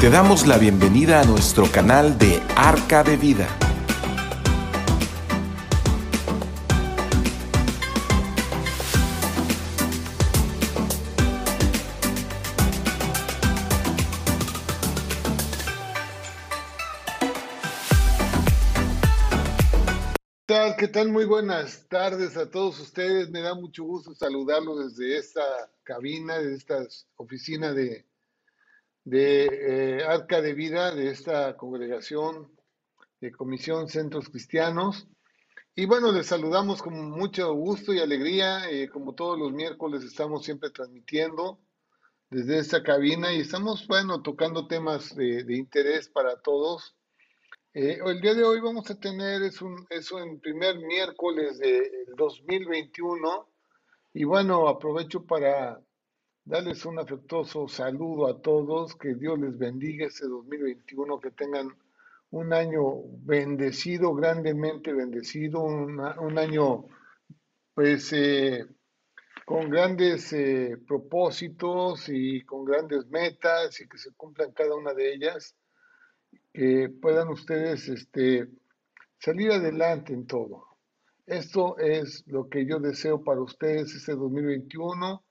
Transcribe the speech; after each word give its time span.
Te 0.00 0.08
damos 0.08 0.46
la 0.46 0.56
bienvenida 0.56 1.20
a 1.20 1.24
nuestro 1.24 1.70
canal 1.70 2.16
de 2.16 2.40
Arca 2.56 3.04
de 3.04 3.18
Vida. 3.18 3.46
¿Qué 20.46 20.54
tal? 20.54 20.76
¿Qué 20.76 20.88
tal? 20.88 21.10
Muy 21.10 21.26
buenas 21.26 21.86
tardes 21.88 22.38
a 22.38 22.50
todos 22.50 22.80
ustedes. 22.80 23.28
Me 23.28 23.42
da 23.42 23.54
mucho 23.54 23.84
gusto 23.84 24.14
saludarlos 24.14 24.96
desde 24.96 25.18
esta 25.18 25.42
cabina, 25.82 26.38
de 26.38 26.54
esta 26.54 26.86
oficina 27.16 27.74
de, 27.74 28.06
de 29.04 29.98
eh, 30.00 30.04
Arca 30.04 30.40
de 30.40 30.54
Vida, 30.54 30.94
de 30.94 31.10
esta 31.10 31.56
congregación 31.56 32.50
de 33.20 33.32
Comisión 33.32 33.88
Centros 33.88 34.28
Cristianos. 34.28 35.08
Y 35.74 35.86
bueno, 35.86 36.12
les 36.12 36.26
saludamos 36.26 36.82
con 36.82 37.10
mucho 37.10 37.52
gusto 37.54 37.92
y 37.92 38.00
alegría. 38.00 38.70
eh, 38.70 38.88
como 38.88 39.14
todos 39.14 39.38
los 39.38 39.52
miércoles 39.52 40.04
estamos 40.04 40.44
siempre 40.44 40.70
transmitiendo 40.70 41.60
desde 42.30 42.58
esta 42.58 42.82
cabina 42.82 43.32
y 43.32 43.40
estamos, 43.40 43.86
bueno, 43.88 44.22
tocando 44.22 44.66
temas 44.68 45.14
de, 45.16 45.42
de 45.44 45.56
interés 45.56 46.08
para 46.08 46.40
todos. 46.40 46.96
Eh, 47.74 47.98
el 48.04 48.20
día 48.20 48.34
de 48.34 48.44
hoy 48.44 48.60
vamos 48.60 48.90
a 48.90 48.98
tener, 48.98 49.42
es 49.42 49.62
un, 49.62 49.86
es 49.90 50.10
un 50.12 50.40
primer 50.40 50.78
miércoles 50.78 51.58
del 51.58 51.90
2021 52.16 53.48
y 54.14 54.24
bueno, 54.24 54.68
aprovecho 54.68 55.24
para 55.24 55.80
darles 56.50 56.84
un 56.84 56.98
afectuoso 56.98 57.68
saludo 57.68 58.26
a 58.26 58.42
todos, 58.42 58.96
que 58.96 59.14
Dios 59.14 59.38
les 59.38 59.56
bendiga 59.56 60.08
este 60.08 60.26
2021, 60.26 61.20
que 61.20 61.30
tengan 61.30 61.68
un 62.32 62.52
año 62.52 63.02
bendecido, 63.20 64.12
grandemente 64.14 64.92
bendecido, 64.92 65.62
un 65.62 66.38
año 66.38 66.86
pues 67.72 68.12
eh, 68.12 68.66
con 69.46 69.70
grandes 69.70 70.32
eh, 70.32 70.76
propósitos 70.88 72.08
y 72.08 72.44
con 72.44 72.64
grandes 72.64 73.06
metas 73.06 73.80
y 73.80 73.88
que 73.88 73.98
se 73.98 74.12
cumplan 74.14 74.50
cada 74.50 74.74
una 74.74 74.92
de 74.92 75.14
ellas 75.14 75.54
que 76.52 76.88
puedan 77.00 77.28
ustedes 77.28 77.88
este, 77.88 78.48
salir 79.20 79.52
adelante 79.52 80.12
en 80.12 80.26
todo. 80.26 80.66
Esto 81.26 81.78
es 81.78 82.24
lo 82.26 82.48
que 82.48 82.66
yo 82.66 82.80
deseo 82.80 83.22
para 83.22 83.40
ustedes 83.40 83.94
este 83.94 84.16
2021 84.16 85.24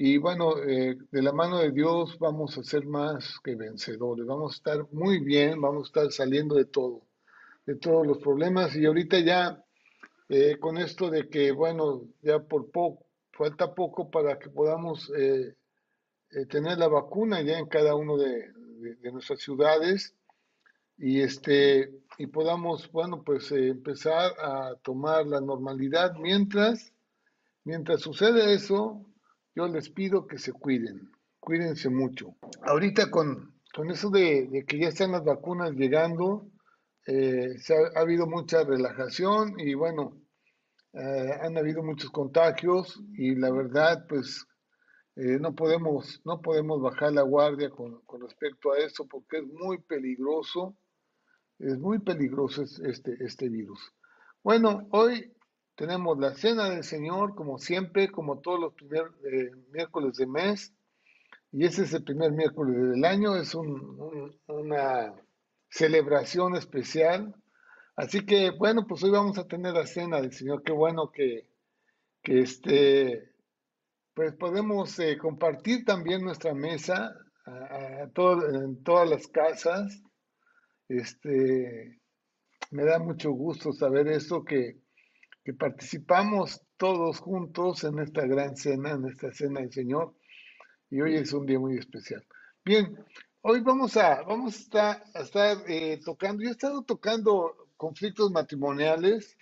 y 0.00 0.16
bueno, 0.18 0.58
eh, 0.62 0.96
de 1.10 1.22
la 1.22 1.32
mano 1.32 1.58
de 1.58 1.72
Dios 1.72 2.18
vamos 2.20 2.56
a 2.56 2.62
ser 2.62 2.86
más 2.86 3.40
que 3.42 3.56
vencedores, 3.56 4.24
vamos 4.26 4.52
a 4.52 4.56
estar 4.56 4.86
muy 4.92 5.18
bien, 5.18 5.60
vamos 5.60 5.84
a 5.84 5.88
estar 5.88 6.12
saliendo 6.12 6.54
de 6.54 6.66
todo, 6.66 7.02
de 7.66 7.74
todos 7.76 8.06
los 8.06 8.18
problemas 8.18 8.76
y 8.76 8.86
ahorita 8.86 9.18
ya 9.20 9.64
eh, 10.28 10.56
con 10.60 10.78
esto 10.78 11.10
de 11.10 11.28
que 11.28 11.50
bueno, 11.52 12.02
ya 12.22 12.38
por 12.38 12.70
poco, 12.70 13.06
falta 13.32 13.74
poco 13.74 14.10
para 14.10 14.38
que 14.38 14.50
podamos 14.50 15.10
eh, 15.16 15.56
tener 16.48 16.78
la 16.78 16.88
vacuna 16.88 17.42
ya 17.42 17.58
en 17.58 17.66
cada 17.66 17.94
uno 17.96 18.16
de, 18.16 18.52
de- 19.02 19.12
nuestras 19.12 19.40
ciudades 19.40 20.14
y 20.98 21.20
este 21.22 21.90
y 22.18 22.26
podamos 22.28 22.90
bueno 22.92 23.22
pues 23.24 23.50
empezar 23.52 24.32
a 24.40 24.74
tomar 24.82 25.26
la 25.26 25.40
normalidad 25.40 26.14
mientras 26.16 26.92
mientras 27.64 28.02
sucede 28.02 28.54
eso 28.54 29.07
yo 29.58 29.66
les 29.68 29.90
pido 29.90 30.26
que 30.28 30.38
se 30.38 30.52
cuiden 30.52 31.10
cuídense 31.40 31.88
mucho 31.90 32.36
ahorita 32.62 33.10
con 33.10 33.26
con 33.74 33.90
eso 33.90 34.08
de, 34.10 34.64
que 34.68 34.78
ya 34.78 34.88
están 34.88 35.12
las 35.12 35.24
vacunas 35.24 35.72
llegando 35.72 36.48
eh, 37.08 37.56
ha, 37.70 37.98
ha 37.98 38.02
habido 38.02 38.26
mucha 38.28 38.64
relajación 38.64 39.58
y 39.58 39.74
bueno 39.74 40.02
eh, 40.94 41.32
han 41.42 41.58
habido 41.58 41.82
muchos 41.82 42.10
contagios 42.10 43.02
y 43.14 43.34
la 43.34 43.50
verdad 43.50 44.06
pues 44.08 44.46
eh, 45.16 45.38
no 45.40 45.54
podemos 45.54 46.22
no 46.24 46.40
podemos 46.40 46.80
bajar 46.80 47.12
la 47.12 47.22
guardia 47.22 47.70
con, 47.70 48.00
respecto 48.20 48.72
a 48.72 48.78
eso 48.78 49.06
porque 49.08 49.38
es 49.38 49.46
muy 49.46 49.78
peligroso 49.78 50.76
es 51.58 51.76
muy 51.78 51.98
peligroso 51.98 52.62
es- 52.62 52.78
este, 52.80 53.16
este 53.24 53.48
virus. 53.48 53.80
Bueno, 54.44 54.86
hoy 54.92 55.32
tenemos 55.78 56.18
la 56.18 56.34
cena 56.34 56.68
del 56.68 56.82
Señor, 56.82 57.36
como 57.36 57.56
siempre, 57.58 58.10
como 58.10 58.40
todos 58.40 58.58
los 58.58 58.74
primeros 58.74 59.14
miércoles 59.72 60.16
de 60.16 60.26
mes, 60.26 60.74
y 61.52 61.64
ese 61.66 61.84
es 61.84 61.94
el 61.94 62.02
primer 62.02 62.32
miércoles 62.32 62.74
del 62.90 63.04
año, 63.04 63.36
es 63.36 63.54
un- 63.54 63.96
un- 64.00 64.40
una 64.48 65.14
celebración 65.70 66.56
especial. 66.56 67.32
Así 67.94 68.26
que, 68.26 68.50
bueno, 68.50 68.86
pues 68.88 69.04
hoy 69.04 69.10
vamos 69.10 69.38
a 69.38 69.46
tener 69.46 69.72
la 69.74 69.86
cena 69.86 70.20
del 70.20 70.32
Señor. 70.32 70.64
Qué 70.64 70.72
bueno 70.72 71.12
que, 71.12 71.46
que 72.22 72.40
este, 72.40 73.32
pues 74.14 74.34
podemos 74.34 74.98
eh, 74.98 75.16
compartir 75.16 75.84
también 75.84 76.22
nuestra 76.24 76.54
mesa 76.54 77.14
a, 77.46 77.52
a 77.52 78.02
en 78.02 78.82
todas 78.82 79.08
las 79.08 79.28
casas. 79.28 80.02
Este, 80.88 82.00
me 82.72 82.84
da 82.84 82.98
mucho 82.98 83.30
gusto 83.30 83.72
saber 83.72 84.08
esto, 84.08 84.44
que, 84.44 84.80
que 85.48 85.54
participamos 85.54 86.60
todos 86.76 87.20
juntos 87.20 87.82
en 87.84 87.98
esta 88.00 88.26
gran 88.26 88.54
cena, 88.54 88.90
en 88.90 89.06
esta 89.06 89.32
cena 89.32 89.60
del 89.60 89.72
Señor, 89.72 90.14
y 90.90 91.00
hoy 91.00 91.16
es 91.16 91.32
un 91.32 91.46
día 91.46 91.58
muy 91.58 91.78
especial. 91.78 92.22
Bien, 92.62 92.94
hoy 93.40 93.60
vamos 93.60 93.96
a, 93.96 94.20
vamos 94.24 94.54
a 94.54 94.58
estar, 94.58 95.04
a 95.14 95.20
estar, 95.22 95.56
eh, 95.66 95.98
tocando, 96.04 96.42
yo 96.42 96.50
he 96.50 96.52
estado 96.52 96.82
tocando 96.82 97.68
conflictos 97.78 98.30
matrimoniales 98.30 99.38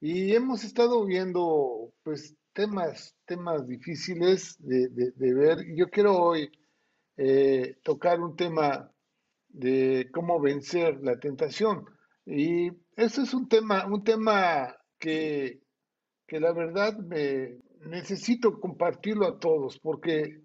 y 0.00 0.34
hemos 0.34 0.64
estado 0.64 1.04
viendo 1.04 1.92
pues 2.02 2.34
temas, 2.54 3.14
temas 3.26 3.68
difíciles 3.68 4.56
de, 4.58 4.88
de- 4.88 5.12
de 5.12 5.34
ver, 5.34 5.58
yo 5.76 5.90
quiero 5.90 6.16
hoy 6.16 6.50
eh, 7.18 7.76
tocar 7.84 8.20
un 8.22 8.36
tema 8.36 8.90
de 9.48 10.08
cómo 10.14 10.40
vencer 10.40 10.98
la 11.02 11.20
tentación. 11.20 11.84
Y 12.24 12.70
eso 12.96 13.22
es 13.22 13.34
un 13.34 13.48
tema, 13.48 13.86
un 13.86 14.02
tema 14.04 14.76
que, 15.02 15.60
que 16.28 16.40
la 16.40 16.52
verdad 16.52 16.98
me 16.98 17.58
necesito 17.96 18.60
compartirlo 18.60 19.26
a 19.26 19.38
todos, 19.38 19.78
porque, 19.80 20.40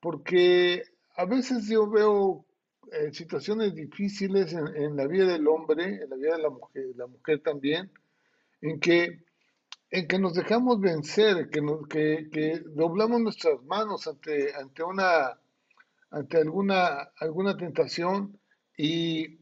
porque 0.00 0.82
a 1.16 1.24
veces 1.26 1.68
yo 1.68 1.88
veo 1.90 2.46
eh, 2.92 3.12
situaciones 3.12 3.74
difíciles 3.74 4.52
en, 4.52 4.66
en 4.76 4.96
la 4.96 5.06
vida 5.08 5.26
del 5.26 5.46
hombre, 5.48 5.84
en 6.02 6.10
la 6.10 6.16
vida 6.16 6.36
de 6.36 6.42
la 6.42 6.50
mujer, 6.50 6.84
la 6.96 7.06
mujer 7.08 7.42
también, 7.42 7.90
en 8.62 8.80
que, 8.80 9.24
en 9.90 10.08
que 10.08 10.18
nos 10.18 10.34
dejamos 10.34 10.80
vencer, 10.80 11.50
que, 11.50 11.60
nos- 11.62 11.86
que, 11.88 12.28
que 12.32 12.60
doblamos 12.74 13.20
nuestras 13.20 13.62
manos 13.64 14.06
ante, 14.06 14.54
ante 14.54 14.82
una 14.84 15.38
ante 16.10 16.38
alguna, 16.38 17.10
alguna 17.20 17.56
tentación 17.56 18.40
y, 18.76 19.38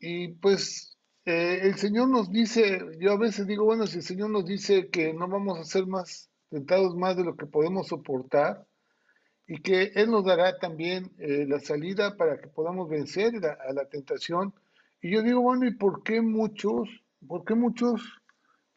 y 0.00 0.28
pues 0.34 0.98
eh, 1.24 1.60
el 1.62 1.76
Señor 1.76 2.08
nos 2.08 2.30
dice, 2.30 2.80
yo 2.98 3.12
a 3.12 3.18
veces 3.18 3.46
digo, 3.46 3.64
bueno, 3.64 3.86
si 3.86 3.98
el 3.98 4.02
Señor 4.02 4.30
nos 4.30 4.44
dice 4.46 4.88
que 4.90 5.12
no 5.12 5.28
vamos 5.28 5.58
a 5.58 5.64
ser 5.64 5.86
más 5.86 6.30
tentados 6.50 6.96
más 6.96 7.16
de 7.16 7.24
lo 7.24 7.36
que 7.36 7.46
podemos 7.46 7.88
soportar 7.88 8.66
y 9.46 9.62
que 9.62 9.92
Él 9.96 10.10
nos 10.10 10.24
dará 10.24 10.58
también 10.58 11.12
eh, 11.18 11.46
la 11.48 11.60
salida 11.60 12.16
para 12.16 12.40
que 12.40 12.48
podamos 12.48 12.88
vencer 12.88 13.34
a 13.44 13.72
la 13.72 13.86
tentación. 13.88 14.54
Y 15.02 15.12
yo 15.12 15.22
digo, 15.22 15.40
bueno, 15.42 15.66
¿y 15.66 15.74
por 15.74 16.02
qué 16.04 16.22
muchos, 16.22 16.88
por 17.26 17.44
qué 17.44 17.54
muchos, 17.54 18.02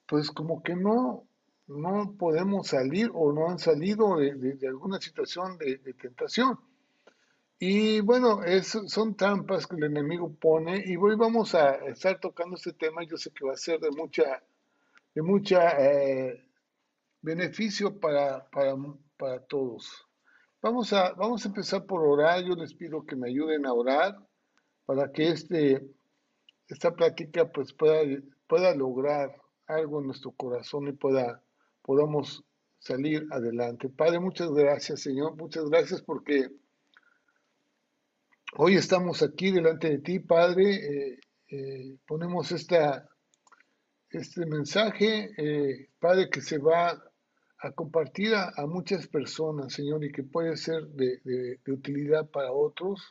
pues 0.08 0.32
como 0.32 0.64
que 0.64 0.76
no, 0.76 1.28
no 1.68 2.16
podemos 2.18 2.68
salir 2.68 3.12
o 3.14 3.34
no 3.34 3.50
han 3.50 3.60
salido 3.60 4.18
de, 4.18 4.36
de- 4.36 4.56
de 4.56 4.68
alguna 4.68 5.00
situación 5.02 5.58
de 5.58 5.78
de 5.78 5.94
tentación? 5.94 6.60
Y 7.66 8.02
bueno, 8.02 8.44
es- 8.44 8.78
son 8.88 9.16
trampas 9.16 9.66
que 9.68 9.78
el 9.78 9.86
enemigo 9.86 10.30
pone 10.36 10.84
y 10.86 10.98
hoy 10.98 11.16
vamos 11.16 11.56
a 11.56 11.76
estar 11.88 12.20
tocando 12.20 12.58
este 12.58 12.74
tema. 12.74 13.04
Yo 13.06 13.16
sé 13.16 13.32
que 13.32 13.46
va 13.46 13.54
a 13.54 13.56
ser 13.58 13.80
de 13.80 13.90
mucha, 13.90 14.44
de 15.16 15.22
mucha 15.22 15.72
eh, 15.80 16.46
beneficio 17.22 17.98
para, 18.02 18.50
para, 18.50 18.76
para 19.16 19.40
todos. 19.46 20.06
Vamos 20.62 20.92
a, 20.92 21.14
vamos 21.14 21.46
a 21.46 21.48
empezar 21.48 21.86
por 21.86 22.02
orar. 22.06 22.44
Yo 22.44 22.54
les 22.54 22.74
pido 22.74 23.06
que 23.06 23.16
me 23.16 23.30
ayuden 23.30 23.66
a 23.66 23.72
orar 23.72 24.18
para 24.86 25.10
que 25.14 25.30
este, 25.30 25.88
esta 26.68 26.94
plática 26.94 27.50
pues 27.50 27.72
pueda, 27.72 28.02
pueda 28.46 28.76
lograr 28.76 29.42
algo 29.68 30.02
en 30.02 30.08
nuestro 30.08 30.32
corazón 30.32 30.90
y 30.90 30.92
pueda, 30.92 31.42
podamos 31.82 32.44
salir 32.80 33.26
adelante. 33.32 33.88
Padre, 33.88 34.20
muchas 34.20 34.52
gracias, 34.52 35.00
Señor. 35.00 35.38
Muchas 35.38 35.70
gracias 35.70 36.02
porque 36.02 36.52
Hoy 38.56 38.76
estamos 38.76 39.24
aquí 39.24 39.50
delante 39.50 39.90
de 39.90 39.98
ti, 39.98 40.20
Padre. 40.20 40.76
eh, 40.76 41.20
eh, 41.48 41.98
ponemos 42.06 42.52
esta, 42.52 43.10
este 44.12 44.46
mensaje, 44.46 45.32
eh, 45.38 45.90
Padre, 46.00 46.30
que 46.30 46.40
se 46.40 46.60
va 46.60 47.04
a 47.58 47.72
compartir 47.72 48.36
a, 48.36 48.54
muchas 48.68 49.08
personas, 49.08 49.74
Señor, 49.74 50.04
y 50.04 50.12
que 50.12 50.22
puede 50.22 50.56
ser 50.56 50.86
de, 50.90 51.60
utilidad 51.68 52.30
para 52.30 52.52
otros. 52.52 53.02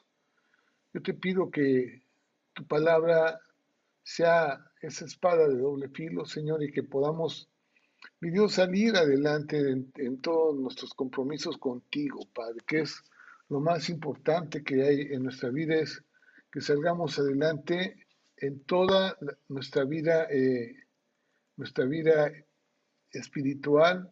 Yo 0.94 1.02
te 1.02 1.12
pido 1.12 1.50
que 1.50 2.04
tu 2.52 2.64
palabra 2.68 3.40
sea 4.04 4.64
esa 4.80 5.06
espada 5.06 5.48
de 5.48 5.58
doble 5.58 5.88
filo, 5.88 6.24
Señor, 6.24 6.62
y 6.62 6.70
que 6.70 6.84
podamos, 6.84 7.50
mi 8.20 8.30
Dios, 8.30 8.52
salir 8.52 8.94
adelante 8.94 9.58
en, 9.96 10.20
todos 10.20 10.56
nuestros 10.56 10.94
compromisos 10.94 11.58
contigo, 11.58 12.20
Padre, 12.32 12.60
que 12.64 12.82
es 12.82 13.02
lo 13.52 13.60
más 13.60 13.90
importante 13.90 14.64
que 14.64 14.82
hay 14.82 15.00
en 15.12 15.25
nuestra 15.25 15.50
vida, 15.50 15.75
es 15.75 16.02
que 16.50 16.62
salgamos 16.62 17.19
adelante 17.19 18.06
en 18.38 18.64
toda 18.64 19.19
nuestra 19.49 19.84
vida, 19.84 20.25
eh, 20.31 20.75
nuestra 21.56 21.84
vida 21.84 22.32
espiritual, 23.10 24.10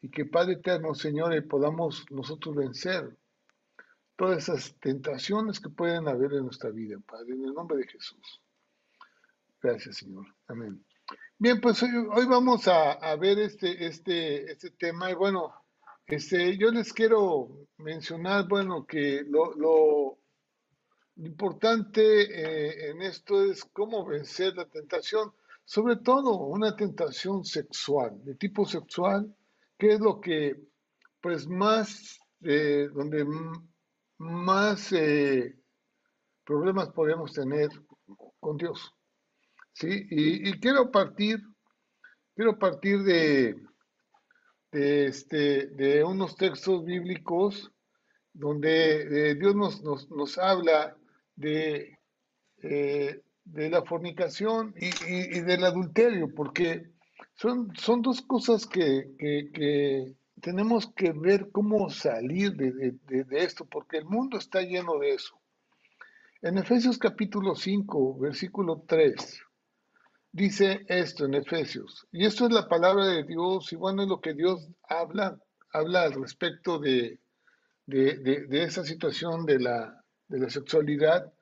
y 0.00 0.10
que 0.10 0.24
Padre 0.24 0.54
eterno, 0.54 0.94
Señor, 0.96 1.32
eh, 1.32 1.42
podamos 1.42 2.04
nosotros 2.10 2.56
vencer 2.56 3.16
todas 4.16 4.48
esas 4.48 4.76
tentaciones 4.80 5.60
que 5.60 5.68
pueden 5.68 6.08
haber 6.08 6.32
en 6.32 6.42
nuestra 6.42 6.70
vida, 6.70 6.98
Padre, 7.06 7.34
en 7.34 7.44
el 7.44 7.54
nombre 7.54 7.78
de 7.78 7.86
Jesús. 7.86 8.42
Gracias, 9.62 9.98
Señor. 9.98 10.26
Amén. 10.48 10.84
Bien, 11.38 11.60
pues 11.60 11.80
hoy, 11.84 12.26
vamos 12.26 12.66
a, 12.66 13.14
ver 13.14 13.38
este, 13.38 13.86
este, 13.86 14.50
este 14.50 14.70
tema 14.70 15.08
y 15.08 15.14
bueno, 15.14 15.54
este, 16.06 16.56
yo 16.58 16.70
les 16.70 16.92
quiero 16.92 17.66
mencionar, 17.78 18.48
bueno, 18.48 18.86
que 18.86 19.24
lo, 19.28 19.54
lo 19.54 20.18
importante 21.16 22.02
eh, 22.02 22.90
en 22.90 23.02
esto 23.02 23.44
es 23.44 23.64
cómo 23.64 24.04
vencer 24.04 24.54
la 24.56 24.66
tentación, 24.66 25.32
sobre 25.64 25.96
todo 25.96 26.38
una 26.38 26.74
tentación 26.76 27.44
sexual, 27.44 28.22
de 28.24 28.34
tipo 28.34 28.64
sexual, 28.66 29.34
que 29.78 29.94
es 29.94 30.00
lo 30.00 30.20
que, 30.20 30.56
pues 31.20 31.46
más, 31.46 32.18
eh, 32.42 32.88
donde 32.92 33.26
más 34.18 34.92
eh, 34.92 35.56
problemas 36.44 36.90
podemos 36.90 37.32
tener 37.32 37.68
con 38.40 38.56
Dios. 38.56 38.92
¿sí? 39.72 40.06
Y, 40.10 40.52
quiero 40.60 40.90
partir, 40.90 41.40
quiero 42.34 42.58
partir 42.58 43.02
de, 43.02 43.56
de, 44.72 45.06
este, 45.06 45.66
de 45.66 46.02
unos 46.02 46.36
textos 46.36 46.84
bíblicos 46.84 47.70
donde 48.32 49.30
eh, 49.30 49.34
Dios 49.34 49.54
nos, 49.54 49.82
nos, 49.82 50.10
nos, 50.10 50.38
habla 50.38 50.96
de, 51.36 51.98
eh, 52.62 53.20
de 53.44 53.70
la 53.70 53.82
fornicación 53.84 54.74
y, 54.76 54.88
y, 55.06 55.40
del 55.40 55.64
adulterio, 55.64 56.34
porque 56.34 56.90
son, 57.34 57.74
son 57.76 58.00
dos 58.00 58.22
cosas 58.22 58.66
que, 58.66 59.10
que, 59.18 60.14
tenemos 60.40 60.90
que 60.94 61.12
ver 61.12 61.50
cómo 61.52 61.88
salir 61.90 62.54
de, 62.54 62.72
de, 62.72 63.24
de, 63.24 63.44
esto, 63.44 63.66
porque 63.66 63.98
el 63.98 64.06
mundo 64.06 64.38
está 64.38 64.62
lleno 64.62 64.98
de 64.98 65.14
eso. 65.14 65.38
En 66.40 66.58
Efesios 66.58 66.98
capítulo 66.98 67.54
5, 67.54 68.18
versículo 68.18 68.82
3, 68.88 69.40
dice 70.32 70.84
esto 70.88 71.26
en 71.26 71.34
Efesios. 71.34 72.06
Y 72.10 72.24
esto 72.24 72.46
es 72.46 72.52
la 72.52 72.68
palabra 72.68 73.06
de 73.06 73.22
Dios 73.24 73.72
y 73.72 73.76
bueno, 73.76 74.02
es 74.02 74.08
lo 74.08 74.20
que 74.20 74.34
Dios 74.34 74.66
habla, 74.88 75.38
habla 75.72 76.02
al 76.02 76.14
respecto 76.14 76.78
de, 76.78 77.20
de, 77.86 78.64
esa 78.64 78.84
situación 78.84 79.44
de 79.44 79.60
la, 79.60 80.02
de 80.28 80.40
la 80.40 80.50
sexualidad. 80.50 81.32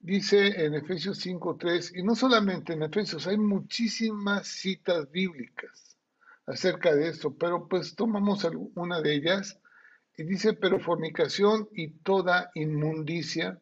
Dice 0.00 0.64
en 0.64 0.74
Efesios 0.74 1.26
5.3, 1.26 1.98
y 1.98 2.04
no 2.04 2.14
solamente 2.14 2.72
en 2.72 2.84
Efesios, 2.84 3.26
hay 3.26 3.36
muchísimas 3.36 4.46
citas 4.46 5.10
bíblicas 5.10 5.96
acerca 6.46 6.94
de 6.94 7.08
esto, 7.08 7.34
pero 7.36 7.66
pues 7.66 7.96
tomamos 7.96 8.46
una 8.76 9.02
de 9.02 9.14
ellas 9.14 9.58
y 10.16 10.22
dice, 10.22 10.52
pero 10.52 10.78
fornicación 10.80 11.68
y 11.72 11.88
toda 11.88 12.50
inmundicia 12.54 13.60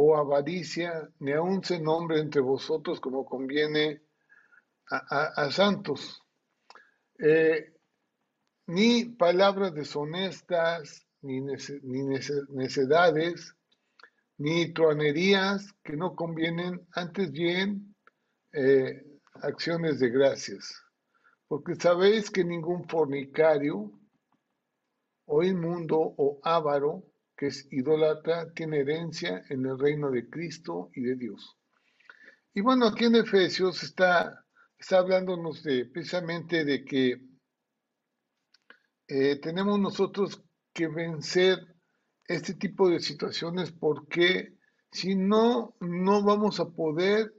o 0.00 0.14
avaricia, 0.16 1.10
ni 1.18 1.32
aun 1.32 1.64
se 1.64 1.80
nombre 1.80 2.20
entre 2.20 2.40
vosotros 2.40 3.00
como 3.00 3.24
conviene 3.24 4.00
a, 4.90 5.50
santos, 5.50 6.22
eh, 7.18 7.74
ni 8.68 9.06
palabras 9.06 9.74
deshonestas, 9.74 11.04
ni, 11.22 11.40
ni 11.40 12.02
necedades, 12.50 13.56
ni 14.38 14.72
truanerías 14.72 15.74
que 15.82 15.96
no 15.96 16.14
convienen, 16.14 16.86
antes 16.92 17.32
bien 17.32 17.96
eh, 18.52 19.02
acciones 19.42 19.98
de 19.98 20.10
gracias. 20.10 20.80
Porque 21.48 21.74
sabéis 21.74 22.30
que 22.30 22.44
ningún 22.44 22.88
fornicario 22.88 23.90
o 25.26 25.42
inmundo 25.42 25.98
o 26.16 26.38
avaro 26.44 27.02
que 27.38 27.46
es 27.46 27.68
idólatra, 27.70 28.52
tiene 28.52 28.80
herencia 28.80 29.44
en 29.48 29.64
el 29.64 29.78
reino 29.78 30.10
de 30.10 30.28
Cristo 30.28 30.90
y 30.92 31.02
de 31.02 31.14
Dios. 31.14 31.56
Y 32.52 32.60
bueno, 32.60 32.86
aquí 32.86 33.04
en 33.04 33.14
Efesios 33.14 33.84
está, 33.84 34.44
está 34.76 34.98
hablándonos 34.98 35.62
de, 35.62 35.86
precisamente 35.86 36.64
de 36.64 36.84
que 36.84 37.22
eh, 39.06 39.36
tenemos 39.36 39.78
nosotros 39.78 40.42
que 40.74 40.88
vencer 40.88 41.60
este 42.26 42.54
tipo 42.54 42.90
de 42.90 42.98
situaciones 42.98 43.70
porque 43.70 44.56
si 44.90 45.14
no, 45.14 45.76
no 45.78 46.24
vamos 46.24 46.58
a 46.58 46.68
poder 46.68 47.32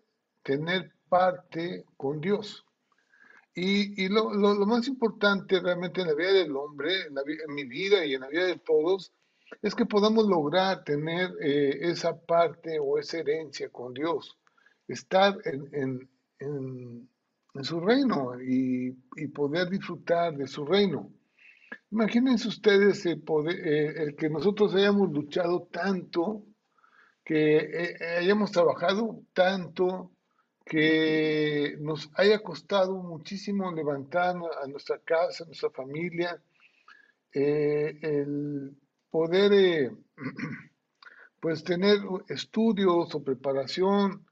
tener 0.44 0.94
parte 1.10 1.84
con 1.98 2.22
Dios. 2.22 2.66
Y, 3.54 4.08
lo, 4.08 4.30
más 4.66 4.88
importante 4.88 5.60
realmente 5.60 6.00
en 6.00 6.08
la 6.08 6.14
vida 6.14 6.32
del 6.32 6.56
hombre, 6.56 7.08
en 7.08 7.54
mi 7.54 7.66
vida 7.66 8.06
y 8.06 8.14
en 8.14 8.22
la 8.22 8.30
vida 8.30 8.46
de 8.46 8.60
todos, 8.60 9.12
es 9.62 9.76
que 9.76 9.86
podamos 9.86 10.28
lograr 10.28 10.84
tener 10.84 11.32
eh, 11.42 11.78
esa 11.82 12.20
parte 12.20 12.80
o 12.80 12.98
esa 12.98 13.20
herencia 13.20 13.70
con 13.70 13.94
Dios, 13.94 14.38
estar 14.88 15.38
en, 15.44 16.10
su 17.62 17.80
reino 17.82 18.42
y, 18.42 18.92
poder 19.34 19.70
disfrutar 19.70 20.36
de 20.38 20.48
su 20.48 20.66
reino. 20.66 21.12
Imagínense 21.92 22.48
ustedes 22.48 23.06
el, 23.06 23.22
eh, 23.50 24.16
que 24.18 24.30
nosotros 24.30 24.74
hayamos 24.76 25.12
luchado 25.12 25.68
tanto, 25.72 26.46
que 27.26 27.58
eh, 27.58 28.18
hayamos 28.20 28.52
trabajado 28.52 29.24
tanto, 29.34 30.12
que 30.66 31.76
nos 31.80 32.10
haya 32.14 32.40
costado 32.40 32.96
muchísimo 32.96 33.72
levantar 33.72 34.36
a 34.64 34.68
nuestra 34.68 35.00
casa, 35.00 35.44
a 35.44 35.48
nuestra 35.48 35.72
familia, 35.72 36.42
el 37.34 38.76
poder 39.10 39.54
eh, 39.54 39.92
pues 41.40 41.64
tener 41.64 42.00
estudios 42.28 43.14
o 43.16 43.24
preparación 43.24 44.26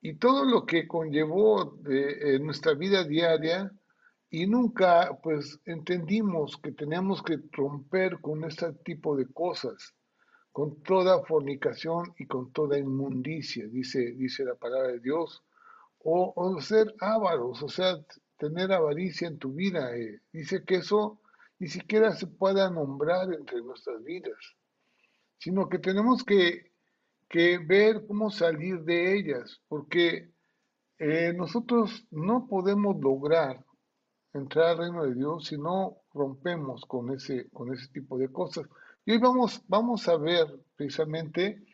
y 0.00 0.16
todo 0.16 0.44
lo 0.44 0.66
que 0.66 0.86
conllevó 0.86 1.76
de, 1.80 2.38
nuestra 2.40 2.74
vida 2.74 3.04
diaria 3.04 3.72
y 4.28 4.46
nunca 4.46 5.18
pues 5.22 5.60
entendimos 5.64 6.58
que 6.58 6.72
teníamos 6.72 7.22
que 7.22 7.38
romper 7.52 8.20
con 8.20 8.44
este 8.44 8.72
tipo 8.84 9.16
de 9.16 9.26
cosas, 9.32 9.94
con 10.52 10.82
toda 10.82 11.22
fornicación 11.24 12.12
y 12.18 12.26
con 12.26 12.52
toda 12.52 12.78
inmundicia, 12.78 13.66
dice, 13.68 14.12
dice 14.12 14.44
la 14.44 14.56
palabra 14.56 14.88
de 14.88 15.00
Dios, 15.00 15.42
o, 16.00 16.32
o 16.36 16.60
ser 16.60 16.94
ávaros, 17.00 17.62
o 17.62 17.68
sea, 17.68 17.96
tener 18.36 18.72
avaricia 18.72 19.28
en 19.28 19.38
tu 19.38 19.52
vida. 19.52 19.96
Eh. 19.96 20.20
Dice 20.32 20.64
que 20.64 20.76
eso 20.76 21.20
ni 21.64 21.70
siquiera 21.70 22.12
se 22.12 22.26
pueda 22.26 22.68
nombrar 22.68 23.32
entre 23.32 23.62
nuestras 23.62 24.04
vidas, 24.04 24.36
sino 25.38 25.66
que 25.66 25.78
tenemos 25.78 26.22
que, 26.22 26.74
ver 27.66 28.06
cómo 28.06 28.30
salir 28.30 28.82
de 28.82 29.16
ellas, 29.16 29.62
porque 29.66 30.30
eh, 30.98 31.32
nosotros 31.32 32.06
no 32.10 32.46
podemos 32.46 33.00
lograr 33.00 33.64
entrar 34.34 34.72
al 34.72 34.78
reino 34.78 35.04
de 35.04 35.14
Dios 35.14 35.46
si 35.46 35.56
no 35.56 36.02
rompemos 36.12 36.84
con 36.84 37.10
ese, 37.10 37.48
con 37.48 37.72
ese 37.72 37.88
tipo 37.88 38.18
de 38.18 38.30
cosas. 38.30 38.66
Y 39.06 39.12
hoy 39.12 39.18
vamos, 39.18 39.62
vamos 39.66 40.06
a 40.06 40.18
ver 40.18 40.46
precisamente 40.76 41.64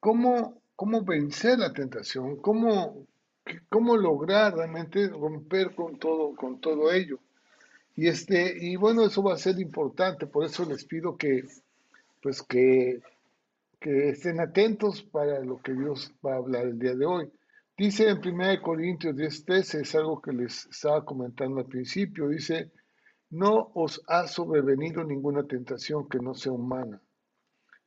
cómo, 0.00 0.60
cómo 0.76 1.02
vencer 1.02 1.58
la 1.58 1.72
tentación, 1.72 2.36
cómo, 2.42 3.06
cómo 3.70 3.96
lograr 3.96 4.54
realmente 4.54 5.08
romper 5.08 5.74
con 5.74 5.98
todo, 5.98 6.36
con 6.36 6.60
todo 6.60 6.92
ello. 6.92 7.20
Y 7.96 8.08
este, 8.08 8.56
y 8.58 8.76
bueno, 8.76 9.04
eso 9.04 9.22
va 9.22 9.34
a 9.34 9.38
ser 9.38 9.58
importante, 9.60 10.26
por 10.26 10.44
eso 10.44 10.64
les 10.64 10.84
pido 10.84 11.16
que, 11.16 11.44
pues 12.20 12.42
que, 12.42 13.00
que 13.78 14.10
estén 14.10 14.40
atentos 14.40 15.02
para 15.02 15.40
lo 15.40 15.58
que 15.62 15.74
Dios 15.74 16.12
va 16.24 16.34
a 16.34 16.38
hablar 16.38 16.66
el 16.66 16.78
día 16.78 16.94
de 16.94 17.06
hoy. 17.06 17.30
Dice 17.76 18.08
en 18.08 18.18
1 18.18 18.62
Corintios 18.62 19.14
10:13, 19.16 19.80
es 19.82 19.94
algo 19.94 20.20
que 20.20 20.32
les 20.32 20.66
estaba 20.66 21.04
comentando 21.04 21.60
al 21.60 21.66
principio, 21.66 22.28
dice, 22.28 22.72
no 23.30 23.70
os 23.74 24.02
ha 24.06 24.26
sobrevenido 24.26 25.04
ninguna 25.04 25.44
tentación 25.44 26.08
que 26.08 26.18
no 26.18 26.34
sea 26.34 26.52
humana, 26.52 27.00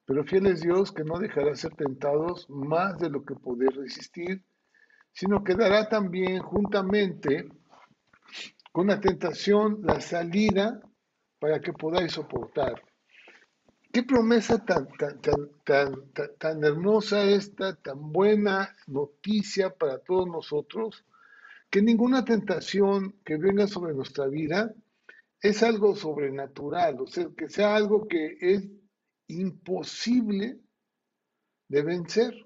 pero 0.06 0.24
fiel 0.24 0.48
es 0.48 0.62
Dios 0.62 0.92
que 0.92 1.04
no 1.04 1.20
dejará 1.20 1.56
ser 1.56 1.74
tentados 1.76 2.50
más 2.50 2.98
de 2.98 3.10
lo 3.10 3.24
que 3.26 3.36
podéis 3.36 3.76
resistir, 3.76 4.44
sino 5.14 5.44
que 5.44 5.56
dará 5.56 5.90
también 5.90 6.40
juntamente 6.40 7.50
con 8.78 8.86
la 8.86 9.02
tentación 9.02 9.80
la 9.82 10.00
salida 10.00 10.80
para 11.40 11.60
que 11.60 11.74
podáis 11.74 12.12
soportar. 12.12 12.80
qué 13.92 14.04
promesa 14.04 14.64
tan, 14.64 14.88
tan, 15.00 15.20
tan, 15.64 16.14
tan, 16.38 16.64
hermosa 16.64 17.24
esta, 17.24 17.74
tan 17.74 18.12
buena 18.12 18.76
noticia 18.86 19.72
para 19.72 19.98
todos 19.98 20.28
nosotros, 20.28 21.04
que 21.72 21.82
ninguna 21.82 22.24
tentación 22.24 23.16
que 23.26 23.38
venga 23.38 23.66
sobre 23.66 23.96
nuestra 23.96 24.28
vida 24.28 24.72
es 25.42 25.64
algo 25.64 25.96
sobrenatural, 25.96 27.02
o 27.02 27.08
sea, 27.08 27.30
que 27.36 27.50
sea 27.50 27.76
algo 27.76 28.08
que 28.08 28.38
es 28.40 28.70
imposible 29.26 30.60
de 31.68 31.82
vencer, 31.82 32.46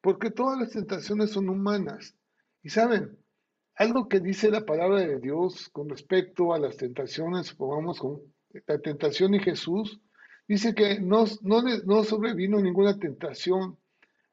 porque 0.00 0.30
todas 0.30 0.56
las 0.60 0.70
tentaciones 0.70 1.32
son 1.32 1.48
humanas. 1.48 2.14
Y 2.62 2.68
saben, 2.68 3.17
algo 3.78 4.08
que 4.08 4.18
dice 4.18 4.50
la 4.50 4.66
palabra 4.66 5.06
de 5.06 5.20
Dios 5.20 5.68
con 5.68 5.88
respecto 5.88 6.52
a 6.52 6.58
las 6.58 6.76
tentaciones, 6.76 7.46
supongamos 7.46 8.00
con 8.00 8.20
la 8.66 8.78
tentación 8.80 9.34
y 9.34 9.38
Jesús, 9.38 10.00
dice 10.48 10.74
que 10.74 10.98
no, 10.98 11.26
no, 11.42 11.62
no 11.62 12.02
sobrevino 12.02 12.60
ninguna 12.60 12.98
tentación 12.98 13.78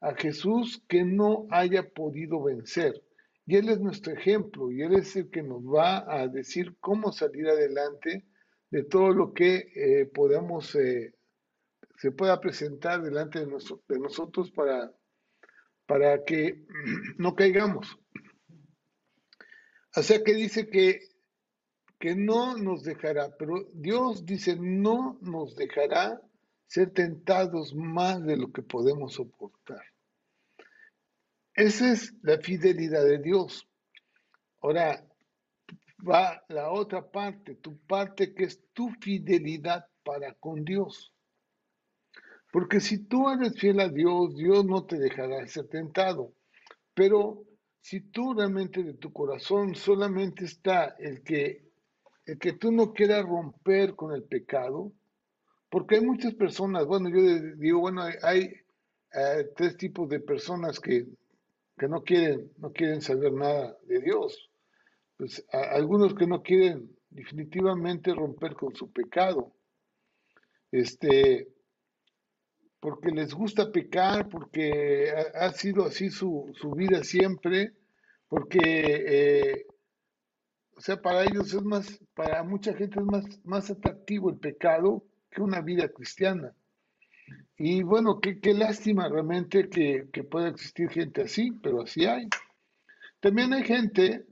a 0.00 0.14
Jesús 0.14 0.82
que 0.88 1.04
no 1.04 1.46
haya 1.50 1.88
podido 1.88 2.42
vencer. 2.42 3.00
Y 3.46 3.54
Él 3.54 3.68
es 3.68 3.78
nuestro 3.78 4.12
ejemplo 4.12 4.72
y 4.72 4.82
Él 4.82 4.94
es 4.94 5.14
el 5.14 5.30
que 5.30 5.44
nos 5.44 5.62
va 5.62 6.04
a 6.12 6.26
decir 6.26 6.76
cómo 6.80 7.12
salir 7.12 7.48
adelante 7.48 8.26
de 8.70 8.82
todo 8.82 9.12
lo 9.12 9.32
que 9.32 9.70
eh, 9.76 10.06
podamos, 10.06 10.74
eh, 10.74 11.14
se 11.98 12.10
pueda 12.10 12.40
presentar 12.40 13.00
delante 13.00 13.38
de, 13.38 13.46
de 13.46 13.98
nosotros 14.00 14.50
para, 14.50 14.92
para 15.86 16.24
que 16.24 16.64
no 17.18 17.36
caigamos. 17.36 17.96
O 19.96 20.02
sea 20.02 20.22
que 20.22 20.34
dice 20.34 20.68
que, 20.68 21.08
que 21.98 22.14
no 22.14 22.58
nos 22.58 22.84
dejará, 22.84 23.34
pero 23.38 23.66
Dios 23.72 24.26
dice 24.26 24.56
no 24.56 25.18
nos 25.22 25.56
dejará 25.56 26.20
ser 26.66 26.90
tentados 26.90 27.74
más 27.74 28.22
de 28.22 28.36
lo 28.36 28.52
que 28.52 28.60
podemos 28.60 29.14
soportar. 29.14 29.82
Esa 31.54 31.92
es 31.92 32.12
la 32.22 32.36
fidelidad 32.38 33.02
de 33.06 33.18
Dios. 33.18 33.66
Ahora 34.60 35.02
va 36.06 36.44
la 36.48 36.70
otra 36.70 37.10
parte, 37.10 37.54
tu 37.54 37.78
parte 37.78 38.34
que 38.34 38.44
es 38.44 38.60
tu 38.74 38.90
fidelidad 39.00 39.86
para 40.04 40.34
con 40.34 40.62
Dios. 40.62 41.14
Porque 42.52 42.80
si 42.80 42.98
tú 42.98 43.30
eres 43.30 43.58
fiel 43.58 43.80
a 43.80 43.88
Dios, 43.88 44.36
Dios 44.36 44.62
no 44.66 44.84
te 44.84 44.98
dejará 44.98 45.46
ser 45.46 45.68
tentado. 45.68 46.34
Pero 46.92 47.45
si 47.86 48.00
tú 48.00 48.34
realmente 48.34 48.82
de 48.82 48.94
tu 48.94 49.12
corazón 49.12 49.76
solamente 49.76 50.44
está 50.44 50.96
el 50.98 51.22
que, 51.22 51.70
el 52.24 52.36
que 52.36 52.54
tú 52.54 52.72
no 52.72 52.92
quieras 52.92 53.24
romper 53.24 53.94
con 53.94 54.12
el 54.12 54.24
pecado, 54.24 54.92
porque 55.70 55.94
hay 55.94 56.00
muchas 56.00 56.34
personas, 56.34 56.84
bueno, 56.84 57.08
yo 57.10 57.20
digo, 57.56 57.78
bueno, 57.78 58.02
hay, 58.24 58.40
eh, 59.12 59.50
tres 59.54 59.76
tipos 59.76 60.08
de 60.08 60.18
personas 60.18 60.80
que, 60.80 61.06
no, 61.88 62.02
quieren, 62.02 62.50
no 62.58 62.72
quieren 62.72 63.00
saber 63.00 63.32
nada 63.32 63.78
de 63.84 64.00
Dios. 64.00 64.50
Pues 65.16 65.46
algunos 65.52 66.12
que 66.16 66.26
no 66.26 66.42
quieren 66.42 66.90
definitivamente 67.08 68.12
romper 68.12 68.54
con 68.54 68.74
su 68.74 68.90
pecado. 68.90 69.52
Este, 70.72 71.46
porque 72.86 73.10
les 73.10 73.34
gusta 73.34 73.72
pecar, 73.72 74.28
porque 74.28 75.10
ha, 75.34 75.50
sido 75.50 75.86
así 75.86 76.08
su, 76.08 76.52
vida 76.76 77.02
siempre, 77.02 77.72
porque, 78.28 78.60
eh, 78.62 79.66
o 80.76 80.80
sea, 80.80 81.02
para 81.02 81.24
ellos 81.24 81.52
es 81.52 81.64
más, 81.64 81.98
para 82.14 82.44
mucha 82.44 82.74
gente 82.74 83.00
es 83.00 83.04
más, 83.04 83.24
más 83.44 83.70
atractivo 83.72 84.30
el 84.30 84.38
pecado 84.38 85.02
que 85.32 85.42
una 85.42 85.62
vida 85.62 85.88
cristiana. 85.88 86.54
Y 87.56 87.82
bueno, 87.82 88.20
qué, 88.20 88.38
qué 88.38 88.54
lástima 88.54 89.08
realmente 89.08 89.68
que, 89.68 90.08
que 90.12 90.22
pueda 90.22 90.46
existir 90.46 90.88
gente 90.88 91.22
así, 91.22 91.50
pero 91.60 91.82
así 91.82 92.04
hay. 92.04 92.28
También 93.18 93.52
hay 93.52 93.64
gente 93.64 94.26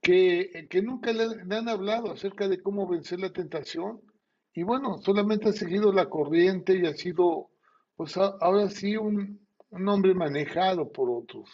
que, 0.00 0.68
que 0.70 0.80
nunca 0.80 1.12
le, 1.12 1.24
han 1.54 1.68
hablado 1.68 2.12
acerca 2.12 2.48
de 2.48 2.62
cómo 2.62 2.88
vencer 2.88 3.20
la 3.20 3.30
tentación 3.30 4.00
y 4.54 4.62
bueno, 4.62 5.02
solamente 5.02 5.50
ha 5.50 5.52
seguido 5.52 5.92
la 5.92 6.08
corriente 6.08 6.78
y 6.78 6.86
ha 6.86 6.94
sido 6.94 7.50
pues 8.00 8.16
ahora 8.16 8.70
sí 8.70 8.96
un, 8.96 9.46
hombre 9.70 10.14
manejado 10.14 10.90
por 10.90 11.10
otros 11.10 11.50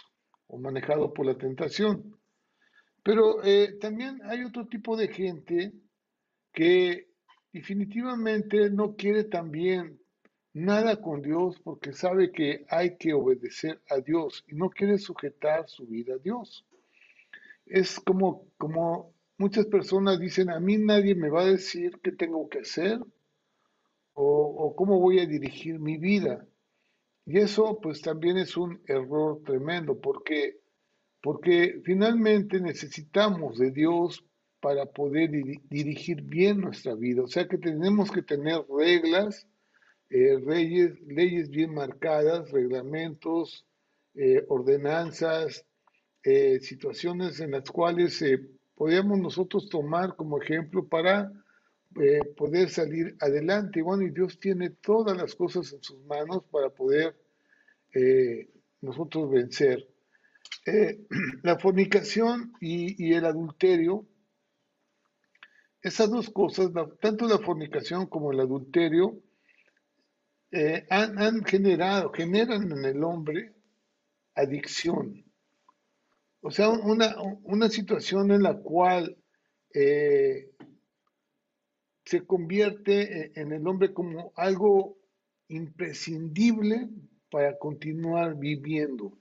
o 0.46 0.56
manejado 0.56 1.12
por 1.12 1.26
la 1.26 1.36
tentación. 1.36 2.16
Pero 3.02 3.42
eh, 3.42 3.76
también 3.80 4.20
hay 4.22 4.44
otro 4.44 4.64
tipo 4.68 4.96
de 4.96 5.08
gente 5.08 5.72
que 6.52 7.08
definitivamente 7.52 8.70
no 8.70 8.94
quiere 8.94 9.24
también 9.24 9.98
nada 10.52 11.00
con 11.00 11.20
Dios 11.20 11.58
porque 11.64 11.92
sabe 11.92 12.30
que 12.30 12.64
hay 12.68 12.96
que 12.96 13.12
obedecer 13.12 13.80
a 13.90 13.96
Dios 13.96 14.44
y 14.46 14.54
no 14.54 14.70
quiere 14.70 14.98
sujetar 14.98 15.68
su 15.68 15.84
vida 15.84 16.14
a 16.14 16.18
Dios. 16.18 16.64
Es 17.64 17.98
como, 17.98 18.46
como 18.56 19.12
muchas 19.36 19.66
personas 19.66 20.20
dicen, 20.20 20.50
a 20.50 20.60
mí 20.60 20.76
nadie 20.76 21.16
me 21.16 21.28
va 21.28 21.42
a 21.42 21.46
decir 21.46 21.98
qué 22.04 22.12
tengo 22.12 22.48
que 22.48 22.60
hacer, 22.60 23.00
o, 24.18 24.74
cómo 24.74 24.98
voy 24.98 25.20
a 25.20 25.26
dirigir 25.26 25.78
mi 25.78 25.98
vida. 25.98 26.46
Y 27.26 27.38
eso 27.38 27.78
pues 27.82 28.00
también 28.00 28.38
es 28.38 28.56
un 28.56 28.80
error 28.86 29.42
tremendo 29.44 30.00
porque, 30.00 30.58
porque 31.20 31.80
finalmente 31.84 32.60
necesitamos 32.60 33.58
de 33.58 33.72
Dios 33.72 34.24
para 34.60 34.86
poder 34.86 35.30
dirigir 35.68 36.22
bien 36.22 36.60
nuestra 36.60 36.94
vida. 36.94 37.22
O 37.22 37.28
sea 37.28 37.46
que 37.46 37.58
tenemos 37.58 38.10
que 38.10 38.22
tener 38.22 38.64
reglas, 38.74 39.46
eh, 40.08 40.38
leyes 41.06 41.50
bien 41.50 41.74
marcadas, 41.74 42.50
reglamentos, 42.52 43.66
eh, 44.14 44.44
ordenanzas, 44.48 45.66
eh, 46.22 46.58
situaciones 46.60 47.40
en 47.40 47.50
las 47.50 47.70
cuales 47.70 48.24
podríamos 48.74 49.18
nosotros 49.18 49.68
tomar 49.68 50.16
como 50.16 50.40
ejemplo 50.40 50.88
para 50.88 51.30
eh, 51.98 52.20
poder 52.36 52.68
salir 52.68 53.16
adelante. 53.20 53.80
Bueno, 53.80 54.02
y 54.02 54.10
Dios 54.10 54.38
tiene 54.38 54.68
todas 54.68 55.16
las 55.16 55.34
cosas 55.34 55.72
en 55.72 55.82
sus 55.82 55.98
manos 56.04 56.44
para 56.50 56.68
poder 56.68 57.16
eh, 57.94 58.50
nosotros 58.82 59.30
vencer. 59.30 59.88
Eh, 60.66 61.06
la 61.42 61.58
fornicación 61.58 62.52
y, 62.60 63.14
el 63.14 63.24
adulterio, 63.24 64.06
esas 65.80 66.10
dos 66.10 66.28
cosas, 66.28 66.70
tanto 67.00 67.26
la 67.28 67.38
fornicación 67.38 68.06
como 68.06 68.30
el 68.32 68.40
adulterio, 68.40 69.22
han, 70.88 71.44
generado, 71.44 72.10
generan 72.12 72.72
en 72.72 72.84
el 72.84 73.04
hombre 73.04 73.54
adicción. 74.34 75.24
O 76.40 76.50
sea, 76.50 76.70
una, 76.70 77.14
una 77.42 77.68
situación 77.68 78.30
en 78.30 78.42
la 78.42 78.56
cual 78.56 79.18
se 82.06 82.24
convierte 82.24 83.02
e, 83.02 83.32
en 83.34 83.52
el 83.52 83.66
hombre 83.66 83.92
como 83.92 84.32
algo 84.36 84.96
imprescindible 85.48 86.88
para 87.30 87.58
continuar 87.58 88.36
viviendo. 88.36 89.18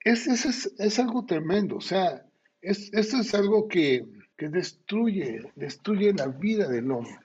Es, 0.00 0.26
es, 0.26 0.98
algo 0.98 1.24
tremendo, 1.26 1.76
o 1.76 1.80
sea, 1.80 2.26
es, 2.60 2.92
eso 2.92 3.20
es 3.20 3.34
algo 3.34 3.68
que, 3.68 4.04
destruye, 4.36 5.52
destruye 5.54 6.12
la 6.12 6.26
vida 6.26 6.66
del 6.66 6.90
hombre, 6.90 7.16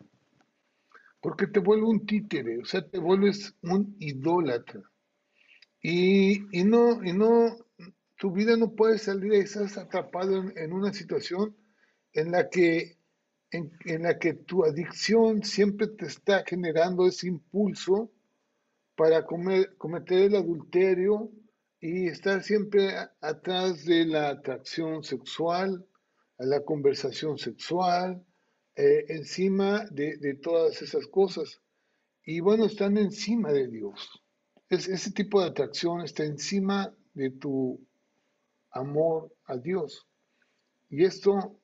porque 1.19 1.47
te 1.47 1.59
vuelve 1.59 1.87
un 1.87 2.05
títere, 2.05 2.59
o 2.59 2.65
sea, 2.65 2.87
te 2.87 2.99
vuelves 2.99 3.55
un 3.63 3.95
idólatra. 3.97 4.83
Y, 5.81 6.41
no, 6.63 7.03
y 7.03 7.13
no, 7.13 7.57
tu 8.17 8.31
vida 8.31 8.55
no 8.55 8.75
puede 8.75 8.99
salir, 8.99 9.33
estás 9.33 9.79
atrapado 9.79 10.37
en, 10.37 10.55
en 10.55 10.73
una 10.73 10.93
situación 10.93 11.55
en 12.13 12.31
la 12.31 12.49
que 12.49 12.96
en, 13.51 13.71
la 14.03 14.19
que 14.19 14.33
tu 14.33 14.65
adicción 14.65 15.43
siempre 15.43 15.87
te 15.87 16.05
está 16.05 16.43
generando 16.45 17.07
ese 17.07 17.27
impulso 17.27 18.11
para 18.95 19.25
cometer 19.25 20.19
el 20.23 20.35
adulterio 20.35 21.31
y 21.79 22.07
estar 22.07 22.43
siempre 22.43 22.95
atrás 23.21 23.85
de 23.85 24.05
la 24.05 24.29
atracción 24.29 25.03
sexual, 25.03 25.85
a 26.39 26.45
la 26.45 26.63
conversación 26.63 27.37
sexual, 27.37 28.25
eh, 28.75 29.05
encima 29.09 29.85
de, 29.91 30.39
todas 30.41 30.81
esas 30.81 31.07
cosas. 31.07 31.61
Y 32.25 32.39
bueno, 32.39 32.65
están 32.65 32.97
encima 32.97 33.51
de 33.51 33.67
Dios. 33.67 34.21
Es, 34.69 34.87
ese 34.87 35.11
tipo 35.11 35.39
de 35.41 35.47
atracción 35.47 36.01
está 36.01 36.23
encima 36.25 36.93
de 37.13 37.29
tu 37.29 37.79
amor 38.71 39.33
a 39.45 39.57
Dios. 39.57 40.07
Y 40.89 41.05
esto 41.05 41.59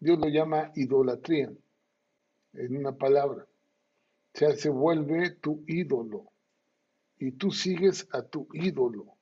Dios 0.00 0.18
lo 0.18 0.28
llama 0.28 0.72
idolatría, 0.74 1.52
en 2.54 2.76
una 2.76 2.92
palabra. 2.92 3.44
O 3.44 4.38
sea, 4.38 4.52
se 4.56 4.70
vuelve 4.70 5.30
tu 5.36 5.62
ídolo. 5.66 6.32
Y 7.18 7.32
tú 7.32 7.50
sigues 7.50 8.08
a 8.12 8.22
tu 8.22 8.48
ídolo. 8.54 9.18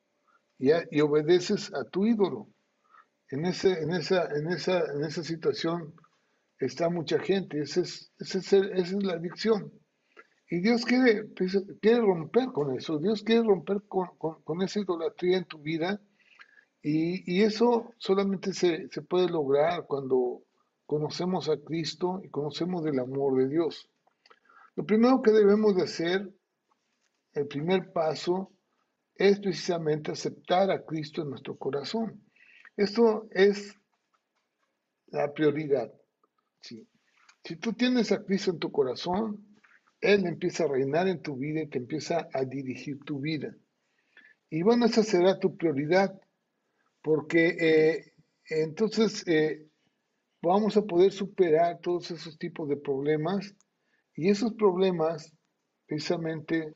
Y, 0.58 0.70
y 0.90 1.00
obedeces 1.00 1.74
a 1.74 1.84
tu 1.84 2.06
ídolo. 2.06 2.48
En, 3.28 3.44
ese, 3.44 3.72
en, 3.82 3.90
esa, 3.90 4.24
en, 4.34 4.48
esa, 4.48 4.84
en 4.94 5.04
esa 5.04 5.22
situación 5.22 5.94
está 6.58 6.88
mucha 6.88 7.18
gente. 7.18 7.60
Esa 7.60 7.80
es, 7.80 8.12
es, 8.18 8.34
esa 8.36 8.58
es 8.72 8.92
la 9.02 9.14
adicción. 9.14 9.72
Y 10.50 10.60
Dios 10.60 10.84
quiere, 10.84 11.24
pues, 11.24 11.58
quiere 11.80 12.00
romper 12.00 12.46
con 12.52 12.74
eso, 12.74 12.98
Dios 12.98 13.22
quiere 13.22 13.42
romper 13.42 13.82
con, 13.86 14.08
con, 14.16 14.62
esa 14.62 14.80
idolatría 14.80 15.36
en 15.36 15.44
tu 15.44 15.58
vida 15.58 16.00
y, 16.80 17.22
y 17.30 17.42
eso 17.42 17.92
solamente 17.98 18.54
se, 18.54 18.88
se, 18.88 19.02
puede 19.02 19.28
lograr 19.28 19.84
cuando 19.86 20.42
conocemos 20.88 21.50
a 21.50 21.58
Cristo 21.58 22.22
y 22.24 22.30
conocemos 22.30 22.82
del 22.82 22.98
amor 22.98 23.36
de 23.36 23.46
Dios. 23.46 23.90
Lo 24.74 24.86
primero 24.86 25.20
que 25.20 25.32
debemos 25.32 25.76
de 25.76 25.82
hacer, 25.82 26.32
el 27.34 27.46
primer 27.46 27.92
paso, 27.92 28.54
es 29.14 29.38
precisamente 29.38 30.12
aceptar 30.12 30.70
a 30.70 30.86
Cristo 30.86 31.20
en 31.20 31.28
nuestro 31.28 31.58
corazón. 31.58 32.24
Esto 32.74 33.28
es 33.32 33.78
la 35.08 35.30
prioridad. 35.34 35.92
Si 36.62 37.56
tú 37.56 37.74
tienes 37.74 38.10
a 38.10 38.24
Cristo 38.24 38.52
en 38.52 38.58
tu 38.58 38.72
corazón, 38.72 39.46
Él 40.00 40.24
empieza 40.26 40.64
a 40.64 40.68
reinar 40.68 41.06
en 41.06 41.20
tu 41.20 41.36
vida 41.36 41.60
y 41.60 41.68
te 41.68 41.76
empieza 41.76 42.30
a 42.32 42.44
dirigir 42.44 42.98
tu 43.04 43.20
vida. 43.20 43.54
Y 44.48 44.62
bueno, 44.62 44.86
esa 44.86 45.02
será 45.02 45.38
tu 45.38 45.54
prioridad, 45.54 46.18
porque 47.02 47.56
eh, 47.60 48.14
entonces 48.48 49.22
eh, 49.28 49.67
vamos 50.42 50.76
a 50.76 50.82
poder 50.82 51.12
superar 51.12 51.80
todos 51.80 52.10
esos 52.10 52.38
tipos 52.38 52.68
de 52.68 52.76
problemas 52.76 53.54
y 54.14 54.28
esos 54.28 54.54
problemas 54.54 55.32
precisamente 55.86 56.74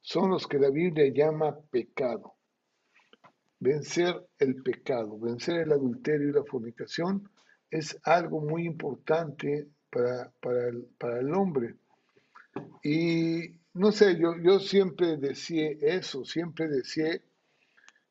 son 0.00 0.30
los 0.30 0.46
que 0.46 0.58
la 0.58 0.70
Biblia 0.70 1.12
llama 1.12 1.58
pecado. 1.70 2.34
Vencer 3.58 4.14
el 4.38 4.62
pecado, 4.62 5.18
vencer 5.18 5.62
el 5.62 5.72
adulterio 5.72 6.28
y 6.28 6.32
la 6.32 6.44
fornicación 6.44 7.28
es 7.70 7.98
algo 8.04 8.40
muy 8.40 8.66
importante 8.66 9.66
para, 9.90 10.30
para, 10.40 11.18
el, 11.18 11.34
hombre. 11.34 11.74
Y 12.82 13.58
no 13.74 13.92
sé, 13.92 14.18
yo, 14.18 14.36
yo 14.42 14.60
siempre 14.60 15.16
decía 15.16 15.70
eso, 15.80 16.24
siempre 16.24 16.68
decía 16.68 17.20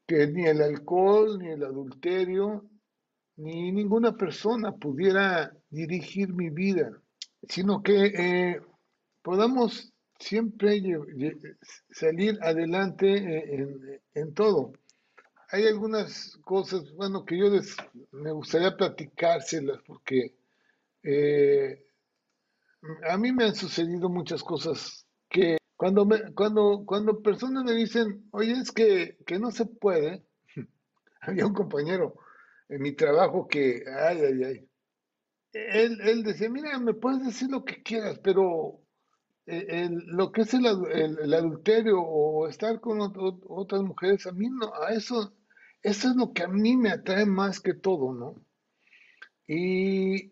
que 0.06 0.28
ni 0.28 0.46
el 0.46 0.62
alcohol, 0.62 1.40
ni 1.40 1.50
el 1.50 1.64
adulterio, 1.64 2.66
ni 3.38 3.72
ninguna 3.72 4.16
persona 4.16 4.72
pudiera 4.72 5.52
dirigir 5.70 6.34
mi 6.34 6.50
vida, 6.50 7.02
sino 7.48 7.82
que 7.84 8.06
eh, 8.06 8.62
podamos 9.22 9.94
siempre 10.20 10.82
salir 11.92 12.40
adelante 12.42 14.00
en, 14.14 14.34
todo. 14.34 14.74
Hay 15.50 15.68
algunas 15.68 16.38
cosas, 16.44 16.92
bueno, 16.94 17.26
que 17.26 17.38
yo 17.38 17.48
me 18.12 18.32
gustaría 18.32 18.76
platicárselas 18.76 19.82
porque 19.86 20.36
eh, 21.04 21.86
a 23.10 23.18
mí 23.18 23.32
me 23.32 23.46
han 23.46 23.56
sucedido 23.56 24.10
muchas 24.10 24.44
cosas 24.44 25.06
que 25.30 25.58
cuando, 25.76 26.06
me, 26.06 26.34
cuando, 26.34 26.84
cuando 26.86 27.22
personas 27.22 27.66
me 27.66 27.74
dicen, 27.74 28.28
oye, 28.32 28.54
es 28.54 28.72
que, 28.72 29.18
que 29.26 29.38
no 29.38 29.52
se 29.52 29.66
puede, 29.66 30.26
había 31.22 31.46
un 31.46 31.54
compañero 31.54 32.16
en 32.70 32.82
mi 32.82 32.94
trabajo 32.94 33.48
que, 33.48 33.84
ay, 33.88 34.20
ay, 34.22 34.44
ay, 34.44 34.70
él, 35.54 36.02
él 36.02 36.24
decía, 36.24 36.50
mira, 36.50 36.78
me 36.80 36.94
puedes 36.94 37.26
decir 37.26 37.50
lo 37.50 37.64
que 37.64 37.82
quieras, 37.82 38.20
pero 38.20 38.86
eh, 39.48 39.90
lo 39.92 40.32
que 40.32 40.42
es 40.42 40.54
el, 40.56 40.66
adulterio 40.66 42.02
o 42.02 42.48
estar 42.48 42.80
con 42.80 43.00
otras 43.02 43.84
mujeres, 43.84 44.26
a 44.26 44.32
mí 44.32 44.50
no, 44.50 44.74
a 44.74 44.94
eso, 44.94 45.34
eso 45.84 46.10
es 46.10 46.16
lo 46.16 46.34
que 46.34 46.44
a 46.44 46.48
mí 46.48 46.76
me 46.76 46.90
atrae 46.90 47.26
más 47.28 47.60
que 47.60 47.76
todo, 47.76 48.14
¿no? 48.14 48.36
Y, 49.48 50.32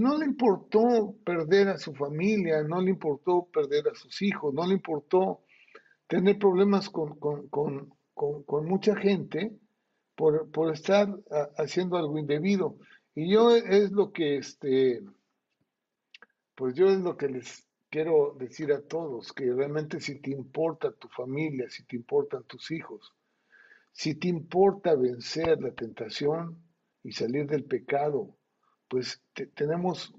no 0.00 0.16
le 0.16 0.26
importó 0.26 1.16
perder 1.24 1.68
a 1.68 1.78
su 1.78 1.92
familia, 1.94 2.62
no 2.62 2.80
le 2.80 2.90
importó 2.90 3.48
perder 3.52 3.88
a 3.88 3.94
sus 3.96 4.22
hijos, 4.22 4.54
no 4.54 4.64
le 4.64 4.74
importó 4.74 5.42
tener 6.06 6.38
problemas 6.38 6.88
con, 6.88 7.18
mucha 8.64 8.94
gente 8.94 9.58
por, 10.14 10.50
por 10.50 10.72
estar 10.72 11.08
haciendo 11.56 11.96
algo 11.96 12.18
indebido. 12.18 12.78
Y 13.14 13.30
yo 13.30 13.54
es 13.54 13.92
lo 13.92 14.12
que, 14.12 14.36
este, 14.36 15.02
pues 16.54 16.74
yo 16.74 16.88
es 16.88 17.00
lo 17.00 17.16
que 17.16 17.28
les 17.28 17.66
quiero 17.90 18.34
decir 18.38 18.72
a 18.72 18.80
todos 18.80 19.32
que 19.32 19.52
realmente 19.52 20.00
si 20.00 20.20
te 20.20 20.30
importa 20.30 20.92
tu 20.92 21.08
familia, 21.08 21.68
si 21.68 21.84
te 21.84 21.96
importan 21.96 22.42
tus 22.44 22.70
hijos, 22.70 23.14
si 23.92 24.14
te 24.14 24.28
importa 24.28 24.94
vencer 24.94 25.60
la 25.60 25.72
tentación 25.72 26.56
y 27.02 27.12
salir 27.12 27.46
del 27.46 27.64
pecado, 27.64 28.34
pues 28.88 29.22
tenemos 29.54 30.14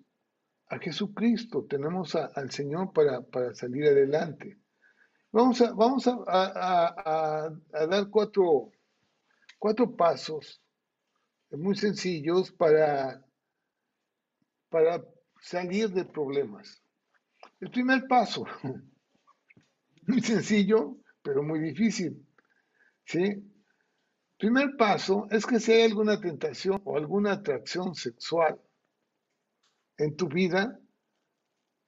a 0.67 0.77
Jesucristo, 0.77 1.65
tenemos 1.65 2.15
al 2.15 2.51
Señor 2.51 2.93
para, 2.93 3.53
salir 3.53 3.85
adelante. 3.85 4.57
Vamos 5.31 5.61
a, 5.61 5.73
vamos 5.73 6.07
a, 6.07 7.49
dar 7.71 8.09
cuatro, 8.09 8.71
cuatro 9.63 9.95
pasos 9.95 10.61
muy 11.49 11.73
sencillos 11.77 12.51
para, 12.51 13.25
para 14.67 15.01
salir 15.39 15.89
de 15.91 16.03
problemas. 16.03 16.83
El 17.61 17.71
primer 17.71 18.05
paso, 18.05 18.43
muy 20.07 20.19
sencillo, 20.19 20.97
pero 21.21 21.43
muy 21.43 21.61
difícil. 21.61 22.27
¿Sí? 23.05 23.41
Primer 24.37 24.75
paso 24.75 25.27
es 25.31 25.45
que 25.45 25.61
si 25.61 25.71
hay 25.71 25.83
alguna 25.83 26.19
tentación 26.19 26.81
o 26.83 26.97
alguna 26.97 27.31
atracción 27.31 27.95
sexual 27.95 28.59
en 29.97 30.17
tu 30.17 30.27
vida, 30.27 30.77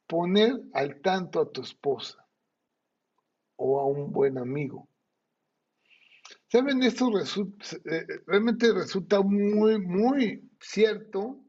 poner 0.07 0.53
al 0.71 1.01
tanto 1.01 1.41
a 1.41 1.51
tu 1.51 1.61
esposa 1.61 2.25
o 3.57 3.81
a 3.81 3.85
un 3.85 4.13
buen 4.13 4.37
amigo. 4.37 4.87
¿Saben? 6.47 6.83
Esto 6.83 7.09
eh, 7.19 8.05
realmente 8.27 8.71
resulta 8.71 9.21
muy, 9.21 9.79
muy 9.79 10.51
cierto 10.59 11.43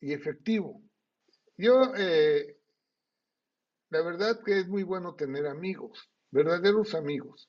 y 0.00 0.12
efectivo. 0.12 0.82
Yo 1.56 1.94
eh, 1.96 2.56
la 3.90 4.02
verdad 4.02 4.40
que 4.44 4.60
es 4.60 4.68
muy 4.68 4.82
bueno 4.82 5.14
tener 5.14 5.46
amigos, 5.46 6.10
verdaderos 6.30 6.94
amigos. 6.94 7.48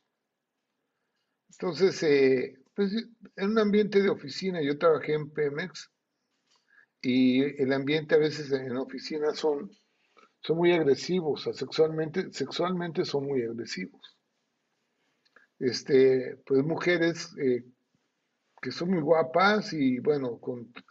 Entonces, 1.49 2.01
eh, 2.03 2.59
pues 2.75 2.91
en 3.35 3.49
un 3.49 3.59
ambiente 3.59 4.01
de 4.01 4.09
oficina, 4.09 4.61
yo 4.61 4.77
trabajé 4.77 5.13
en 5.13 5.31
Pemex 5.31 5.89
y 7.01 7.43
el 7.61 7.73
ambiente 7.73 8.15
a 8.15 8.19
veces 8.19 8.51
en 8.51 8.77
oficina 8.77 9.33
son, 9.33 9.71
son 10.41 10.57
muy 10.57 10.71
agresivos, 10.71 11.43
sexualmente, 11.53 12.31
sexualmente 12.31 13.05
son 13.05 13.25
muy 13.25 13.41
agresivos. 13.43 14.12
Este, 15.63 16.35
pues 16.45 16.61
mujeres 16.61 17.33
eh, 17.37 17.63
que 18.61 18.69
son 18.69 18.89
muy 18.91 19.01
guapas 19.01 19.71
y 19.71 19.97
bueno, 19.99 20.37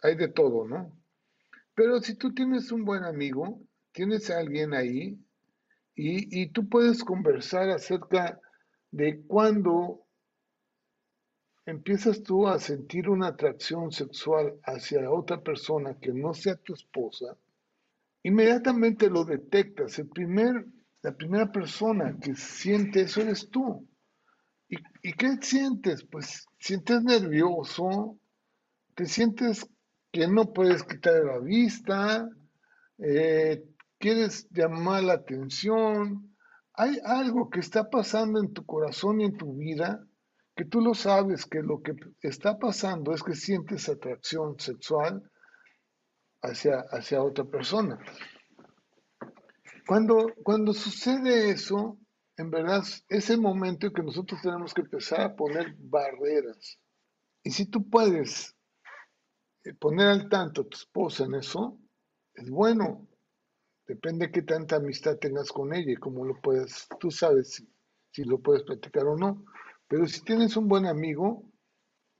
hay 0.01 0.15
de 0.15 0.29
todo, 0.29 0.67
¿no? 0.67 0.97
Pero 1.75 2.01
si 2.01 2.15
tú 2.15 2.33
tienes 2.33 2.71
un 2.71 2.83
buen 2.83 3.03
amigo, 3.03 3.61
tienes 3.91 4.31
a 4.31 4.39
alguien 4.39 4.73
ahí 4.73 5.19
y, 5.93 6.47
tú 6.47 6.67
puedes 6.67 7.03
conversar 7.03 7.69
acerca 7.69 8.41
de 8.89 9.21
cuando 9.27 10.07
empiezas 11.67 12.23
tú 12.23 12.47
a 12.47 12.57
sentir 12.57 13.09
una 13.09 13.27
atracción 13.27 13.91
sexual 13.91 14.55
hacia 14.63 15.11
otra 15.11 15.39
persona 15.43 15.99
que 15.99 16.11
no 16.13 16.33
sea 16.33 16.55
tu 16.55 16.73
esposa, 16.73 17.37
inmediatamente 18.23 19.07
lo 19.07 19.23
detectas. 19.23 19.99
El 19.99 20.09
primer, 20.09 20.65
la 21.03 21.15
primera 21.15 21.51
persona 21.51 22.17
que 22.19 22.33
siente 22.33 23.01
eso 23.01 23.21
eres 23.21 23.51
tú. 23.51 23.87
¿Y, 24.73 25.09
¿Y, 25.09 25.13
qué 25.13 25.37
sientes? 25.41 26.03
Pues 26.03 26.47
sientes 26.59 27.03
nervioso, 27.03 28.17
te 28.95 29.05
sientes 29.05 29.67
que 30.11 30.27
no 30.27 30.51
puedes 30.51 30.83
quitar 30.83 31.23
la 31.23 31.39
vista, 31.39 32.27
eh, 32.97 33.63
quieres 33.99 34.47
llamar 34.49 35.03
la 35.03 35.13
atención, 35.13 36.35
hay 36.73 36.99
algo 37.05 37.49
que 37.51 37.59
está 37.59 37.89
pasando 37.89 38.39
en 38.39 38.51
tu 38.51 38.65
corazón 38.65 39.21
y 39.21 39.25
en 39.25 39.37
tu 39.37 39.55
vida 39.55 40.03
que 40.55 40.65
tú 40.65 40.81
lo 40.81 40.93
sabes 40.95 41.45
que 41.45 41.61
lo 41.61 41.81
que 41.81 41.93
está 42.21 42.57
pasando 42.57 43.13
es 43.13 43.21
que 43.21 43.35
sientes 43.35 43.89
atracción 43.89 44.59
sexual 44.59 45.23
hacia, 46.41 46.79
hacia 46.91 47.23
otra 47.23 47.45
persona. 47.45 47.99
Cuando, 49.87 50.27
cuando 50.43 50.73
sucede 50.73 51.49
eso, 51.49 51.97
en 52.37 52.49
verdad 52.49 52.83
es 53.09 53.29
el 53.29 53.39
momento 53.39 53.87
en 53.87 53.93
que 53.93 54.03
nosotros 54.03 54.41
tenemos 54.41 54.73
que 54.73 54.81
empezar 54.81 55.21
a 55.21 55.35
poner 55.35 55.75
barreras. 55.77 56.79
Y 57.43 57.51
si 57.51 57.65
tú 57.65 57.89
puedes 57.89 58.55
eh, 59.63 59.73
poner 59.73 60.07
al 60.07 60.29
tanto 60.29 60.61
a 60.61 60.65
tu 60.65 60.77
esposa 60.77 61.25
en 61.25 61.35
eso, 61.35 61.79
es 62.33 62.49
bueno, 62.49 63.07
Depende 63.87 64.27
de 64.27 64.31
qué 64.31 64.41
tanta 64.43 64.77
amistad 64.77 65.17
tengas 65.17 65.51
con 65.51 65.73
ella 65.73 65.91
y 65.91 65.97
cómo 65.97 66.23
lo 66.25 66.39
puedes, 66.39 66.87
tú 66.99 67.11
sabes 67.11 67.63
si, 68.11 68.23
lo 68.23 68.39
puedes 68.39 68.63
platicar 68.63 69.05
o 69.05 69.17
no. 69.17 69.45
Pero 69.87 70.07
si 70.07 70.21
tienes 70.21 70.55
un 70.55 70.69
buen 70.69 70.85
amigo, 70.85 71.43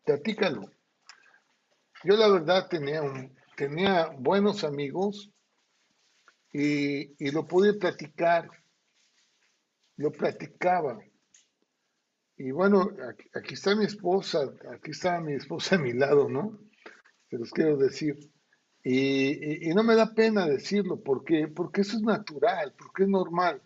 platícalo. 0.03 0.69
Yo 2.03 2.17
la 2.17 2.27
verdad 2.27 2.67
tenía, 2.67 3.01
tenía 3.55 4.09
buenos 4.19 4.65
amigos 4.65 5.31
y, 6.51 7.31
lo 7.31 7.47
pude 7.47 7.73
platicar 7.75 8.49
lo 9.97 10.11
platicaba. 10.11 10.99
Y 12.37 12.51
bueno, 12.51 12.89
aquí, 13.33 13.53
está 13.53 13.75
mi 13.75 13.85
esposa, 13.85 14.53
aquí 14.71 14.91
está 14.91 15.21
mi 15.21 15.33
esposa 15.33 15.75
a 15.75 15.79
mi 15.79 15.93
lado, 15.93 16.29
¿no? 16.29 16.59
Se 17.29 17.37
los 17.37 17.51
quiero 17.51 17.77
decir. 17.77 18.17
Y, 18.83 19.69
no 19.73 19.83
me 19.83 19.95
da 19.95 20.13
pena 20.13 20.45
decirlo, 20.45 21.01
porque, 21.01 21.47
porque 21.47 21.81
eso 21.81 21.95
es 21.95 22.03
natural, 22.03 22.73
porque 22.77 23.03
es 23.03 23.09
normal. 23.09 23.61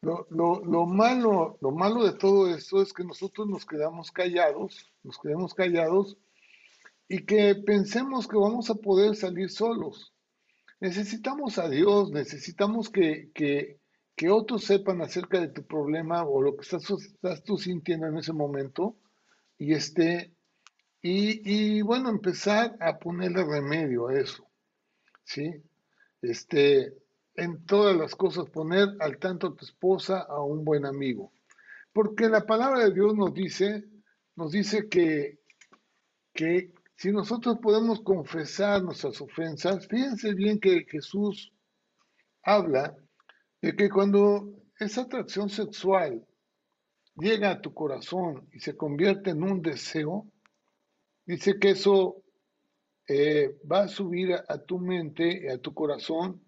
Lo, 0.00 0.26
lo, 0.30 0.86
malo, 0.86 1.58
lo 1.60 1.70
malo 1.72 2.04
de 2.04 2.12
todo 2.12 2.48
esto 2.54 2.80
es 2.80 2.92
que 2.92 3.02
nosotros 3.02 3.48
nos 3.48 3.66
quedamos 3.66 4.12
callados, 4.12 4.92
nos 5.02 5.18
quedamos 5.18 5.52
callados 5.52 6.16
y 7.08 7.24
que 7.24 7.56
pensemos 7.56 8.28
que 8.28 8.36
vamos 8.36 8.70
a 8.70 8.76
poder 8.76 9.16
salir 9.16 9.50
solos. 9.50 10.14
Necesitamos 10.80 11.58
a 11.58 11.68
Dios, 11.68 12.10
necesitamos 12.10 12.88
que, 12.88 13.30
que, 13.34 13.80
que 14.16 14.30
otros 14.30 14.64
sepan 14.64 15.02
acerca 15.02 15.38
de 15.38 15.48
tu 15.48 15.64
problema 15.66 16.24
o 16.24 16.40
lo 16.40 16.56
que 16.56 16.62
estás, 16.62 16.90
estás 16.90 17.44
tú 17.44 17.58
sintiendo 17.58 18.06
en 18.06 18.16
ese 18.16 18.32
momento 18.32 18.96
y 19.58 19.74
este 19.74 20.32
y, 21.02 21.76
y, 21.78 21.82
bueno 21.82 22.08
empezar 22.08 22.76
a 22.80 22.98
ponerle 22.98 23.44
remedio 23.44 24.08
a 24.08 24.18
eso 24.18 24.48
sí 25.22 25.62
este 26.22 26.94
en 27.34 27.64
todas 27.66 27.94
las 27.94 28.14
cosas 28.14 28.48
poner 28.48 28.88
al 29.00 29.18
tanto 29.18 29.48
a 29.48 29.54
tu 29.54 29.64
esposa 29.66 30.20
a 30.20 30.42
un 30.42 30.64
buen 30.64 30.86
amigo. 30.86 31.32
Porque 31.92 32.30
la 32.30 32.46
palabra 32.46 32.80
de 32.80 32.94
Dios 32.94 33.14
nos 33.14 33.34
dice 33.34 33.84
nos 34.34 34.52
dice 34.52 34.88
que 34.88 35.38
que 36.32 36.72
si 36.96 37.12
nosotros 37.12 37.58
podemos 37.60 38.00
confesar 38.00 38.82
nuestras 38.82 39.20
ofensas 39.20 39.86
fíjense 39.86 40.32
bien 40.32 40.58
que 40.58 40.86
Jesús 40.88 41.52
habla 42.42 42.96
de 43.66 43.74
que 43.74 43.90
cuando 43.90 44.54
esa 44.78 45.00
atracción 45.00 45.50
sexual 45.50 46.24
llega 47.16 47.50
a 47.50 47.60
tu 47.60 47.74
corazón 47.74 48.48
y 48.52 48.60
se 48.60 48.76
convierte 48.76 49.30
en 49.30 49.42
un 49.42 49.60
deseo, 49.60 50.24
dice 51.24 51.58
que 51.58 51.70
eso 51.70 52.22
eh, 53.08 53.58
va 53.68 53.80
a 53.80 53.88
subir 53.88 54.34
a, 54.34 54.58
tu 54.58 54.78
mente, 54.78 55.50
a 55.50 55.58
tu 55.58 55.74
corazón, 55.74 56.40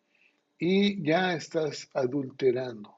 y 0.61 1.03
ya 1.03 1.33
estás 1.33 1.89
adulterando. 1.93 2.97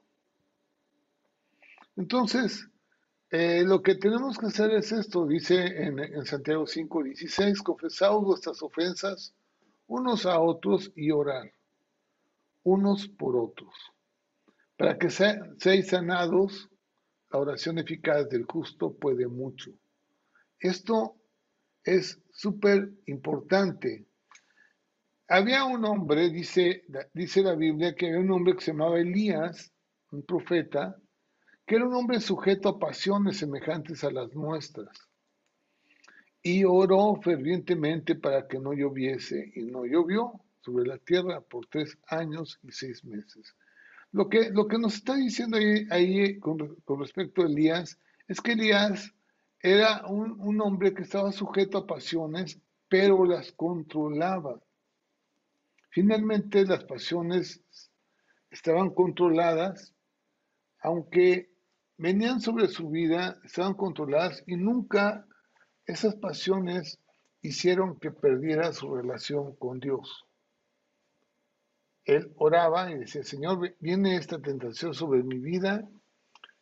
Entonces, 1.95 2.69
eh, 3.31 3.63
lo 3.65 3.81
que 3.81 3.95
tenemos 3.95 4.37
que 4.37 4.45
hacer 4.45 4.69
es 4.69 4.91
esto, 4.91 5.25
dice 5.25 5.65
en, 5.65 5.97
en 5.97 6.25
Santiago 6.27 6.67
5, 6.67 7.03
16, 7.05 7.59
confesaos 7.63 8.23
vuestras 8.23 8.61
ofensas 8.61 9.33
unos 9.87 10.27
a 10.27 10.39
otros 10.39 10.91
y 10.95 11.09
orar 11.09 11.51
unos 12.63 13.07
por 13.07 13.35
otros 13.35 13.73
para 14.77 14.97
que 14.97 15.09
seáis 15.09 15.87
sanados, 15.87 16.69
la 17.31 17.39
oración 17.39 17.77
eficaz 17.77 18.27
del 18.29 18.45
justo 18.45 18.93
puede 18.97 19.27
mucho. 19.27 19.71
Esto 20.59 21.15
es 21.83 22.21
súper 22.31 22.91
importante. 23.05 24.05
Había 25.27 25.63
un 25.65 25.85
hombre, 25.85 26.29
dice, 26.29 26.83
dice 27.13 27.41
la 27.41 27.55
Biblia, 27.55 27.95
que 27.95 28.07
había 28.07 28.19
un 28.19 28.31
hombre 28.31 28.55
que 28.55 28.61
se 28.61 28.71
llamaba 28.71 28.99
Elías, 28.99 29.71
un 30.11 30.23
profeta, 30.23 30.95
que 31.65 31.75
era 31.75 31.87
un 31.87 31.93
hombre 31.93 32.19
sujeto 32.19 32.69
a 32.69 32.79
pasiones 32.79 33.37
semejantes 33.37 34.03
a 34.03 34.11
las 34.11 34.33
nuestras. 34.33 34.89
Y 36.43 36.63
oró 36.65 37.15
fervientemente 37.21 38.15
para 38.15 38.47
que 38.47 38.59
no 38.59 38.73
lloviese, 38.73 39.51
y 39.55 39.63
no 39.63 39.85
llovió 39.85 40.33
sobre 40.59 40.85
la 40.85 40.97
tierra 40.97 41.39
por 41.41 41.65
tres 41.67 41.97
años 42.07 42.59
y 42.61 42.71
seis 42.71 43.05
meses. 43.05 43.55
Lo 44.11 44.27
que, 44.27 44.49
lo 44.49 44.67
que 44.67 44.77
nos 44.77 44.95
está 44.95 45.15
diciendo 45.15 45.57
ahí, 45.89 46.37
con, 46.39 46.77
respecto 46.99 47.41
a 47.41 47.45
Elías 47.45 47.97
es 48.27 48.41
que 48.41 48.53
Elías 48.53 49.13
era 49.59 50.05
un, 50.07 50.39
un 50.39 50.61
hombre 50.61 50.93
que 50.93 51.03
estaba 51.03 51.31
sujeto 51.31 51.77
a 51.77 51.87
pasiones, 51.87 52.59
pero 52.89 53.25
las 53.25 53.53
controlaba. 53.53 54.59
Finalmente 55.89 56.65
las 56.65 56.83
pasiones 56.83 57.63
estaban 58.49 58.89
controladas, 58.89 59.93
aunque 60.81 61.49
venían 61.97 62.41
sobre 62.41 62.67
su 62.67 62.89
vida, 62.89 63.39
estaban 63.43 63.75
controladas 63.75 64.43
y 64.45 64.57
nunca 64.57 65.25
esas 65.85 66.15
pasiones 66.15 66.99
hicieron 67.41 67.97
que 67.99 68.11
perdiera 68.11 68.73
su 68.73 68.93
relación 68.93 69.55
con 69.55 69.79
Dios 69.79 70.25
él 72.05 72.31
oraba 72.37 72.91
y 72.91 72.99
decía, 72.99 73.23
Señor, 73.23 73.75
viene 73.79 74.15
esta 74.15 74.39
tentación 74.39 74.93
sobre 74.93 75.23
mi 75.23 75.39
vida. 75.39 75.87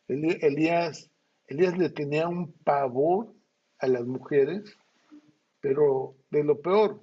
Elías, 0.06 1.10
Elías 1.46 1.78
le 1.78 1.90
tenía 1.90 2.28
un 2.28 2.52
pavor 2.64 3.32
a 3.78 3.86
las 3.86 4.04
mujeres, 4.04 4.76
pero 5.60 6.16
de 6.30 6.44
lo 6.44 6.60
peor, 6.60 7.00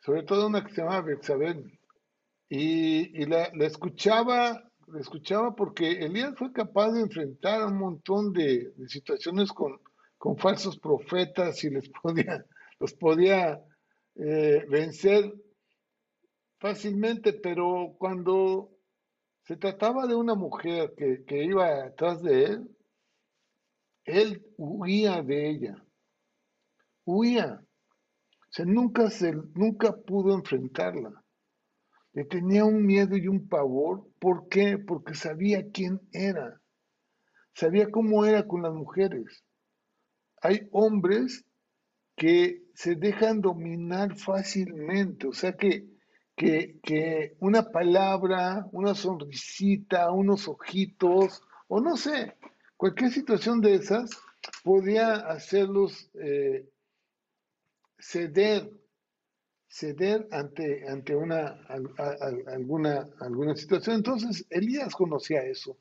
sobre 0.00 0.22
todo 0.22 0.46
una 0.46 0.64
que 0.64 0.72
se 0.72 0.82
llamaba 0.82 1.02
Bexabel. 1.02 1.78
Y, 2.48 3.26
la, 3.26 3.44
escuchaba, 3.60 4.64
la 4.88 5.00
escuchaba 5.00 5.54
porque 5.54 6.04
Elías 6.04 6.34
fue 6.36 6.52
capaz 6.52 6.92
de 6.92 7.02
enfrentar 7.02 7.64
un 7.66 7.78
montón 7.78 8.32
de, 8.32 8.72
situaciones 8.88 9.52
con, 9.52 9.78
con, 10.18 10.36
falsos 10.36 10.78
profetas 10.78 11.62
y 11.62 11.70
les 11.70 11.88
podía, 11.90 12.44
los 12.80 12.94
podía 12.94 13.62
eh, 14.16 14.64
vencer 14.68 15.32
fácilmente, 16.60 17.32
pero 17.32 17.96
cuando 17.98 18.70
se 19.44 19.56
trataba 19.56 20.06
de 20.06 20.14
una 20.14 20.34
mujer 20.34 20.94
que, 20.96 21.44
iba 21.44 21.84
atrás 21.86 22.22
de 22.22 22.44
él, 22.44 22.76
él 24.04 24.46
huía 24.56 25.22
de 25.22 25.50
ella, 25.50 25.84
huía. 27.04 27.60
O 27.62 28.52
sea, 28.52 28.64
nunca, 28.64 29.10
se, 29.10 29.32
nunca 29.54 29.96
pudo 29.96 30.34
enfrentarla. 30.34 31.24
Le 32.12 32.24
tenía 32.24 32.64
un 32.64 32.84
miedo 32.84 33.16
y 33.16 33.28
un 33.28 33.48
pavor. 33.48 34.08
¿Por 34.18 34.48
qué? 34.48 34.76
Porque 34.78 35.14
sabía 35.14 35.70
quién 35.70 36.00
era. 36.12 36.60
Sabía 37.54 37.88
cómo 37.90 38.24
era 38.24 38.46
con 38.48 38.62
las 38.62 38.72
mujeres. 38.72 39.44
Hay 40.42 40.68
hombres 40.72 41.44
que 42.16 42.64
se 42.74 42.96
dejan 42.96 43.40
dominar 43.40 44.16
fácilmente. 44.16 45.28
O 45.28 45.32
sea 45.32 45.56
que 45.56 45.86
que, 46.40 47.36
una 47.40 47.70
palabra, 47.70 48.66
una 48.72 48.94
sonrisita, 48.94 50.10
unos 50.10 50.48
ojitos, 50.48 51.42
o 51.68 51.80
no 51.80 51.96
sé, 51.96 52.36
cualquier 52.78 53.10
situación 53.10 53.60
de 53.60 53.74
esas 53.74 54.10
podía 54.64 55.16
hacerlos 55.16 56.10
eh, 56.14 56.66
ceder, 57.98 58.70
ceder 59.68 60.26
ante, 60.30 60.88
ante 60.88 61.14
una, 61.14 61.60
alguna, 62.46 63.06
alguna 63.20 63.54
situación. 63.54 63.96
Entonces, 63.96 64.46
Elías 64.48 64.94
conocía 64.94 65.42
eso. 65.42 65.76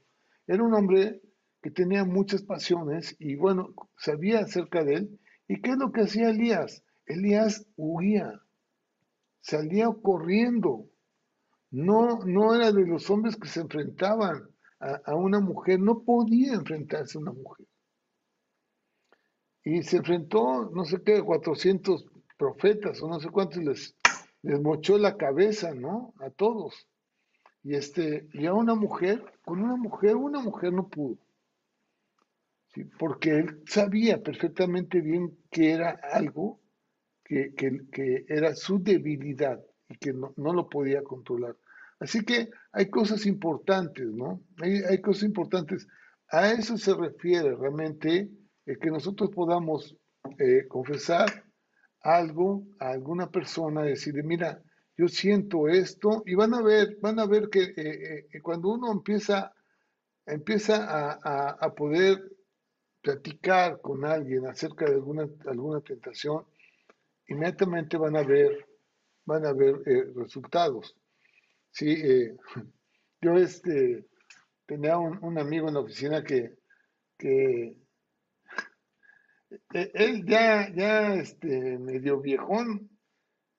Era 0.46 0.62
un 0.62 0.74
hombre 0.74 1.22
que 1.62 1.72
tenía 1.72 2.04
muchas 2.04 2.44
pasiones 2.44 3.16
y 3.18 3.36
bueno, 3.36 3.74
sabía 3.98 4.40
acerca 4.40 4.84
de 4.84 4.96
él. 4.96 5.20
¿Y 5.48 5.62
qué 5.62 5.72
es 5.72 5.78
lo 5.78 5.92
que 5.94 6.02
hacía 6.02 6.30
Elías? 6.30 6.84
Elías 7.06 7.66
huía 7.78 8.42
salía 9.42 9.88
corriendo. 10.02 10.90
No, 11.72 12.20
no 12.26 12.56
era 12.56 12.72
de 12.72 12.86
los 12.86 13.10
hombres 13.10 13.36
que 13.36 13.48
se 13.48 13.62
enfrentaban 13.62 14.50
a, 14.80 15.16
una 15.16 15.40
mujer, 15.40 15.80
no 15.80 16.04
podía 16.04 16.54
enfrentarse 16.54 17.18
a 17.18 17.22
una 17.22 17.34
mujer. 17.34 17.68
Y 19.64 19.84
se 19.84 19.98
enfrentó, 19.98 20.70
no 20.74 20.86
sé 20.86 21.04
qué, 21.04 21.22
400 21.22 22.06
profetas 22.38 23.02
o 23.04 23.10
no 23.10 23.20
sé 23.20 23.30
cuántos 23.30 23.62
les, 23.62 23.96
les 24.42 24.60
mochó 24.62 24.98
la 24.98 25.18
cabeza, 25.18 25.74
¿no? 25.74 26.14
A 26.20 26.30
todos. 26.30 26.88
Y, 27.62 27.76
este, 27.76 28.28
y 28.34 28.46
a 28.46 28.54
una 28.54 28.74
mujer, 28.74 29.24
con 29.44 29.62
una 29.62 29.76
mujer, 29.76 30.16
una 30.16 30.40
mujer 30.40 30.72
no 30.72 30.88
pudo. 30.88 31.18
Porque 32.98 33.32
él 33.32 33.64
sabía 33.68 34.24
perfectamente 34.24 35.02
bien 35.02 35.38
que 35.52 35.72
era 35.72 36.00
algo 36.14 36.62
que, 37.30 38.26
era 38.28 38.56
su 38.56 38.82
debilidad 38.82 39.64
y 39.88 39.98
que 39.98 40.14
no, 40.14 40.34
lo 40.36 40.68
podía 40.68 41.04
controlar. 41.04 41.56
Así 42.00 42.24
que 42.24 42.50
hay 42.72 42.90
cosas 42.90 43.26
importantes, 43.26 44.08
¿no? 44.08 44.42
Hay, 44.62 45.00
cosas 45.02 45.24
importantes. 45.24 45.88
A 46.30 46.52
eso 46.52 46.78
se 46.78 46.94
refiere 46.96 47.56
realmente 47.56 48.30
el 48.66 48.80
que 48.80 48.90
nosotros 48.90 49.30
podamos 49.32 49.96
eh, 50.38 50.68
confesar 50.68 51.46
algo 52.02 52.64
a 52.80 52.92
alguna 52.92 53.30
persona, 53.30 53.84
decirle, 53.84 54.24
mira, 54.24 54.62
yo 54.98 55.08
siento 55.08 55.68
esto, 55.68 56.24
y 56.26 56.36
van 56.36 56.54
a 56.54 56.62
ver, 56.62 56.98
van 57.02 57.20
a 57.20 57.26
ver 57.26 57.50
que 57.50 57.62
eh, 57.64 58.28
eh, 58.32 58.42
cuando 58.42 58.70
uno 58.70 58.92
empieza, 58.92 59.54
empieza 60.26 60.86
a, 60.86 61.50
a, 61.52 61.74
poder 61.74 62.22
platicar 63.02 63.82
con 63.82 64.06
alguien 64.06 64.46
acerca 64.46 64.86
de 64.86 64.96
alguna, 64.96 65.28
alguna 65.46 65.82
tentación, 65.82 66.46
inmediatamente 67.30 67.98
van 67.98 68.16
a 68.18 68.24
ver, 68.24 68.68
van 69.26 69.46
a 69.46 69.54
ver 69.54 69.82
eh, 69.86 70.12
resultados. 70.16 70.96
Sí, 71.72 71.92
eh, 71.92 72.36
yo 73.22 73.36
este, 73.38 74.06
tenía 74.66 74.98
un, 74.98 75.38
amigo 75.38 75.68
en 75.68 75.76
la 75.76 75.80
oficina 75.82 76.24
que, 76.24 76.58
que 77.18 77.78
e, 79.74 79.92
él 79.94 80.26
ya, 80.26 80.70
ya 80.74 81.14
este, 81.14 81.78
medio 81.78 82.20
viejón, 82.20 82.90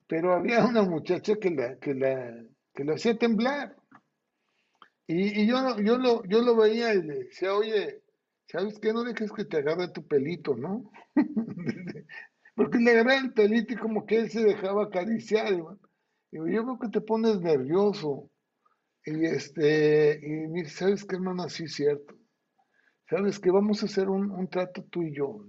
pero 0.07 0.35
había 0.35 0.65
una 0.65 0.83
muchacha 0.83 1.37
que 1.37 1.51
la, 1.51 1.77
que 1.79 1.95
la, 1.95 2.45
que 2.75 2.85
la 2.85 2.95
hacía 2.95 3.17
temblar. 3.17 3.77
Y, 5.07 5.47
yo, 5.47 5.79
yo, 5.81 5.99
lo, 5.99 6.25
yo 6.25 6.41
lo 6.41 6.57
veía 6.57 6.95
y 6.95 7.03
le 7.03 7.25
decía, 7.25 7.53
oye, 7.55 8.03
¿sabes 8.47 8.79
qué? 8.79 8.93
No 8.93 9.03
dejes 9.03 9.33
que 9.33 9.45
te 9.45 9.59
agarre 9.59 9.89
tu 9.89 10.07
pelito, 10.07 10.55
¿no? 10.55 10.91
Porque 12.55 12.79
le 12.79 12.91
agarraba 12.91 13.21
el 13.21 13.33
pelito 13.33 13.75
y 13.75 13.77
como 13.77 14.07
que 14.07 14.17
él 14.17 14.31
se 14.31 14.43
dejaba 14.43 14.85
acariciar. 14.85 15.53
Digo, 15.53 15.79
yo 16.31 16.65
creo 16.65 16.79
que 16.79 16.89
te 16.89 17.01
pones 17.01 17.41
nervioso. 17.41 18.31
Y 19.05 19.25
este, 19.25 20.21
y 20.23 20.49
me 20.49 20.63
dice, 20.63 20.77
¿sabes 20.77 21.05
qué, 21.05 21.17
hermano? 21.17 21.49
Sí, 21.49 21.69
cierto. 21.69 22.15
¿Sabes 23.09 23.39
qué? 23.41 23.51
Vamos 23.51 23.83
a 23.83 23.87
hacer 23.87 24.09
un, 24.09 24.31
un 24.31 24.49
trato 24.49 24.85
tú 24.85 25.03
y 25.03 25.15
yo. 25.15 25.45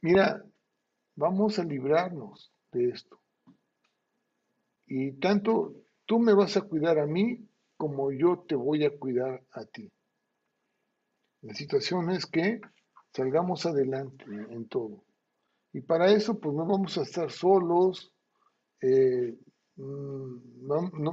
Mira, 0.00 0.44
vamos 1.14 1.58
a 1.58 1.64
librarnos 1.64 2.52
de 2.72 2.88
esto. 2.90 3.20
Y 4.86 5.12
tanto 5.12 5.74
tú 6.06 6.18
me 6.18 6.34
vas 6.34 6.56
a 6.56 6.62
cuidar 6.62 6.98
a 6.98 7.06
mí 7.06 7.48
como 7.76 8.12
yo 8.12 8.44
te 8.46 8.54
voy 8.54 8.84
a 8.84 8.96
cuidar 8.96 9.42
a 9.52 9.64
ti. 9.64 9.90
La 11.42 11.54
situación 11.54 12.10
es 12.10 12.26
que 12.26 12.60
salgamos 13.12 13.66
adelante 13.66 14.24
en 14.24 14.66
todo. 14.68 15.04
Y 15.72 15.80
para 15.80 16.10
eso, 16.10 16.38
pues 16.38 16.54
no 16.54 16.66
vamos 16.66 16.98
a 16.98 17.02
estar 17.02 17.30
solos, 17.30 18.12
eh, 18.80 19.38
mm, 19.76 20.68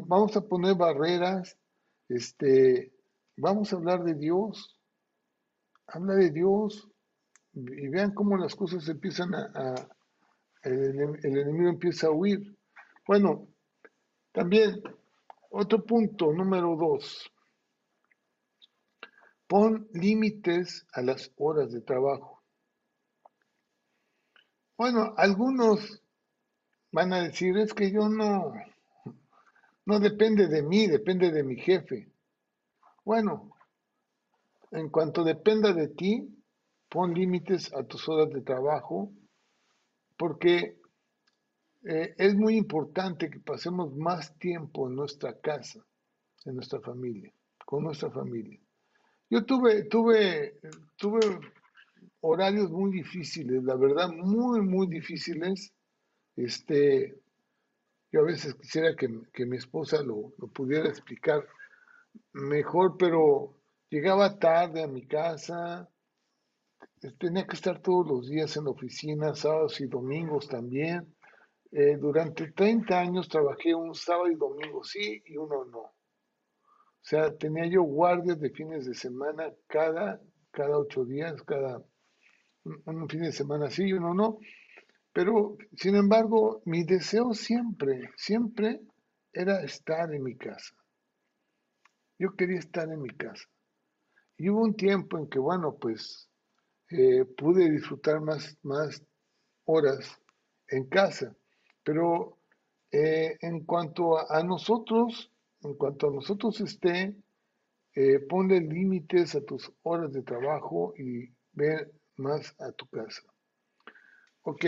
vamos 0.08 0.36
a 0.36 0.42
poner 0.42 0.76
barreras, 0.76 1.58
este, 2.10 2.92
vamos 3.38 3.72
a 3.72 3.78
hablar 3.78 4.04
de 4.04 4.16
Dios, 4.16 4.78
habla 5.88 6.16
de 6.16 6.32
Dios 6.32 6.90
y 7.54 7.88
vean 7.88 8.14
cómo 8.14 8.38
las 8.38 8.56
cosas 8.56 8.88
empiezan 8.90 9.34
a, 9.34 9.76
el 10.64 11.00
enemigo 11.24 11.70
empieza 11.70 12.08
a 12.08 12.12
huir. 12.12 12.58
Bueno, 13.08 13.48
también 14.34 14.82
otro 15.50 15.84
punto, 15.86 16.32
número 16.32 16.76
dos. 16.76 17.32
Pon 19.50 19.90
límites 19.94 20.86
a 20.94 21.02
las 21.02 21.32
horas 21.36 21.72
de 21.72 21.82
trabajo. 21.82 22.44
Bueno, 24.78 25.16
algunos 25.18 26.04
van 26.92 27.14
a 27.14 27.24
decir, 27.24 27.58
es 27.58 27.74
que 27.74 27.92
yo 27.92 28.10
no, 28.10 28.54
no 29.86 30.00
depende 30.00 30.46
de 30.48 30.62
mí, 30.62 30.86
depende 30.86 31.32
de 31.32 31.44
mi 31.44 31.56
jefe. 31.56 32.12
Bueno, 33.04 33.56
en 34.70 34.90
cuanto 34.90 35.24
dependa 35.24 35.74
de 35.74 35.88
ti, 35.88 36.30
pon 36.88 37.16
límites 37.16 37.74
a 37.74 37.84
tus 37.84 38.08
horas 38.08 38.30
de 38.30 38.42
trabajo, 38.42 39.12
porque 40.16 40.80
eh, 41.86 42.14
es 42.20 42.36
muy 42.36 42.56
importante 42.56 43.32
que 43.32 43.40
pasemos 43.40 43.96
más 43.96 44.38
tiempo 44.38 44.88
en 44.88 44.96
nuestra 44.96 45.40
casa, 45.40 45.84
en 46.46 46.54
nuestra 46.54 46.80
familia, 46.82 47.34
con 47.66 47.84
nuestra 47.84 48.12
familia. 48.12 48.60
Yo 49.30 49.46
tuve, 49.46 49.84
tuve, 49.84 50.60
tuve 50.96 51.20
horarios 52.22 52.72
muy 52.72 52.92
difíciles, 52.92 53.64
la 53.64 53.76
verdad, 53.76 54.10
muy, 54.10 54.62
muy 54.62 54.88
difíciles. 54.88 55.72
Este, 56.36 57.16
yo 58.12 58.22
a 58.22 58.24
veces 58.24 58.56
quisiera 58.56 58.96
que, 58.96 59.46
mi 59.46 59.58
esposa 59.58 60.02
lo, 60.02 60.34
lo, 60.38 60.48
pudiera 60.48 60.90
explicar 60.90 61.46
mejor, 62.34 62.98
pero 62.98 63.56
llegaba 63.90 64.40
tarde 64.40 64.82
a 64.82 64.88
mi 64.88 65.06
casa, 65.06 65.88
tenía 67.20 67.46
que 67.46 67.56
estar 67.56 67.82
todos 67.82 68.08
los 68.08 68.30
días 68.30 68.58
en 68.58 68.66
la 68.66 68.72
oficina, 68.72 69.36
sábados 69.36 69.80
y 69.80 69.86
domingos 69.86 70.48
también. 70.48 71.16
Eh, 71.72 71.98
durante 71.98 72.52
30 72.52 73.00
años 73.00 73.30
trabajé 73.30 73.76
un 73.76 73.94
sábado 73.94 74.30
y 74.32 74.36
domingo 74.36 74.84
sí 74.84 75.22
y 75.28 75.38
uno 75.38 75.66
no. 75.66 75.99
O 77.02 77.06
sea, 77.10 77.36
tenía 77.38 77.66
yo 77.66 77.84
guardias 77.84 78.40
de 78.40 78.50
fines 78.52 78.86
de 78.86 78.94
semana 78.94 79.52
cada, 79.68 80.22
cada 80.52 80.78
ocho 80.78 81.06
días, 81.06 81.42
cada 81.44 81.84
un, 82.64 83.10
fin 83.10 83.22
de 83.22 83.32
semana 83.32 83.70
sí 83.70 83.86
y 83.86 83.94
uno 83.94 84.14
no. 84.14 84.40
Pero, 85.14 85.58
sin 85.76 85.96
embargo, 85.96 86.62
mi 86.66 86.84
deseo 86.84 87.34
siempre, 87.34 88.12
siempre 88.16 88.82
era 89.34 89.62
estar 89.64 90.14
en 90.14 90.24
mi 90.24 90.36
casa. 90.38 90.76
Yo 92.20 92.36
quería 92.36 92.60
estar 92.60 92.90
en 92.92 93.02
mi 93.02 93.10
casa. 93.10 93.46
Y 94.38 94.50
hubo 94.50 94.62
un 94.62 94.76
tiempo 94.76 95.18
en 95.18 95.30
que, 95.30 95.40
bueno, 95.40 95.78
pues 95.80 96.30
eh, 96.90 97.26
pude 97.38 97.70
disfrutar 97.70 98.22
más, 98.22 98.58
más 98.62 99.04
horas 99.66 100.22
en 100.68 100.88
casa. 100.88 101.36
Pero 101.84 102.38
eh, 102.92 103.38
en 103.42 103.66
cuanto 103.66 104.18
a, 104.18 104.44
nosotros, 104.44 105.29
en 105.62 105.74
cuanto 105.76 106.08
a 106.08 106.12
nosotros 106.12 106.60
esté, 106.62 107.16
eh, 107.96 108.20
ponle 108.20 108.62
límites 108.62 109.36
a 109.36 109.42
tus 109.42 109.72
horas 109.84 110.14
de 110.14 110.24
trabajo 110.24 110.94
y 110.98 111.30
ve 111.52 111.92
más 112.18 112.56
a 112.60 112.72
tu 112.72 112.88
casa. 112.88 113.24
Ok. 114.44 114.66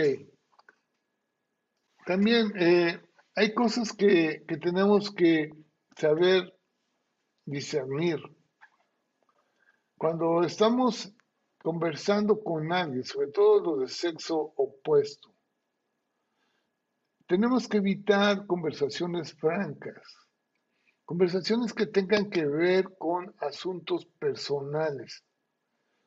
También 2.04 2.52
eh, 2.56 3.00
hay 3.34 3.54
cosas 3.54 3.92
que, 3.92 4.44
que 4.46 4.56
tenemos 4.56 5.14
que 5.14 5.50
saber 5.96 6.52
discernir. 7.44 8.20
Cuando 9.96 10.42
estamos 10.42 11.14
conversando 11.62 12.42
con 12.42 12.72
alguien, 12.72 13.04
sobre 13.04 13.28
todo 13.28 13.60
los 13.60 13.80
de 13.80 13.88
sexo 13.88 14.52
opuesto, 14.56 15.32
tenemos 17.26 17.68
que 17.68 17.78
evitar 17.78 18.46
conversaciones 18.46 19.32
francas, 19.34 20.02
conversaciones 21.12 21.74
que 21.74 21.86
tengan 21.86 22.30
que 22.30 22.46
ver 22.46 22.96
con 22.96 23.34
asuntos 23.40 24.06
personales, 24.18 25.22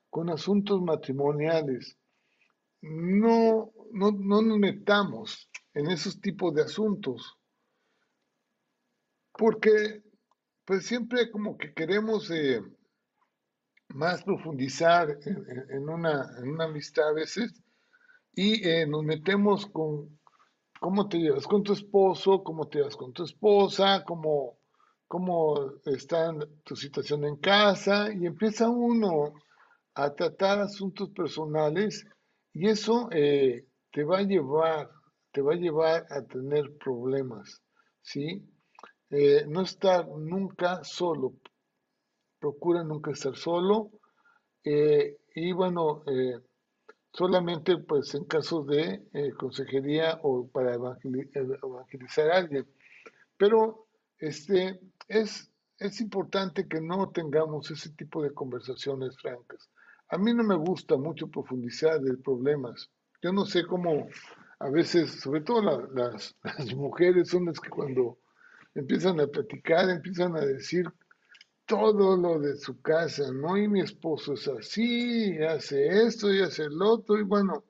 con 0.10 0.32
asuntos 0.32 0.82
matrimoniales. 0.82 1.96
No, 2.82 3.72
no, 3.92 4.12
nos 4.12 4.58
metamos 4.58 5.48
en 5.76 5.92
esos 5.92 6.20
tipos 6.20 6.56
de 6.56 6.64
asuntos, 6.64 7.38
porque 9.34 10.02
pues 10.66 10.88
siempre 10.88 11.30
como 11.30 11.56
que 11.56 11.72
queremos 11.76 12.32
eh, 12.32 12.64
más 13.90 14.24
profundizar 14.24 15.20
en, 15.70 15.88
una, 15.88 16.28
amistad 16.62 17.10
a 17.10 17.14
veces 17.14 17.54
y 18.34 18.68
eh, 18.68 18.88
nos 18.88 19.04
metemos 19.04 19.68
con 19.68 20.20
cómo 20.80 21.08
te 21.08 21.20
llevas 21.20 21.46
con 21.46 21.62
tu 21.62 21.74
esposo, 21.74 22.44
cómo 22.44 22.68
te 22.68 22.80
llevas 22.80 22.96
con 22.96 23.14
tu 23.14 23.24
esposa, 23.24 24.04
cómo, 24.04 24.55
cómo 25.08 25.74
está 25.86 26.34
tu 26.64 26.76
situación 26.76 27.26
en 27.26 27.38
casa 27.38 28.12
y 28.14 28.26
empieza 28.26 28.70
uno 28.70 29.34
a 29.94 30.14
tratar 30.14 30.60
asuntos 30.60 31.10
personales 31.12 32.06
y 32.54 32.68
eso 32.68 33.10
eh, 33.12 33.66
te 33.92 34.04
va 34.04 34.20
a 34.20 34.24
llevar, 34.24 34.90
te 35.32 35.42
va 35.42 35.54
a 35.54 35.58
llevar 35.58 36.06
a 36.10 36.22
tener 36.24 36.78
problemas, 36.78 37.62
¿sí? 38.02 38.44
Eh, 39.10 39.46
no 39.48 39.62
estar 39.62 40.08
nunca 40.08 40.84
solo, 40.84 41.34
procura 42.40 42.84
nunca 42.84 43.12
estar 43.12 43.36
solo 43.36 43.92
eh, 44.64 45.18
y 45.36 45.52
bueno, 45.52 46.04
solamente 47.12 47.78
pues 47.78 48.16
en 48.16 48.26
casos 48.26 48.66
de 48.68 49.04
consejería 49.38 50.20
o 50.24 50.48
para 50.48 50.74
evangelizar 50.74 52.32
a 52.32 52.38
alguien. 52.38 52.66
Pero 53.38 53.86
este, 54.18 54.80
es, 55.08 55.52
es 55.80 56.02
importante 56.02 56.68
que 56.68 56.82
no 56.82 57.10
tengamos 57.10 57.70
ese 57.72 57.90
tipo 57.92 58.22
de 58.24 58.34
conversaciones 58.34 59.18
francas. 59.18 59.70
A 60.10 60.18
mí 60.18 60.34
no 60.34 60.44
me 60.44 60.56
gusta 60.56 60.98
mucho 60.98 61.28
profundizar 61.28 62.00
de 62.00 62.18
problemas. 62.18 62.90
Yo 63.22 63.34
no 63.34 63.46
sé 63.46 63.66
cómo 63.66 64.08
a 64.60 64.70
veces, 64.70 65.12
sobre 65.22 65.42
todo 65.42 65.90
las, 65.92 66.36
las 66.44 66.74
mujeres 66.76 67.30
son 67.30 67.46
las 67.46 67.60
que 67.60 67.70
cuando 67.70 68.20
empiezan 68.74 69.20
a 69.20 69.28
platicar, 69.28 69.90
empiezan 69.90 70.36
a 70.36 70.42
decir 70.42 70.86
todo 71.66 72.16
lo 72.16 72.40
de 72.40 72.58
su 72.58 72.82
casa, 72.82 73.32
¿no? 73.32 73.58
Y 73.58 73.68
mi 73.68 73.82
esposo 73.82 74.34
es 74.34 74.48
así, 74.48 75.38
hace 75.40 76.06
esto 76.06 76.32
y 76.34 76.42
hace 76.42 76.64
el 76.64 76.82
otro, 76.82 77.18
y 77.18 77.24
bueno, 77.24 77.64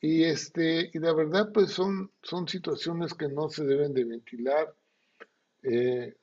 y 0.00 0.24
este, 0.24 0.90
y 0.92 0.98
la 0.98 1.12
verdad, 1.12 1.50
pues 1.52 1.72
son, 1.72 2.10
son 2.22 2.48
situaciones 2.48 3.12
que 3.12 3.28
no 3.28 3.50
se 3.50 3.64
deben 3.64 3.92
de 3.92 4.04
ventilar 4.04 4.74
eh, 5.62 6.16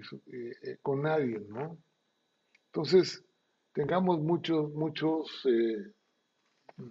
eh, 0.00 0.78
con 0.82 1.02
nadie, 1.02 1.40
¿no? 1.48 1.78
Entonces, 2.66 3.24
tengamos 3.72 4.20
muchos, 4.20 4.72
muchos, 4.72 5.44
eh, 5.46 5.92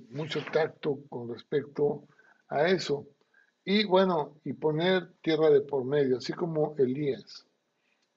mucho 0.09 0.39
tacto 0.51 0.99
con 1.09 1.29
respecto 1.29 2.07
a 2.49 2.67
eso. 2.67 3.07
Y 3.63 3.85
bueno, 3.85 4.39
y 4.43 4.53
poner 4.53 5.13
tierra 5.21 5.49
de 5.49 5.61
por 5.61 5.85
medio, 5.85 6.17
así 6.17 6.33
como 6.33 6.75
Elías, 6.77 7.47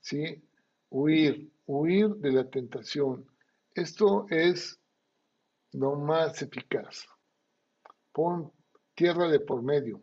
¿sí? 0.00 0.42
huir, 0.90 1.50
huir 1.66 2.08
de 2.16 2.32
la 2.32 2.48
tentación. 2.48 3.26
Esto 3.74 4.26
es 4.30 4.78
lo 5.72 5.96
más 5.96 6.40
eficaz. 6.40 7.06
Pon 8.12 8.52
tierra 8.94 9.28
de 9.28 9.40
por 9.40 9.62
medio 9.62 10.00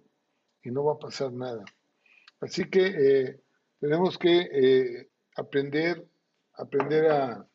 y 0.62 0.70
no 0.70 0.84
va 0.84 0.94
a 0.94 1.00
pasar 1.00 1.32
nada. 1.32 1.64
Así 2.42 2.70
que 2.70 2.88
eh, 2.88 3.42
tenemos 3.82 4.18
que 4.20 4.48
eh, 4.54 5.10
aprender, 5.36 6.08
aprender 6.54 7.12
a, 7.12 7.48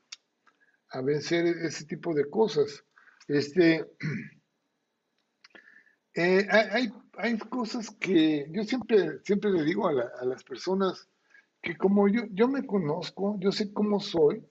vencer 1.04 1.46
ese 1.46 1.84
tipo 1.84 2.14
de 2.14 2.28
cosas. 2.28 2.84
Este, 3.28 3.86
eh, 6.14 6.46
hay, 6.50 6.90
hay, 7.18 7.38
cosas 7.38 7.90
que 7.90 8.46
yo 8.50 8.64
siempre, 8.64 9.20
siempre 9.22 9.52
le 9.52 9.62
digo 9.62 9.88
a, 9.88 9.92
a 10.20 10.24
las 10.24 10.42
personas 10.42 11.08
que 11.62 11.76
como 11.76 12.08
yo, 12.08 12.22
yo 12.32 12.48
me 12.48 12.66
conozco, 12.66 13.36
yo 13.38 13.52
sé 13.52 13.72
cómo 13.72 14.00
soy, 14.00 14.44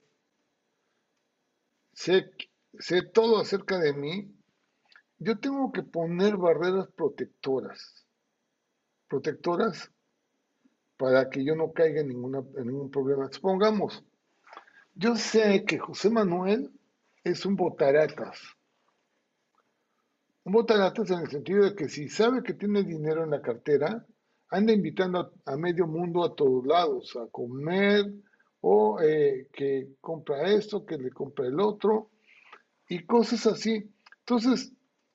sé, 1.92 2.30
sé 2.78 3.02
todo 3.02 3.40
acerca 3.40 3.78
de 3.78 3.92
mí, 3.92 4.34
yo 5.18 5.38
tengo 5.38 5.72
que 5.72 5.82
poner 5.82 6.36
barreras 6.36 6.88
protectoras. 6.88 8.06
Protectoras 9.08 9.90
para 10.96 11.28
que 11.28 11.44
yo 11.44 11.54
no 11.54 11.72
caiga 11.72 12.00
en, 12.00 12.10
en 12.10 12.66
ningún 12.66 12.90
problema. 12.90 13.28
Supongamos, 13.30 14.04
yo 14.94 15.16
sé 15.16 15.64
que 15.64 15.78
José 15.78 16.10
Manuel 16.10 16.70
es 17.22 17.44
un 17.44 17.56
botaratas. 17.56 18.40
Un 20.44 20.52
botaratas 20.52 21.10
en 21.10 21.20
el 21.20 21.28
sentido 21.28 21.64
de 21.64 21.74
que 21.74 21.88
si 21.88 22.08
sabe 22.08 22.42
que 22.42 22.54
tiene 22.54 22.82
dinero 22.82 23.24
en 23.24 23.30
la 23.30 23.42
cartera, 23.42 24.06
anda 24.50 24.72
invitando 24.72 25.32
a, 25.44 25.56
medio 25.56 25.86
mundo 25.86 26.24
a 26.24 26.34
todos 26.34 26.66
lados 26.66 27.16
a 27.16 27.26
comer 27.30 28.06
o 28.60 29.00
eh, 29.00 29.48
que 29.52 29.96
compra 30.00 30.50
esto, 30.50 30.86
que 30.86 30.96
le 30.96 31.10
compra 31.10 31.46
el 31.46 31.60
otro 31.60 32.10
y 32.88 33.04
cosas 33.04 33.46
así. 33.46 33.90
Entonces, 34.20 34.72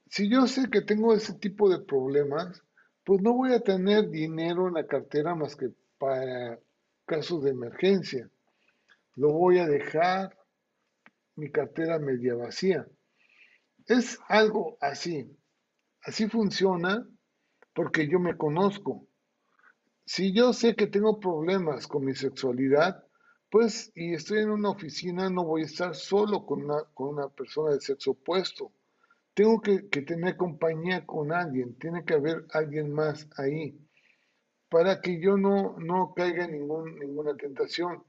si 0.09 0.29
yo 0.29 0.47
sé 0.47 0.69
que 0.69 0.81
tengo 0.81 1.13
ese 1.13 1.33
tipo 1.35 1.69
de 1.69 1.79
problemas, 1.79 2.61
pues 3.03 3.21
no 3.21 3.33
voy 3.33 3.53
a 3.53 3.59
tener 3.59 4.09
dinero 4.09 4.67
en 4.67 4.75
la 4.75 4.85
cartera 4.85 5.35
más 5.35 5.55
que 5.55 5.69
para 5.97 6.59
casos 7.05 7.43
de 7.43 7.51
emergencia. 7.51 8.29
Lo 9.15 9.33
voy 9.33 9.59
a 9.59 9.67
dejar 9.67 10.37
mi 11.35 11.51
cartera 11.51 11.99
media 11.99 12.35
vacía. 12.35 12.87
Es 13.87 14.19
algo 14.27 14.77
así. 14.79 15.35
Así 16.03 16.27
funciona 16.27 17.07
porque 17.73 18.07
yo 18.07 18.19
me 18.19 18.37
conozco. 18.37 19.07
Si 20.05 20.33
yo 20.33 20.53
sé 20.53 20.75
que 20.75 20.87
tengo 20.87 21.19
problemas 21.19 21.87
con 21.87 22.05
mi 22.05 22.15
sexualidad, 22.15 23.03
pues 23.49 23.91
y 23.95 24.13
estoy 24.13 24.39
en 24.39 24.51
una 24.51 24.69
oficina, 24.69 25.29
no 25.29 25.43
voy 25.43 25.63
a 25.63 25.65
estar 25.65 25.95
solo 25.95 26.45
con 26.45 26.63
una, 26.63 26.83
con 26.93 27.09
una 27.09 27.29
persona 27.29 27.71
de 27.71 27.81
sexo 27.81 28.11
opuesto 28.11 28.71
tengo 29.33 29.61
que, 29.61 29.79
tener 29.79 30.35
compañía 30.37 31.05
con 31.05 31.31
alguien, 31.31 31.75
tiene 31.77 32.03
que 32.03 32.15
haber 32.15 32.45
alguien 32.51 32.91
más 32.91 33.27
ahí 33.37 33.77
para 34.69 35.01
que 35.01 35.21
yo 35.21 35.37
no, 35.37 35.75
no 35.79 36.13
caiga 36.13 36.45
en 36.45 36.51
ninguna 36.51 37.35
tentación. 37.35 38.03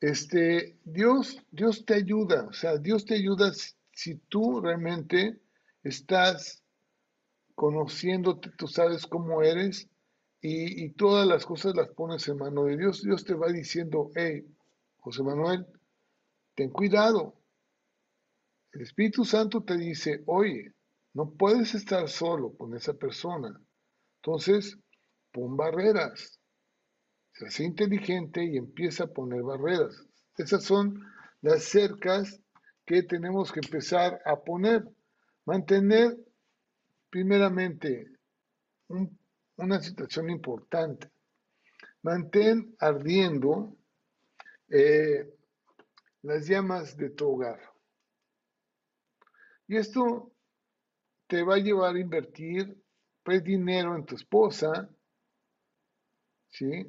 Este, 0.00 0.78
Dios, 0.84 1.42
Dios 1.50 1.84
te 1.84 1.94
ayuda, 1.94 2.46
o 2.46 2.52
sea, 2.52 2.76
Dios 2.78 3.04
te 3.04 3.14
ayuda 3.14 3.52
si, 3.92 4.16
tú 4.28 4.60
realmente 4.60 5.40
estás 5.82 6.62
conociéndote, 7.54 8.50
tú 8.56 8.68
sabes 8.68 9.06
cómo 9.06 9.42
eres 9.42 9.88
y, 10.40 10.84
y, 10.84 10.90
todas 10.90 11.26
las 11.26 11.44
cosas 11.44 11.74
las 11.74 11.88
pones 11.88 12.28
en 12.28 12.36
mano 12.36 12.64
de 12.64 12.76
Dios. 12.76 13.02
Dios 13.02 13.24
te 13.24 13.34
va 13.34 13.48
diciendo, 13.48 14.12
hey, 14.14 14.46
José 14.98 15.24
Manuel, 15.24 15.66
ten 16.54 16.70
cuidado, 16.70 17.37
Espíritu 18.80 19.24
Santo 19.24 19.62
te 19.62 19.76
dice, 19.76 20.22
oye, 20.26 20.72
no 21.14 21.30
puedes 21.30 21.74
estar 21.74 22.08
solo 22.08 22.54
con 22.56 22.74
esa 22.74 22.94
persona. 22.94 23.60
Entonces, 24.22 24.78
pon 25.32 25.56
barreras. 25.56 26.38
Se 27.32 27.64
inteligente 27.64 28.44
y 28.44 28.56
empieza 28.56 29.04
a 29.04 29.12
poner 29.12 29.42
barreras. 29.42 30.06
Esas 30.36 30.64
son 30.64 31.00
las 31.40 31.64
cercas 31.64 32.40
que 32.84 33.02
tenemos 33.02 33.52
que 33.52 33.60
empezar 33.60 34.20
a 34.24 34.36
poner. 34.36 34.84
Mantener, 35.44 36.16
primeramente, 37.10 38.06
una 39.56 39.80
situación 39.80 40.30
importante. 40.30 41.10
Mantén 42.02 42.74
ardiendo 42.78 43.76
eh, 44.68 45.34
las 46.22 46.46
llamas 46.46 46.96
de 46.96 47.10
tu 47.10 47.28
hogar. 47.28 47.60
Y 49.68 49.76
esto 49.76 50.32
te 51.26 51.42
va 51.42 51.56
a 51.56 51.58
llevar 51.58 51.94
a 51.94 52.00
invertir 52.00 52.76
pues 53.22 53.44
dinero 53.44 53.94
en 53.94 54.06
tu 54.06 54.14
esposa, 54.14 54.88
¿sí? 56.48 56.86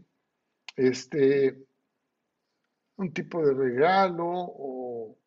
Este, 0.78 1.58
un 2.96 3.14
tipo 3.14 3.46
de 3.46 3.54
regalo 3.54 4.26
o 4.28 5.18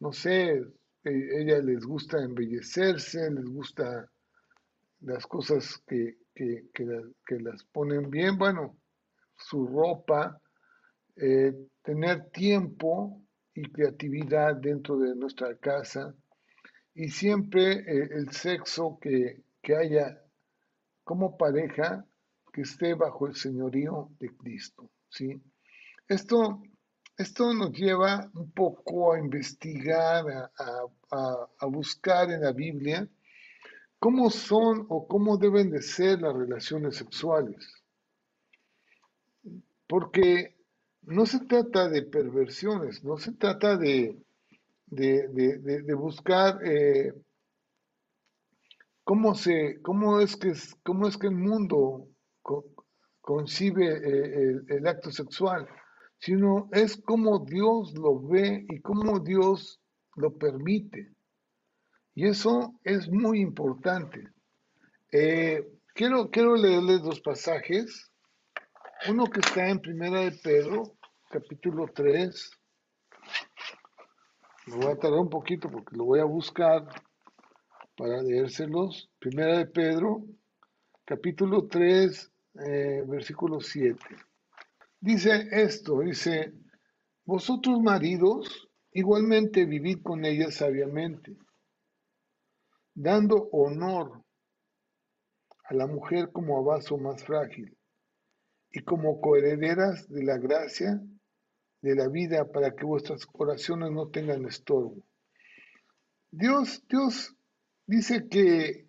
no 0.00 0.12
sé, 0.12 0.62
e, 1.04 1.40
ella 1.40 1.58
les 1.62 1.84
gusta 1.86 2.22
embellecerse, 2.22 3.30
les 3.30 3.46
gusta 3.46 4.10
las 5.00 5.26
cosas 5.26 5.82
que, 5.86 6.18
que, 6.34 7.38
las 7.40 7.64
ponen 7.64 8.10
bien, 8.10 8.36
bueno, 8.36 8.76
su 9.36 9.66
ropa, 9.66 10.38
eh, 11.16 11.54
tener 11.82 12.30
tiempo 12.30 13.22
y 13.54 13.62
creatividad 13.62 14.56
dentro 14.56 14.98
de 14.98 15.14
nuestra 15.14 15.56
casa, 15.56 16.14
y 17.00 17.08
siempre 17.08 17.72
eh, 17.72 18.10
el 18.12 18.30
sexo 18.30 18.98
que, 19.00 19.42
haya 19.74 20.22
como 21.02 21.38
pareja 21.38 22.04
que 22.52 22.60
esté 22.62 22.92
bajo 22.92 23.26
el 23.26 23.34
señorío 23.34 24.10
de 24.18 24.36
Cristo. 24.36 24.90
¿sí? 25.08 25.40
Esto, 26.06 26.62
esto 27.16 27.54
nos 27.54 27.72
lleva 27.72 28.30
un 28.34 28.50
poco 28.50 29.14
a 29.14 29.18
investigar, 29.18 30.50
a, 30.58 31.48
a, 31.58 31.66
buscar 31.66 32.30
en 32.30 32.42
la 32.42 32.52
Biblia 32.52 33.08
cómo 33.98 34.28
son 34.28 34.84
o 34.90 35.08
cómo 35.08 35.38
deben 35.38 35.70
de 35.70 35.80
ser 35.80 36.20
las 36.20 36.34
relaciones 36.34 36.96
sexuales. 36.96 37.82
Porque 39.86 40.54
no 41.02 41.24
se 41.24 41.40
trata 41.46 41.88
de 41.88 42.02
perversiones, 42.02 43.02
no 43.04 43.16
se 43.16 43.32
trata 43.32 43.78
de, 43.78 44.22
de, 44.90 45.94
buscar 45.94 46.58
eh, 46.64 47.12
cómo, 49.04 49.34
se, 49.34 49.80
cómo, 49.82 50.20
es 50.20 50.36
que, 50.36 50.52
cómo 50.82 51.06
es 51.06 51.16
que 51.16 51.28
el 51.28 51.36
mundo 51.36 52.08
concibe 53.20 53.86
eh, 53.86 54.60
el, 54.68 54.86
acto 54.86 55.10
sexual, 55.10 55.68
sino 56.18 56.68
es 56.72 57.00
cómo 57.04 57.38
Dios 57.40 57.94
lo 57.94 58.20
ve 58.20 58.66
y 58.68 58.80
cómo 58.80 59.20
Dios 59.20 59.80
lo 60.16 60.36
permite. 60.36 61.12
Y 62.14 62.26
eso 62.26 62.74
es 62.82 63.08
muy 63.08 63.40
importante. 63.40 64.28
Eh, 65.12 65.64
quiero, 65.94 66.30
quiero 66.30 66.56
leerles 66.56 67.02
dos 67.02 67.20
pasajes. 67.20 68.10
Uno 69.08 69.24
que 69.26 69.40
está 69.40 69.68
en 69.68 69.80
Primera 69.80 70.20
de 70.20 70.32
Pedro, 70.32 70.96
capítulo 71.30 71.86
3, 71.94 72.59
me 74.66 74.76
voy 74.76 74.92
a 74.92 74.98
tardar 74.98 75.20
un 75.20 75.30
poquito 75.30 75.70
porque 75.70 75.96
lo 75.96 76.04
voy 76.04 76.20
a 76.20 76.24
buscar 76.24 76.86
para 77.96 78.22
leérselos. 78.22 79.10
Primera 79.18 79.58
de 79.58 79.66
Pedro, 79.66 80.24
capítulo 81.04 81.66
3, 81.66 82.32
eh, 82.66 83.04
versículo 83.06 83.60
7. 83.60 83.98
Dice 85.00 85.48
esto, 85.50 86.00
dice, 86.00 86.52
vosotros 87.24 87.80
maridos 87.80 88.68
igualmente 88.92 89.64
vivid 89.64 90.02
con 90.02 90.24
ella 90.24 90.50
sabiamente, 90.50 91.36
dando 92.94 93.48
honor 93.52 94.22
a 95.64 95.74
la 95.74 95.86
mujer 95.86 96.32
como 96.32 96.58
a 96.58 96.62
vaso 96.62 96.98
más 96.98 97.24
frágil 97.24 97.76
y 98.72 98.82
como 98.82 99.20
coherederas 99.20 100.08
de 100.08 100.24
la 100.24 100.38
gracia 100.38 101.00
de 101.82 101.94
la 101.94 102.08
vida 102.08 102.50
para 102.50 102.74
que 102.74 102.84
vuestras 102.84 103.26
oraciones 103.32 103.90
no 103.90 104.08
tengan 104.08 104.44
estorbo. 104.46 104.96
Dios, 106.30 106.84
Dios 106.88 107.34
dice 107.86 108.28
que 108.28 108.88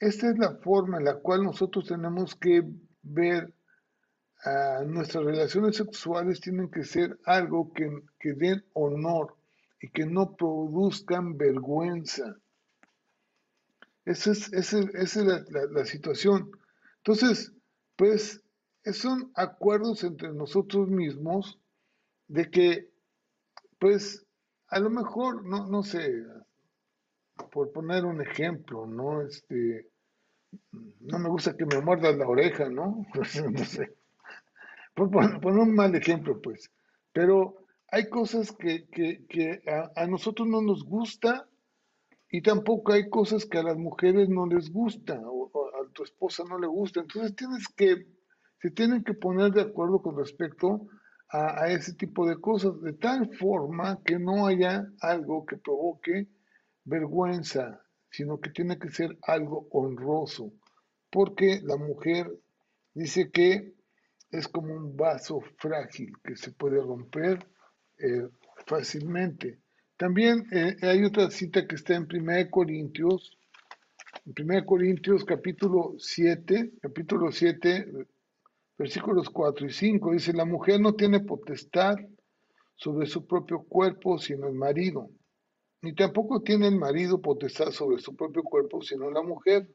esta 0.00 0.30
es 0.30 0.38
la 0.38 0.56
forma 0.56 0.98
en 0.98 1.04
la 1.04 1.20
cual 1.20 1.44
nosotros 1.44 1.86
tenemos 1.86 2.34
que 2.34 2.64
ver 3.02 3.52
a 4.44 4.82
nuestras 4.84 5.24
relaciones 5.24 5.76
sexuales 5.76 6.40
tienen 6.40 6.68
que 6.68 6.82
ser 6.82 7.18
algo 7.24 7.72
que, 7.72 7.88
que 8.18 8.32
den 8.32 8.64
honor 8.72 9.36
y 9.80 9.90
que 9.90 10.04
no 10.06 10.34
produzcan 10.34 11.36
vergüenza. 11.36 12.36
Esa 14.04 14.32
es, 14.32 14.52
esa, 14.52 14.80
es 14.94 15.16
la, 15.16 15.44
la 15.70 15.84
situación. 15.86 16.50
Entonces, 16.98 17.52
pues 17.94 18.42
son 18.92 19.30
acuerdos 19.36 20.02
entre 20.02 20.32
nosotros 20.32 20.88
mismos 20.88 21.60
de 22.32 22.50
que, 22.50 22.88
pues, 23.78 24.26
a 24.68 24.80
lo 24.80 24.88
mejor, 24.88 25.44
no, 25.44 25.66
no 25.66 25.82
sé, 25.82 26.24
por 27.50 27.72
poner 27.72 28.06
un 28.06 28.22
ejemplo, 28.22 28.86
¿no? 28.86 29.20
Este, 29.20 29.90
no 31.00 31.18
me 31.18 31.28
gusta 31.28 31.54
que 31.54 31.66
me 31.66 31.82
muerdas 31.82 32.16
la 32.16 32.26
oreja, 32.26 32.70
¿no? 32.70 33.04
no 33.52 33.64
sé. 33.64 33.94
Por 34.94 35.10
poner 35.10 35.58
un 35.58 35.74
mal 35.74 35.94
ejemplo, 35.94 36.40
pues. 36.40 36.70
Pero 37.12 37.66
hay 37.88 38.08
cosas 38.08 38.50
que, 38.52 38.86
a, 39.94 40.06
nosotros 40.06 40.48
no 40.48 40.62
nos 40.62 40.84
gusta 40.84 41.46
y 42.30 42.40
tampoco 42.40 42.94
hay 42.94 43.10
cosas 43.10 43.44
que 43.44 43.58
a 43.58 43.62
las 43.62 43.76
mujeres 43.76 44.30
no 44.30 44.46
les 44.46 44.72
gusta 44.72 45.20
o, 45.22 45.50
a 45.68 45.92
tu 45.92 46.02
esposa 46.02 46.44
no 46.48 46.58
le 46.58 46.66
gusta. 46.66 47.00
Entonces 47.00 47.36
tienes 47.36 47.68
que, 47.68 48.06
se 48.62 48.70
tienen 48.70 49.04
que 49.04 49.12
poner 49.12 49.52
de 49.52 49.60
acuerdo 49.60 50.00
con 50.00 50.16
respecto 50.16 50.88
a, 51.32 51.70
ese 51.70 51.94
tipo 51.94 52.28
de 52.28 52.38
cosas, 52.38 52.80
de 52.82 52.92
tal 52.92 53.34
forma 53.36 54.02
que 54.04 54.18
no 54.18 54.46
haya 54.46 54.86
algo 55.00 55.46
que 55.46 55.56
provoque 55.56 56.28
vergüenza, 56.84 57.80
sino 58.10 58.38
que 58.38 58.50
tiene 58.50 58.78
que 58.78 58.90
ser 58.90 59.16
algo 59.22 59.66
honroso, 59.70 60.52
porque 61.10 61.60
la 61.62 61.76
mujer 61.76 62.30
dice 62.92 63.30
que 63.30 63.74
es 64.30 64.46
como 64.48 64.74
un 64.74 64.96
vaso 64.96 65.40
frágil 65.58 66.12
que 66.22 66.36
se 66.36 66.52
puede 66.52 66.80
romper 66.80 67.46
eh, 67.98 68.28
fácilmente. 68.66 69.60
También 69.96 70.46
eh, 70.52 70.76
hay 70.82 71.04
otra 71.04 71.30
cita 71.30 71.66
que 71.66 71.76
está 71.76 71.94
en 71.94 72.06
1 72.12 72.50
Corintios, 72.50 73.38
en 74.26 74.50
1 74.50 74.66
Corintios 74.66 75.24
capítulo 75.24 75.94
7, 75.98 76.72
capítulo 76.82 77.32
7, 77.32 78.06
versículos 78.76 79.30
4 79.30 79.66
y 79.66 79.70
5, 79.70 80.12
dice, 80.12 80.32
la 80.32 80.44
mujer 80.44 80.80
no 80.80 80.94
tiene 80.94 81.20
potestad 81.20 81.96
sobre 82.74 83.06
su 83.06 83.26
propio 83.26 83.62
cuerpo, 83.62 84.18
sino 84.18 84.48
el 84.48 84.54
marido, 84.54 85.10
ni 85.82 85.94
tampoco 85.94 86.42
tiene 86.42 86.68
el 86.68 86.76
marido 86.76 87.20
potestad 87.20 87.70
sobre 87.70 87.98
su 87.98 88.14
propio 88.14 88.42
cuerpo, 88.42 88.82
sino 88.82 89.10
la 89.10 89.22
mujer. 89.22 89.68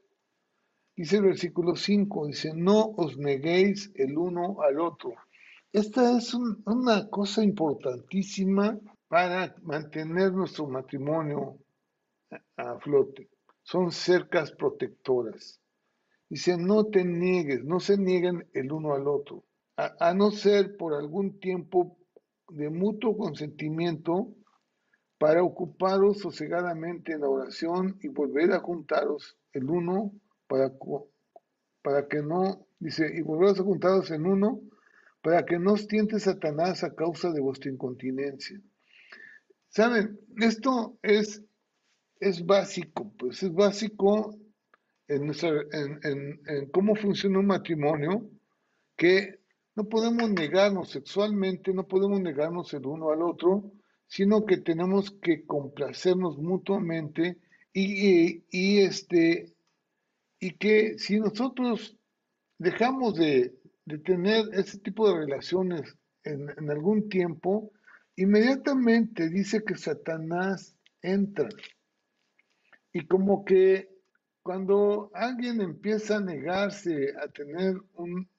Dice 0.96 1.18
el 1.18 1.24
versículo 1.24 1.76
5, 1.76 2.28
dice, 2.28 2.54
no 2.56 2.94
os 2.98 3.18
neguéis 3.18 3.92
el 3.96 4.18
uno 4.18 4.62
al 4.62 4.80
otro 4.80 5.14
esta 5.74 6.18
es 6.18 6.34
una 6.34 7.10
cosa 7.10 7.44
importantísima 7.44 8.80
para 9.10 9.54
mantener 9.62 10.32
nuestro 10.32 10.66
matrimonio 10.66 11.60
a, 12.56 12.80
flote. 12.80 13.30
Son 13.62 13.92
cercas 13.92 14.52
protectoras. 14.52 15.60
Dice, 16.30 16.58
no 16.58 16.86
te 16.86 17.06
niegues, 17.06 17.64
no 17.64 17.80
se 17.80 17.98
nieguen 17.98 18.48
el 18.54 18.72
uno 18.72 18.94
al 18.94 19.08
otro, 19.08 19.46
a, 19.78 20.14
no 20.14 20.32
ser 20.32 20.76
por 20.76 20.94
algún 20.94 21.40
tiempo 21.40 21.98
de 22.50 22.70
mutuo 22.70 23.16
consentimiento 23.16 24.34
para 25.18 25.44
ocuparos 25.44 26.20
sosegadamente 26.20 27.14
en 27.14 27.22
la 27.22 27.30
oración 27.30 27.98
y 28.02 28.10
volver 28.10 28.52
a 28.52 28.60
juntaros 28.60 29.38
el 29.54 29.70
uno 29.70 30.12
para, 30.48 30.74
para 31.82 32.08
que 32.08 32.22
no, 32.22 32.68
dice, 32.80 33.10
y 33.16 33.22
volveros 33.22 33.60
a 33.60 33.64
juntaros 33.64 34.12
en 34.12 34.26
uno 34.26 34.62
para 35.22 35.46
que 35.46 35.60
no 35.60 35.74
os 35.74 35.88
tiente 35.88 36.20
Satanás 36.20 36.84
a 36.84 36.96
causa 36.96 37.32
de 37.32 37.42
vuestra 37.42 37.72
incontinencia. 37.72 38.62
Saben, 39.70 40.20
esto 40.38 40.98
es, 41.02 41.44
es 42.20 42.46
básico, 42.46 43.12
pues 43.18 43.44
es 43.44 43.54
básico 43.54 44.38
en, 45.08 45.32
en, 46.04 46.70
cómo 46.72 46.96
funciona 46.96 47.40
un 47.40 47.48
matrimonio, 47.48 48.30
que 48.96 49.40
no 49.76 49.88
podemos 49.88 50.30
negarnos 50.30 50.90
sexualmente, 50.90 51.74
no 51.74 51.88
podemos 51.88 52.20
negarnos 52.20 52.74
el 52.74 52.86
uno 52.86 53.12
al 53.12 53.22
otro, 53.22 53.72
sino 54.08 54.46
que 54.46 54.58
tenemos 54.58 55.12
que 55.12 55.46
complacernos 55.46 56.38
mutuamente 56.38 57.38
y, 57.74 58.44
y, 58.50 58.80
este, 58.80 59.54
y 60.40 60.58
que 60.58 60.98
si 60.98 61.20
nosotros 61.20 61.98
dejamos 62.58 63.16
de, 63.16 63.54
de 63.86 64.00
tener 64.00 64.46
ese 64.54 64.80
tipo 64.80 65.08
de 65.08 65.20
relaciones 65.20 65.96
en, 66.24 66.70
algún 66.70 67.08
tiempo, 67.08 67.72
inmediatamente 68.18 69.30
dice 69.30 69.64
que 69.64 69.76
Satanás 69.76 70.76
entra. 71.02 71.48
Y 72.92 73.08
como 73.08 73.46
que 73.46 73.90
cuando 74.48 75.12
alguien 75.14 75.60
empieza 75.60 76.16
a 76.16 76.22
negarse 76.22 77.14
a 77.22 77.28
tener 77.28 77.76
un, 77.96 78.30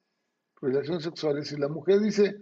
relaciones 0.58 1.02
sexuales 1.02 1.52
y 1.52 1.58
la 1.58 1.68
mujer 1.68 2.00
dice, 2.00 2.38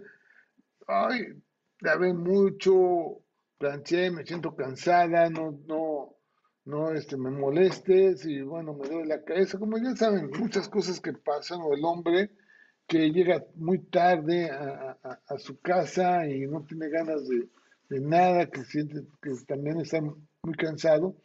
ay, 0.87 1.33
ven 1.81 2.15
mucho, 2.15 3.25
planché, 3.57 4.09
me 4.09 4.25
siento 4.25 4.55
cansada, 4.55 5.29
no, 5.29 5.59
no, 5.67 6.15
no 6.63 6.91
este, 6.93 7.17
me 7.17 7.29
molestes 7.29 8.25
y 8.25 8.41
bueno, 8.41 8.73
me 8.73 8.87
duele 8.87 9.05
la 9.05 9.23
cabeza, 9.25 9.59
como 9.59 9.77
ya 9.77 9.93
saben, 9.97 10.29
muchas 10.39 10.69
cosas 10.69 11.01
que 11.01 11.11
pasan, 11.11 11.59
o 11.61 11.73
el 11.73 11.83
hombre 11.83 12.31
que 12.87 13.11
llega 13.11 13.43
muy 13.55 13.79
tarde 13.79 14.49
a, 14.49 15.37
su 15.39 15.59
casa 15.59 16.25
y 16.25 16.47
no 16.47 16.63
tiene 16.63 16.87
ganas 16.87 17.27
de, 17.27 17.99
nada, 17.99 18.49
que 18.49 18.63
siente 18.63 19.03
que 19.21 19.31
también 19.45 19.81
está 19.81 19.99
muy 19.99 20.55
cansado, 20.55 21.17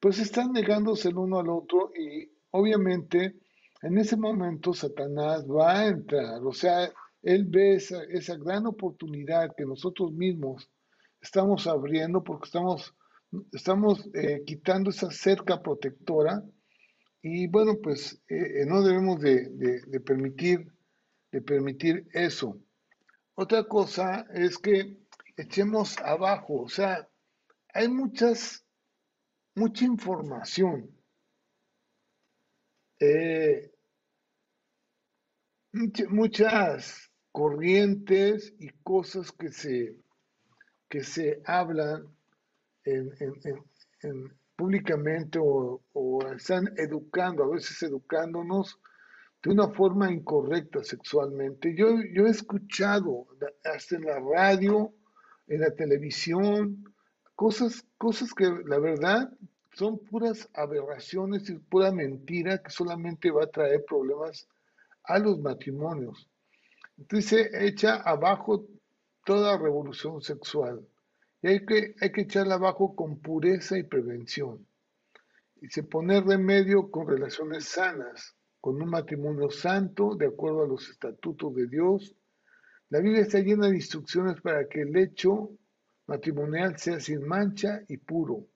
pues 0.00 0.18
están 0.18 0.52
negándose 0.52 1.08
el 1.08 1.18
uno 1.18 1.38
al 1.38 1.48
otro 1.48 1.92
y 1.94 2.30
obviamente 2.50 3.36
en 3.82 3.98
ese 3.98 4.16
momento 4.16 4.72
Satanás 4.74 5.46
va 5.46 5.80
a 5.80 5.86
entrar, 5.88 6.42
o 6.44 6.52
sea, 6.52 6.92
él 7.22 7.44
ve 7.46 7.74
esa, 7.74 8.02
esa 8.04 8.36
gran 8.36 8.66
oportunidad 8.66 9.54
que 9.56 9.64
nosotros 9.64 10.12
mismos 10.12 10.70
estamos 11.20 11.66
abriendo 11.66 12.22
porque 12.22 12.46
estamos, 12.46 12.94
estamos 13.52 14.08
eh, 14.14 14.42
quitando 14.46 14.90
esa 14.90 15.10
cerca 15.10 15.60
protectora. 15.60 16.42
Y 17.20 17.48
bueno, 17.48 17.76
pues 17.82 18.22
eh, 18.28 18.64
no 18.66 18.82
debemos 18.82 19.20
de, 19.20 19.48
de 19.50 20.00
permitir 20.00 20.72
de 21.30 21.42
permitir 21.42 22.08
eso. 22.12 22.58
Otra 23.34 23.64
cosa 23.64 24.26
es 24.32 24.58
que 24.58 24.98
echemos 25.36 25.98
abajo, 25.98 26.62
o 26.62 26.68
sea, 26.68 27.08
hay 27.72 27.88
muchas, 27.88 28.64
mucha 29.58 29.84
información. 29.84 30.90
Eh, 33.00 33.70
muchas 36.08 37.12
corrientes 37.32 38.54
y 38.58 38.68
cosas 38.82 39.30
que 39.32 39.50
se, 39.50 39.96
que 40.88 41.02
se 41.02 41.42
hablan 41.44 42.06
públicamente 44.56 45.38
o, 45.38 45.82
o, 45.92 46.26
están 46.32 46.72
educando, 46.76 47.44
a 47.44 47.48
veces 47.48 47.82
educándonos 47.82 48.80
de 49.42 49.50
una 49.50 49.68
forma 49.68 50.10
incorrecta 50.10 50.82
sexualmente. 50.82 51.74
Yo, 51.76 52.00
yo 52.12 52.26
he 52.26 52.30
escuchado 52.30 53.26
hasta 53.64 53.96
en 53.96 54.04
la 54.04 54.18
radio, 54.18 54.92
en 55.46 55.60
la 55.60 55.70
televisión, 55.74 56.84
cosas, 57.38 57.86
cosas 57.98 58.34
que 58.34 58.50
la 58.66 58.80
verdad 58.80 59.32
son 59.72 60.00
puras 60.00 60.48
aberraciones 60.54 61.48
y 61.48 61.54
pura 61.54 61.92
mentira 61.92 62.58
que 62.58 62.70
solamente 62.70 63.30
va 63.30 63.44
a 63.44 63.50
traer 63.50 63.84
problemas 63.84 64.48
a 65.04 65.20
los 65.20 65.38
matrimonios. 65.38 66.28
Entonces 66.96 67.48
se 67.48 67.64
echa 67.64 67.94
abajo 67.94 68.66
toda 69.24 69.56
revolución 69.56 70.20
sexual. 70.20 70.84
Y 71.40 71.46
hay 71.46 71.64
que, 71.64 71.94
hay 72.00 72.10
que 72.10 72.22
echarla 72.22 72.56
abajo 72.56 72.96
con 72.96 73.20
pureza 73.20 73.78
y 73.78 73.84
prevención. 73.84 74.66
Y 75.60 75.68
se 75.68 75.84
pone 75.84 76.20
remedio 76.20 76.90
con 76.90 77.06
relaciones 77.06 77.66
sanas 77.66 78.34
con 78.60 78.82
un 78.82 78.90
matrimonio 78.90 79.48
santo, 79.48 80.16
de 80.16 80.26
acuerdo 80.26 80.64
a 80.64 80.66
los 80.66 80.90
estatutos 80.90 81.54
de 81.54 81.68
Dios. 81.68 82.16
La 82.88 82.98
Biblia 82.98 83.22
está 83.22 83.38
llena 83.38 83.68
de 83.68 83.76
instrucciones 83.76 84.40
para 84.40 84.66
que 84.66 84.80
el 84.80 84.96
hecho 84.96 85.52
matrimonial 86.08 86.76
sea 86.78 86.98
sin 86.98 87.24
mancha 87.26 87.82
y 87.86 87.98
puro. 87.98 88.46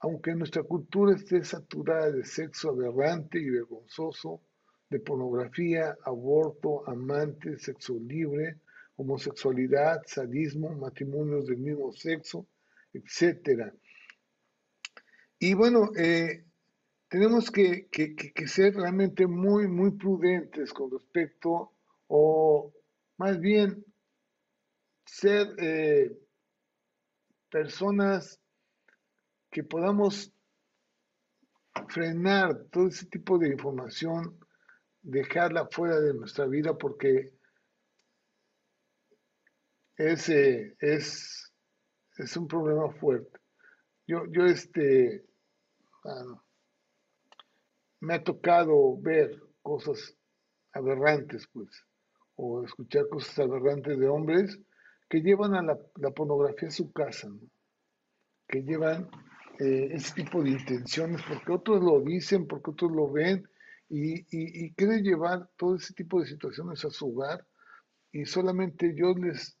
Aunque 0.00 0.34
nuestra 0.34 0.62
cultura 0.62 1.14
esté 1.14 1.44
saturada 1.44 2.10
de 2.10 2.24
sexo 2.24 2.70
aberrante 2.70 3.38
y 3.38 3.50
vergonzoso, 3.50 4.40
de 4.88 4.98
pornografía, 4.98 5.96
aborto, 6.04 6.88
amantes, 6.88 7.62
sexo 7.62 7.94
libre, 8.00 8.60
homosexualidad, 8.96 10.02
sadismo, 10.06 10.70
matrimonios 10.74 11.46
del 11.46 11.58
mismo 11.58 11.92
sexo, 11.92 12.46
etc. 12.92 13.72
Y 15.38 15.54
bueno, 15.54 15.90
eh, 15.96 16.44
tenemos 17.08 17.50
que, 17.50 17.88
ser 18.46 18.74
realmente 18.74 19.26
muy, 19.26 19.68
muy 19.68 19.92
prudentes 19.92 20.72
con 20.72 20.90
respecto, 20.90 21.72
o 22.08 22.72
más 23.18 23.38
bien 23.38 23.84
ser 25.04 25.54
eh, 25.58 26.10
personas 27.50 28.40
que 29.50 29.64
podamos 29.64 30.32
frenar 31.88 32.64
todo 32.70 32.88
ese 32.88 33.06
tipo 33.06 33.38
de 33.38 33.48
información, 33.48 34.38
dejarla 35.02 35.68
fuera 35.70 35.98
de 36.00 36.14
nuestra 36.14 36.46
vida, 36.46 36.76
porque 36.76 37.32
es, 39.96 40.28
eh, 40.28 40.76
es, 40.78 41.52
es 42.16 42.36
un 42.36 42.46
problema 42.46 42.90
fuerte. 42.92 43.38
Yo, 44.06 44.24
yo 44.30 44.44
este, 44.44 45.26
ah, 46.04 46.42
me 48.00 48.14
ha 48.14 48.24
tocado 48.24 48.96
ver 49.00 49.40
cosas 49.62 50.16
aberrantes, 50.72 51.46
pues, 51.52 51.68
o 52.36 52.64
escuchar 52.64 53.08
cosas 53.08 53.38
aberrantes 53.40 53.98
de 53.98 54.08
hombres 54.08 54.58
que 55.10 55.20
llevan 55.20 55.54
a 55.56 55.62
la, 55.62 55.76
pornografía 56.12 56.68
a 56.68 56.72
su 56.72 56.92
casa, 56.92 57.28
que 58.46 58.62
llevan 58.62 59.10
eh, 59.58 59.88
ese 59.92 60.14
tipo 60.14 60.42
de 60.42 60.50
intenciones 60.50 61.20
porque 61.28 61.52
otros 61.52 61.82
lo 61.82 62.00
dicen, 62.00 62.46
porque 62.46 62.70
otros 62.70 62.92
lo 62.92 63.10
ven 63.10 63.44
y, 63.88 64.24
y, 64.30 64.72
quieren 64.74 65.02
llevar 65.02 65.50
todo 65.56 65.74
ese 65.74 65.92
tipo 65.94 66.20
de 66.20 66.26
situaciones 66.26 66.84
a 66.84 66.90
su 66.90 67.10
hogar 67.12 67.44
y 68.12 68.24
solamente 68.24 68.94
yo 68.96 69.12
les 69.14 69.58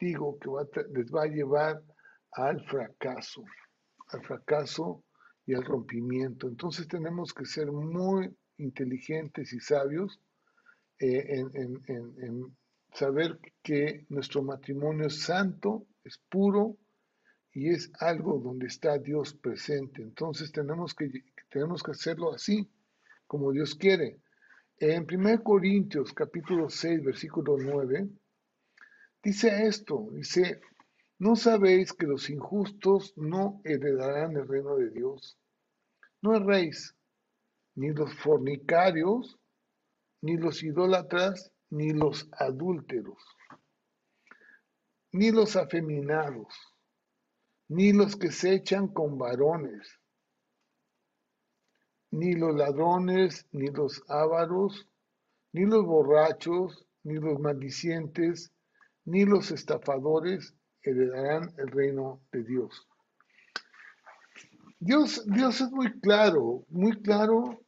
digo 0.00 0.36
que 0.40 0.50
les 0.92 1.06
va 1.12 1.22
a 1.22 1.26
llevar 1.26 1.80
al 2.32 2.60
fracaso, 2.66 3.44
al 4.08 4.24
fracaso 4.26 5.04
y 5.46 5.54
al 5.54 5.64
rompimiento. 5.64 6.48
Entonces 6.48 6.88
tenemos 6.88 7.32
que 7.32 7.44
ser 7.44 7.70
muy 7.70 8.36
inteligentes 8.56 9.52
y 9.52 9.60
sabios 9.60 10.20
eh, 10.98 11.40
en, 11.54 12.57
saber 12.92 13.38
que 13.62 14.06
nuestro 14.08 14.42
matrimonio 14.42 15.06
es 15.06 15.22
santo, 15.22 15.86
es 16.04 16.18
puro 16.28 16.76
y 17.52 17.70
es 17.70 17.90
algo 18.00 18.38
donde 18.38 18.66
está 18.66 18.98
Dios 18.98 19.34
presente. 19.34 20.02
Entonces 20.02 20.52
tenemos 20.52 20.94
que, 20.94 21.10
tenemos 21.48 21.82
que 21.82 21.92
hacerlo 21.92 22.32
así, 22.32 22.70
como 23.26 23.52
Dios 23.52 23.74
quiere. 23.74 24.20
En 24.78 25.06
1 25.10 25.42
Corintios 25.42 26.12
capítulo 26.12 26.70
6, 26.70 27.02
versículo 27.02 27.56
9, 27.58 28.08
dice 29.22 29.66
esto, 29.66 30.08
dice, 30.12 30.60
¿No 31.20 31.34
sabéis 31.34 31.92
que 31.92 32.06
los 32.06 32.30
injustos 32.30 33.12
no 33.16 33.60
heredarán 33.64 34.36
el 34.36 34.46
reino 34.46 34.76
de 34.76 34.90
Dios? 34.90 35.36
No 36.22 36.36
erréis, 36.36 36.94
ni 37.74 37.90
los 37.90 38.14
fornicarios, 38.14 39.36
ni 40.20 40.36
los 40.36 40.62
idólatras, 40.62 41.50
ni 41.70 41.90
los 41.92 42.28
adúlteros, 42.32 43.22
ni 45.12 45.30
los 45.30 45.56
afeminados, 45.56 46.54
ni 47.68 47.92
los 47.92 48.16
que 48.16 48.30
se 48.32 48.54
echan 48.54 48.88
con 48.88 49.18
varones, 49.18 50.00
ni 52.10 52.32
los 52.34 52.54
ladrones, 52.54 53.46
ni 53.52 53.66
los 53.68 54.02
ávaros, 54.08 54.88
ni 55.52 55.66
los 55.66 55.84
borrachos, 55.84 56.86
ni 57.02 57.14
los 57.14 57.38
maldicientes, 57.38 58.52
ni 59.04 59.24
los 59.24 59.50
estafadores 59.50 60.54
heredarán 60.82 61.54
el 61.58 61.68
reino 61.68 62.22
de 62.32 62.44
Dios. 62.44 62.88
Dios, 64.80 65.24
Dios 65.26 65.60
es 65.60 65.70
muy 65.72 65.98
claro, 66.00 66.64
muy 66.68 67.02
claro 67.02 67.60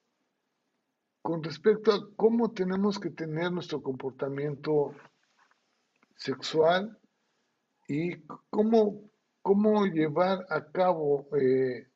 con 1.23 1.43
respecto 1.43 1.93
a 1.93 2.09
cómo 2.17 2.53
tenemos 2.53 2.99
que 2.99 3.11
tener 3.11 3.53
nuestro 3.53 3.83
comportamiento 3.83 4.95
sexual 6.17 6.99
y 7.89 8.17
cómo, 8.51 9.11
cómo 9.43 9.87
llevar 9.87 10.47
a 10.49 10.71
cabo 10.71 11.29
eh, 11.37 11.89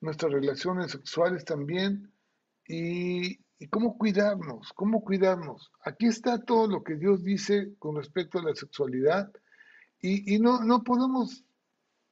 nuestras 0.00 0.32
relaciones 0.32 0.92
sexuales 0.92 1.44
también 1.44 2.12
y, 2.66 3.38
y, 3.58 3.68
cómo 3.68 3.98
cuidarnos, 3.98 4.72
cómo 4.74 5.02
cuidarnos. 5.02 5.72
Aquí 5.84 6.06
está 6.06 6.42
todo 6.42 6.66
lo 6.66 6.82
que 6.82 6.96
Dios 6.96 7.22
dice 7.22 7.74
con 7.78 7.96
respecto 7.96 8.38
a 8.38 8.44
la 8.44 8.54
sexualidad 8.54 9.30
y, 10.06 10.38
no, 10.38 10.62
no 10.62 10.84
podemos 10.84 11.44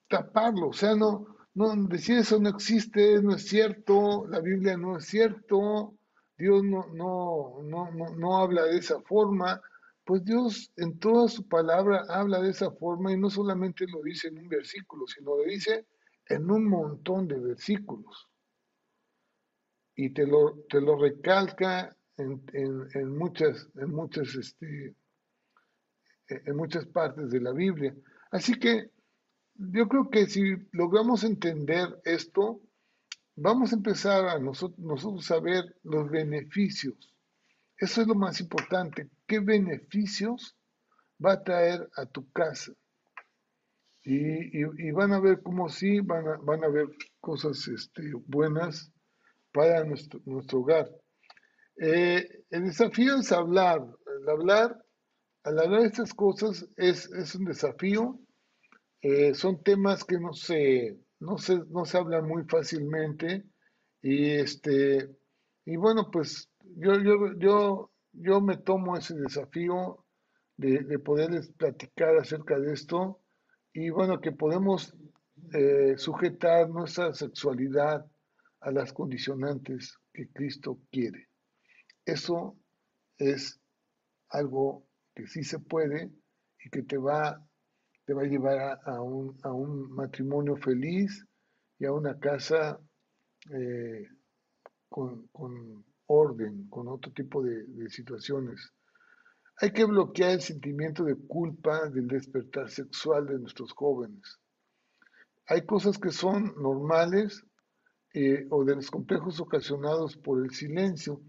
taparlo, 0.08 0.68
o 0.68 0.72
sea, 0.72 0.94
no, 0.94 1.26
no, 1.52 1.76
decir 1.88 2.16
eso 2.16 2.40
no 2.40 2.48
existe, 2.48 3.20
no 3.20 3.34
es 3.34 3.46
cierto, 3.46 4.26
la 4.28 4.40
Biblia 4.40 4.78
no 4.78 4.96
es 4.96 5.04
cierto, 5.04 5.94
Dios 6.42 6.64
no, 6.64 6.88
no, 6.88 7.62
no, 7.62 8.16
no, 8.16 8.36
habla 8.36 8.64
de 8.64 8.78
esa 8.78 9.00
forma, 9.02 9.62
pues 10.04 10.24
Dios 10.24 10.72
en 10.76 10.98
toda 10.98 11.28
su 11.28 11.46
palabra 11.46 12.04
habla 12.08 12.40
de 12.40 12.50
esa 12.50 12.72
forma 12.72 13.12
y 13.12 13.16
no 13.16 13.30
solamente 13.30 13.86
lo 13.86 14.02
dice 14.02 14.26
en 14.26 14.38
un 14.38 14.48
versículo, 14.48 15.06
sino 15.06 15.36
lo 15.36 15.44
dice 15.44 15.86
en 16.26 16.50
un 16.50 16.68
montón 16.68 17.28
de 17.28 17.38
versículos. 17.38 18.28
Y 19.94 20.10
te 20.10 20.26
lo, 20.26 20.64
te 20.68 20.80
lo 20.80 20.98
recalca 20.98 21.96
en, 22.16 22.42
en 22.52 23.16
muchas, 23.16 23.68
en 23.76 23.90
muchas 23.90 24.34
este, 24.34 24.96
en 26.28 26.56
muchas 26.56 26.86
partes 26.86 27.30
de 27.30 27.40
la 27.40 27.52
Biblia. 27.52 27.94
Así 28.32 28.58
que 28.58 28.90
yo 29.54 29.86
creo 29.88 30.10
que 30.10 30.26
si 30.26 30.56
logramos 30.72 31.22
entender 31.22 32.00
esto, 32.04 32.60
vamos 33.36 33.72
a 33.72 33.76
empezar 33.76 34.26
a 34.28 34.38
nosotros, 34.38 34.78
nosotros 34.78 35.30
a 35.30 35.40
ver 35.40 35.76
los 35.82 36.10
beneficios. 36.10 37.12
Eso 37.76 38.02
es 38.02 38.06
lo 38.06 38.14
más 38.14 38.40
importante. 38.40 39.10
¿Qué 39.26 39.40
beneficios 39.40 40.56
va 41.24 41.32
a 41.32 41.42
traer 41.42 41.88
a 41.96 42.06
tu 42.06 42.30
casa? 42.32 42.72
Y, 44.04 44.90
van 44.92 45.12
a 45.12 45.20
ver 45.20 45.42
cómo 45.42 45.68
sí, 45.68 46.00
van 46.00 46.26
a, 46.26 46.36
van 46.38 46.64
a 46.64 46.68
ver 46.68 46.88
cosas 47.20 47.68
este, 47.68 48.02
buenas 48.26 48.92
para 49.52 49.84
nuestro, 49.84 50.20
nuestro 50.24 50.60
hogar. 50.60 50.90
Eh, 51.76 52.44
el 52.50 52.64
desafío 52.64 53.16
es 53.16 53.30
hablar. 53.30 53.80
El 54.20 54.28
hablar 54.28 54.84
al 55.44 55.58
hablar 55.58 55.80
de 55.80 55.86
estas 55.88 56.14
cosas 56.14 56.68
es, 56.76 57.08
un 57.34 57.44
desafío. 57.44 58.18
Eh, 59.00 59.34
son 59.34 59.62
temas 59.62 60.04
que 60.04 60.18
no 60.18 60.32
se, 60.32 60.96
no, 61.22 61.38
se, 61.38 61.58
no 61.70 61.84
se 61.84 61.98
hablan 61.98 62.26
muy 62.26 62.44
fácilmente. 62.44 63.44
Y, 64.02 64.30
este, 64.30 65.08
y 65.64 65.76
bueno, 65.76 66.10
pues 66.10 66.50
yo, 66.76 67.00
yo, 67.00 67.32
yo, 67.38 67.90
yo 68.12 68.40
me 68.40 68.56
tomo 68.56 68.96
ese 68.96 69.14
desafío 69.14 70.04
de, 70.56 70.80
de 70.80 70.98
poderles 70.98 71.48
platicar 71.52 72.16
acerca 72.16 72.58
de 72.58 72.72
esto. 72.72 73.20
Y 73.72 73.90
bueno, 73.90 74.20
que 74.20 74.32
podemos 74.32 74.94
eh, 75.54 75.94
sujetar 75.96 76.68
nuestra 76.68 77.12
sexualidad 77.14 78.06
a 78.60 78.70
las 78.70 78.92
condicionantes 78.92 79.98
que 80.12 80.28
Cristo 80.28 80.78
quiere. 80.90 81.28
Eso 82.04 82.56
es 83.18 83.60
algo 84.28 84.86
que 85.14 85.26
sí 85.26 85.44
se 85.44 85.58
puede 85.58 86.10
y 86.64 86.70
que 86.70 86.82
te 86.82 86.96
va, 86.96 87.44
te 88.12 88.16
va 88.16 88.24
a 88.24 88.26
llevar 88.26 88.78
a, 88.84 89.00
un, 89.00 89.38
a 89.42 89.52
un, 89.52 89.90
matrimonio 89.90 90.54
feliz 90.56 91.24
y 91.78 91.86
a 91.86 91.92
una 91.92 92.18
casa 92.18 92.78
eh, 93.50 94.06
con, 94.90 95.30
orden, 96.04 96.68
con 96.68 96.88
otro 96.88 97.10
tipo 97.12 97.42
de, 97.42 97.64
de 97.64 97.88
situaciones. 97.88 98.70
Hay 99.62 99.72
que 99.72 99.86
bloquear 99.86 100.32
el 100.32 100.42
sentimiento 100.42 101.04
de 101.04 101.16
culpa 101.26 101.88
del 101.88 102.06
despertar 102.06 102.68
sexual 102.68 103.26
de 103.26 103.38
nuestros 103.38 103.72
jóvenes. 103.72 104.38
Hay 105.46 105.64
cosas 105.64 105.96
que 105.96 106.10
son 106.10 106.52
normales 106.60 107.42
eh, 108.12 108.46
o 108.50 108.62
de 108.62 108.74
los 108.74 108.90
complejos 108.90 109.40
ocasionados 109.40 110.18
por 110.18 110.44
el 110.44 110.50
silencio 110.50 111.22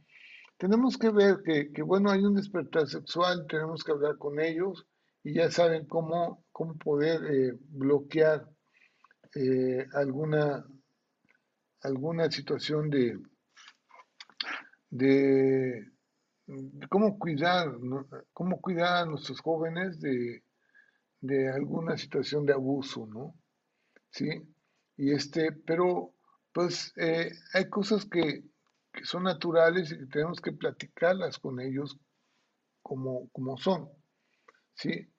tenemos 0.57 0.97
que 0.97 1.09
ver 1.09 1.41
que, 1.43 1.81
bueno, 1.81 2.09
hay 2.09 2.23
un 2.23 2.35
despertar 2.35 2.87
sexual, 2.87 3.45
tenemos 3.49 3.83
que 3.83 3.91
hablar 3.91 4.17
con 4.17 4.39
ellos 4.39 4.85
y 5.23 5.33
ya 5.33 5.49
saben 5.49 5.85
cómo, 5.85 6.45
cómo 6.51 6.75
poder 6.77 7.23
eh, 7.31 7.57
bloquear 7.69 8.47
eh, 9.35 9.87
alguna, 9.93 10.65
alguna 11.81 12.29
situación 12.29 12.89
de, 12.89 13.17
de, 14.89 15.91
cómo 16.89 17.17
cuidar, 17.17 17.69
cómo 18.33 18.59
cuidar 18.61 19.03
a 19.03 19.05
nuestros 19.05 19.39
jóvenes 19.39 19.99
de, 20.01 20.43
de 21.21 21.49
alguna 21.49 21.97
situación 21.97 22.45
de 22.45 22.53
abuso, 22.53 23.07
¿no? 23.07 23.35
Sí, 24.11 24.29
y 24.97 25.11
este, 25.13 25.53
pero 25.53 26.13
pues 26.51 26.93
eh, 26.97 27.31
hay 27.53 27.69
cosas 27.69 28.05
que, 28.05 28.43
que 28.91 29.05
son 29.05 29.23
naturales 29.23 29.91
y 29.91 29.97
que 29.97 30.05
tenemos 30.05 30.39
que 30.39 30.51
platicarlas 30.51 31.39
con 31.39 31.59
ellos 31.59 31.97
como, 32.83 33.29
como 33.29 33.57
son. 33.57 33.89
¿sí? 34.75 35.12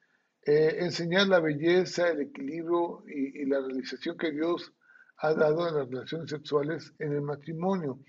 Eh, 0.47 0.77
enseñar 0.81 1.27
la 1.29 1.41
belleza, 1.41 2.11
el 2.11 2.21
equilibrio 2.21 3.03
y, 3.07 3.47
la 3.47 3.61
realización 3.61 4.19
que 4.19 4.31
Dios 4.31 4.75
ha 5.17 5.33
dado 5.33 5.65
a 5.65 5.71
las 5.71 5.89
relaciones 5.89 6.29
sexuales 6.29 6.93
en 6.99 7.15
el 7.15 7.23
matrimonio. 7.23 8.01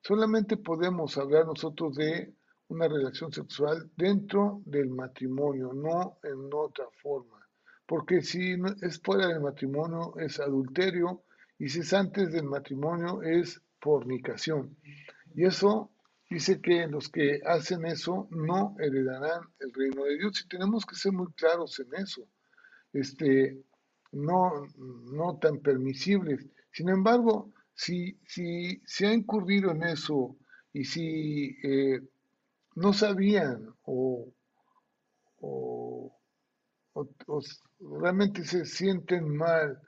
Solamente 0.00 0.56
podemos 0.56 1.16
hablar 1.18 1.46
nosotros 1.46 1.94
de 1.94 2.34
una 2.66 2.88
relación 2.88 3.30
sexual 3.30 3.92
dentro 3.96 4.60
del 4.66 4.90
matrimonio, 4.90 5.72
no 5.72 6.18
en 6.24 6.50
otra 6.52 6.86
forma. 7.00 7.48
Porque 7.86 8.22
si 8.22 8.56
es 8.82 9.00
fuera 9.00 9.28
del 9.28 9.40
matrimonio 9.40 10.14
es 10.18 10.40
adulterio 10.40 11.22
y 11.60 11.68
si 11.68 11.80
es 11.80 11.92
antes 11.92 12.32
del 12.32 12.44
matrimonio 12.44 13.22
es 13.22 13.62
fornicación. 13.80 14.76
Y 15.36 15.44
eso 15.44 15.93
dice 16.34 16.60
que 16.60 16.88
los 16.88 17.08
que 17.08 17.40
hacen 17.46 17.86
eso 17.86 18.26
no 18.30 18.74
heredarán 18.80 19.42
el 19.60 19.72
reino 19.72 20.02
de 20.04 20.18
Dios. 20.18 20.42
Y 20.44 20.48
tenemos 20.48 20.84
que 20.84 20.96
ser 20.96 21.12
muy 21.12 21.32
claros 21.34 21.78
en 21.78 21.94
eso. 21.94 22.26
este, 22.92 23.62
no, 24.10 24.66
no 24.76 25.38
tan 25.38 25.60
permisibles. 25.60 26.44
Sin 26.72 26.88
embargo, 26.88 27.52
si, 27.74 28.18
si 28.26 28.82
se 28.84 29.06
ha 29.06 29.12
incurrido 29.12 29.70
en 29.70 29.84
eso 29.84 30.36
y 30.72 30.84
si 30.84 31.56
eh, 31.62 32.00
no 32.74 32.92
sabían 32.92 33.72
o, 33.84 34.32
realmente 37.80 38.44
se 38.44 38.64
sienten 38.64 39.36
mal, 39.36 39.80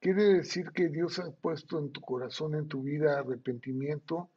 quiere 0.00 0.24
decir 0.34 0.70
que 0.72 0.88
Dios 0.88 1.18
ha 1.18 1.30
puesto 1.30 1.78
en 1.78 1.90
tu 1.90 2.00
corazón, 2.00 2.54
en 2.54 2.68
tu 2.68 2.82
vida, 2.82 3.18
arrepentimiento 3.18 4.30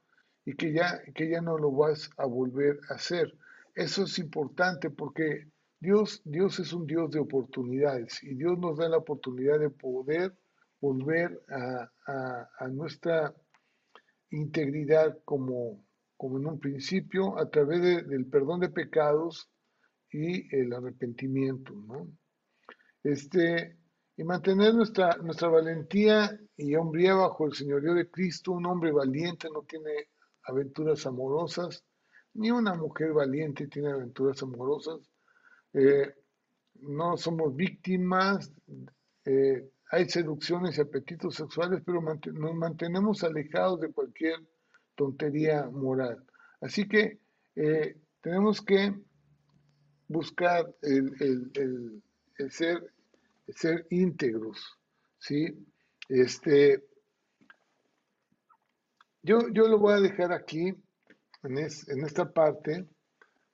y 0.47 0.55
que 0.55 0.71
ya, 0.71 1.01
que 1.13 1.29
ya 1.29 1.41
no 1.41 1.57
lo 1.57 1.73
vas 1.73 2.09
a 2.15 2.25
volver 2.25 2.79
a 2.89 2.93
hacer. 2.93 3.37
Eso 3.75 4.05
es 4.05 4.17
importante 4.17 4.89
porque 4.89 5.51
Dios, 5.77 6.21
Dios 6.23 6.57
es 6.59 6.71
un 6.71 6.87
Dios 6.87 7.11
de 7.11 7.19
oportunidades 7.19 8.23
y 8.23 8.33
Dios 8.33 8.57
nos 8.57 8.77
da 8.77 8.87
la 8.87 8.95
oportunidad 8.95 9.59
de 9.59 9.69
poder 9.69 10.33
volver 10.79 11.43
a, 11.49 12.67
nuestra 12.69 13.35
integridad 14.29 15.19
como, 15.25 15.83
como 16.15 16.37
en 16.37 16.45
un 16.45 16.59
principio 16.61 17.37
a 17.37 17.49
través 17.49 17.81
del 18.07 18.25
perdón 18.27 18.61
de 18.61 18.69
pecados 18.69 19.51
y 20.13 20.55
el 20.55 20.71
arrepentimiento, 20.71 21.73
¿no? 21.73 22.07
Este, 23.03 23.77
y 24.15 24.23
mantener 24.23 24.73
nuestra, 24.75 25.17
nuestra 25.17 25.49
valentía 25.49 26.39
y 26.55 26.73
hombría 26.75 27.15
bajo 27.15 27.45
el 27.45 27.53
señorío 27.53 27.93
de 27.95 28.09
Cristo. 28.09 28.53
Un 28.53 28.65
hombre 28.65 28.93
valiente 28.93 29.49
no 29.53 29.63
tiene 29.63 30.07
aventuras 30.47 31.05
amorosas, 31.05 31.83
ni 32.33 32.51
una 32.51 32.73
mujer 32.75 33.13
valiente 33.13 33.67
tiene 33.67 33.91
aventuras 33.91 34.41
amorosas. 34.43 34.99
Eh, 35.73 36.13
no 36.81 37.17
somos 37.17 37.55
víctimas, 37.55 38.51
eh, 39.25 39.69
hay 39.91 40.09
seducciones 40.09 40.77
y 40.77 40.81
apetitos 40.81 41.35
sexuales, 41.35 41.81
pero 41.85 42.01
nos 42.01 42.55
mantenemos 42.55 43.23
alejados 43.23 43.79
de 43.81 43.91
cualquier 43.91 44.35
tontería 44.95 45.69
moral. 45.69 46.23
Así 46.61 46.87
que 46.87 47.19
eh, 47.55 47.97
tenemos 48.21 48.61
que 48.61 48.93
buscar 50.07 50.65
el, 50.81 52.03
ser, 52.49 52.93
ser 53.47 53.85
íntegros, 53.89 54.77
¿sí? 55.19 55.65
Este, 56.09 56.83
yo, 59.27 59.39
yo 59.53 59.67
lo 59.67 59.77
voy 59.77 59.93
a 59.93 59.99
dejar 59.99 60.31
aquí, 60.31 60.73
en, 61.43 61.57
esta 61.57 62.31
parte, 62.31 62.87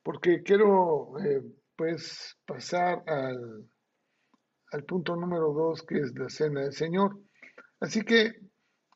porque 0.01 0.41
quiero, 0.43 1.19
eh, 1.19 1.41
pues, 1.75 2.37
pasar 2.45 3.03
al, 3.07 3.67
al 4.71 4.83
punto 4.85 5.15
número 5.15 5.51
dos, 5.51 5.83
que 5.83 5.99
es 5.99 6.13
la 6.17 6.29
cena 6.29 6.61
del 6.61 6.73
Señor. 6.73 7.19
Así 7.79 8.03
que 8.03 8.33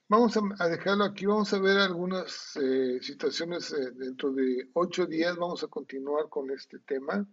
Vamos 0.09 0.37
a, 0.37 0.69
dejarlo 0.69 1.03
aquí, 1.03 1.25
vamos 1.25 1.51
a 1.51 1.59
ver 1.59 1.77
algunas 1.79 2.55
eh, 2.55 2.97
situaciones 3.01 3.73
eh, 3.73 3.91
dentro 3.93 4.31
de 4.31 4.69
ocho 4.71 5.05
días, 5.05 5.35
vamos 5.35 5.65
a 5.65 5.67
continuar 5.67 6.29
con 6.29 6.49
este 6.49 6.79
tema 6.79 7.27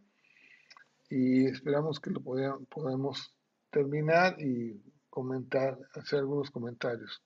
y 1.09 1.47
esperamos 1.47 2.01
que 2.01 2.11
lo 2.11 2.21
podamos 2.21 3.33
terminar 3.71 4.35
y 4.41 4.83
comentar, 5.09 5.79
hacer 5.95 6.19
algunos 6.19 6.51
comentarios. 6.51 7.23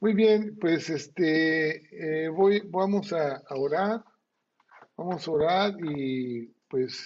Muy 0.00 0.14
bien, 0.14 0.56
pues 0.60 0.90
este, 0.90 2.24
eh, 2.24 2.28
voy, 2.28 2.62
vamos 2.66 3.12
a, 3.12 3.42
orar, 3.50 4.04
vamos 4.96 5.26
a 5.26 5.30
orar 5.32 5.74
y 5.80 6.46
pues 6.68 7.04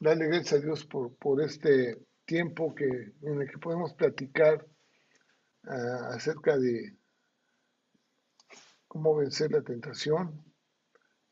darle 0.00 0.26
gracias 0.28 0.54
a 0.54 0.64
Dios 0.64 0.86
por, 0.86 1.14
por 1.16 1.42
este 1.42 1.98
tiempo 2.24 2.74
que, 2.74 2.86
en 2.86 3.42
el 3.42 3.50
que 3.50 3.58
podemos 3.58 3.92
platicar 3.92 4.66
acerca 5.62 6.56
de 6.56 6.96
cómo 8.88 9.14
vencer 9.14 9.52
la 9.52 9.60
tentación 9.60 10.42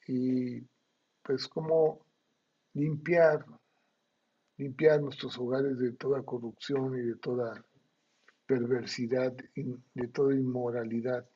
y 0.06 0.60
pues 1.22 1.48
cómo 1.48 2.04
limpiar, 2.74 3.46
limpiar 4.58 5.00
nuestros 5.00 5.38
hogares 5.38 5.78
de 5.78 5.92
toda 5.92 6.22
corrupción 6.22 6.98
y 6.98 7.06
de 7.06 7.16
toda 7.16 7.64
perversidad, 8.46 9.34
de 9.94 10.08
toda 10.08 10.34
inmoralidad 10.34 11.26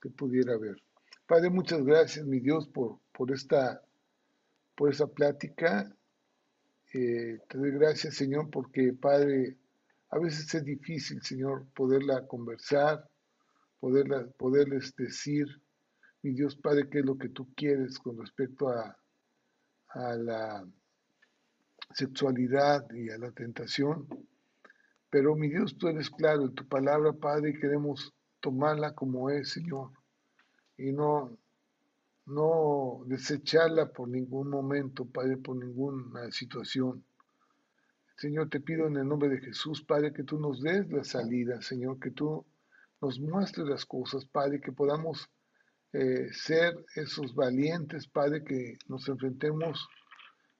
que 0.00 0.10
pudiera 0.10 0.54
haber. 0.54 0.82
Padre, 1.26 1.50
muchas 1.50 1.84
gracias, 1.84 2.26
mi 2.26 2.40
Dios, 2.40 2.68
por, 2.68 2.98
por, 3.12 3.32
esta, 3.32 3.82
por 4.74 4.90
esta 4.90 5.06
plática. 5.06 5.94
Eh, 6.92 7.38
te 7.48 7.58
doy 7.58 7.70
gracias, 7.70 8.16
Señor, 8.16 8.50
porque, 8.50 8.92
Padre, 8.92 9.56
a 10.10 10.18
veces 10.18 10.54
es 10.54 10.64
difícil, 10.64 11.22
Señor, 11.22 11.66
poderla 11.74 12.26
conversar, 12.26 13.08
poderla, 13.80 14.26
poderles 14.36 14.94
decir, 14.96 15.46
mi 16.22 16.34
Dios 16.34 16.56
Padre, 16.56 16.88
qué 16.90 16.98
es 16.98 17.04
lo 17.04 17.16
que 17.16 17.30
tú 17.30 17.52
quieres 17.54 17.98
con 17.98 18.18
respecto 18.18 18.68
a, 18.68 18.96
a 19.88 20.16
la 20.16 20.66
sexualidad 21.94 22.86
y 22.92 23.10
a 23.10 23.18
la 23.18 23.32
tentación. 23.32 24.06
Pero 25.12 25.36
mi 25.36 25.50
Dios, 25.50 25.76
tú 25.76 25.88
eres 25.88 26.08
claro 26.08 26.46
en 26.46 26.54
tu 26.54 26.66
palabra, 26.66 27.12
Padre, 27.12 27.52
queremos 27.60 28.14
tomarla 28.40 28.94
como 28.94 29.28
es, 29.28 29.50
Señor, 29.50 29.90
y 30.78 30.90
no, 30.90 31.36
no 32.24 33.02
desecharla 33.04 33.92
por 33.92 34.08
ningún 34.08 34.48
momento, 34.48 35.04
Padre, 35.04 35.36
por 35.36 35.56
ninguna 35.56 36.30
situación. 36.30 37.04
Señor, 38.16 38.48
te 38.48 38.60
pido 38.60 38.86
en 38.86 38.96
el 38.96 39.06
nombre 39.06 39.28
de 39.28 39.40
Jesús, 39.40 39.84
Padre, 39.84 40.14
que 40.14 40.22
tú 40.24 40.40
nos 40.40 40.62
des 40.62 40.90
la 40.90 41.04
salida, 41.04 41.60
Señor, 41.60 41.98
que 42.00 42.12
tú 42.12 42.46
nos 43.02 43.20
muestres 43.20 43.66
las 43.66 43.84
cosas, 43.84 44.24
Padre, 44.24 44.62
que 44.62 44.72
podamos 44.72 45.28
eh, 45.92 46.32
ser 46.32 46.86
esos 46.96 47.34
valientes, 47.34 48.08
Padre, 48.08 48.42
que 48.44 48.78
nos 48.88 49.06
enfrentemos, 49.10 49.86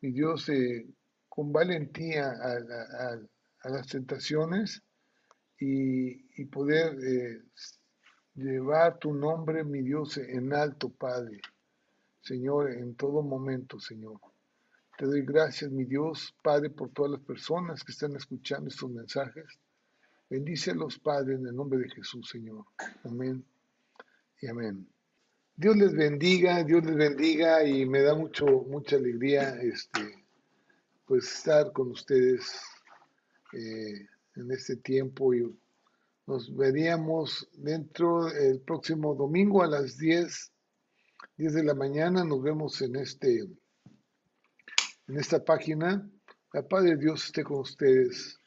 mi 0.03 0.13
Dios, 0.13 0.47
eh, 0.51 0.87
con 1.27 1.55
valentía 1.55 2.35
a, 3.63 3.69
las 3.69 3.87
tentaciones 3.87 4.83
y, 5.59 6.45
poder 6.47 6.97
eh, 7.05 7.43
llevar 8.35 8.99
tu 8.99 9.15
nombre, 9.15 9.65
mi 9.65 9.83
Dios, 9.83 10.19
en 10.19 10.53
alto, 10.53 10.91
Padre, 10.91 11.41
Señor, 12.21 12.73
en 12.73 12.95
todo 12.95 13.23
momento, 13.23 13.79
Señor. 13.79 14.19
Te 14.99 15.07
doy 15.07 15.23
gracias, 15.23 15.71
mi 15.71 15.85
Dios, 15.85 16.35
Padre, 16.43 16.71
por 16.71 16.91
todas 16.91 17.13
las 17.13 17.21
personas 17.21 17.83
que 17.83 17.93
están 17.93 18.15
escuchando 18.17 18.69
estos 18.69 18.91
mensajes. 18.91 19.45
Bendícelos, 20.29 20.99
Padre, 20.99 21.35
en 21.35 21.47
el 21.47 21.55
nombre 21.55 21.79
de 21.81 21.91
Jesús, 21.91 22.29
Señor. 22.29 22.65
Amén 23.05 23.45
y 24.41 24.49
amén. 24.49 24.87
Dios 25.55 25.77
les 25.77 25.93
bendiga, 25.95 26.65
Dios 26.65 26.85
les 26.85 26.97
bendiga 26.97 27.65
y 27.65 27.87
me 27.87 28.03
da 28.03 28.15
mucho, 28.15 28.47
mucha 28.47 28.97
alegría 28.97 29.55
este, 29.61 30.25
pues 31.07 31.25
estar 31.25 31.73
con 31.73 31.91
ustedes 31.91 32.61
eh, 33.53 34.07
en 34.37 34.51
este 34.51 34.77
tiempo 34.77 35.35
y 35.35 35.43
nos 36.27 36.55
veríamos 36.55 37.49
dentro 37.55 38.27
del 38.27 38.61
próximo 38.61 39.15
domingo 39.15 39.63
a 39.63 39.67
las 39.67 39.99
10, 39.99 40.53
10 41.37 41.55
de 41.55 41.65
la 41.65 41.75
mañana. 41.75 42.25
Nos 42.25 42.43
vemos 42.43 42.81
en 42.81 42.97
este 42.97 43.41
en 45.09 45.19
esta 45.19 45.45
página. 45.45 46.09
La 46.53 46.67
paz 46.67 46.85
de 46.85 46.97
Dios 46.97 47.25
esté 47.27 47.43
con 47.45 47.61
ustedes. 47.61 48.39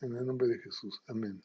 En 0.00 0.16
el 0.16 0.24
nombre 0.24 0.48
de 0.48 0.58
Jesús. 0.58 1.02
Amén. 1.08 1.42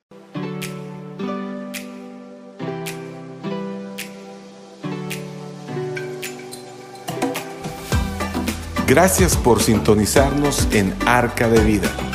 Gracias 8.87 9.35
por 9.35 9.61
sintonizarnos 9.61 10.71
en 10.71 10.93
Arca 11.07 11.49
de 11.49 11.59
Vida. 11.65 12.14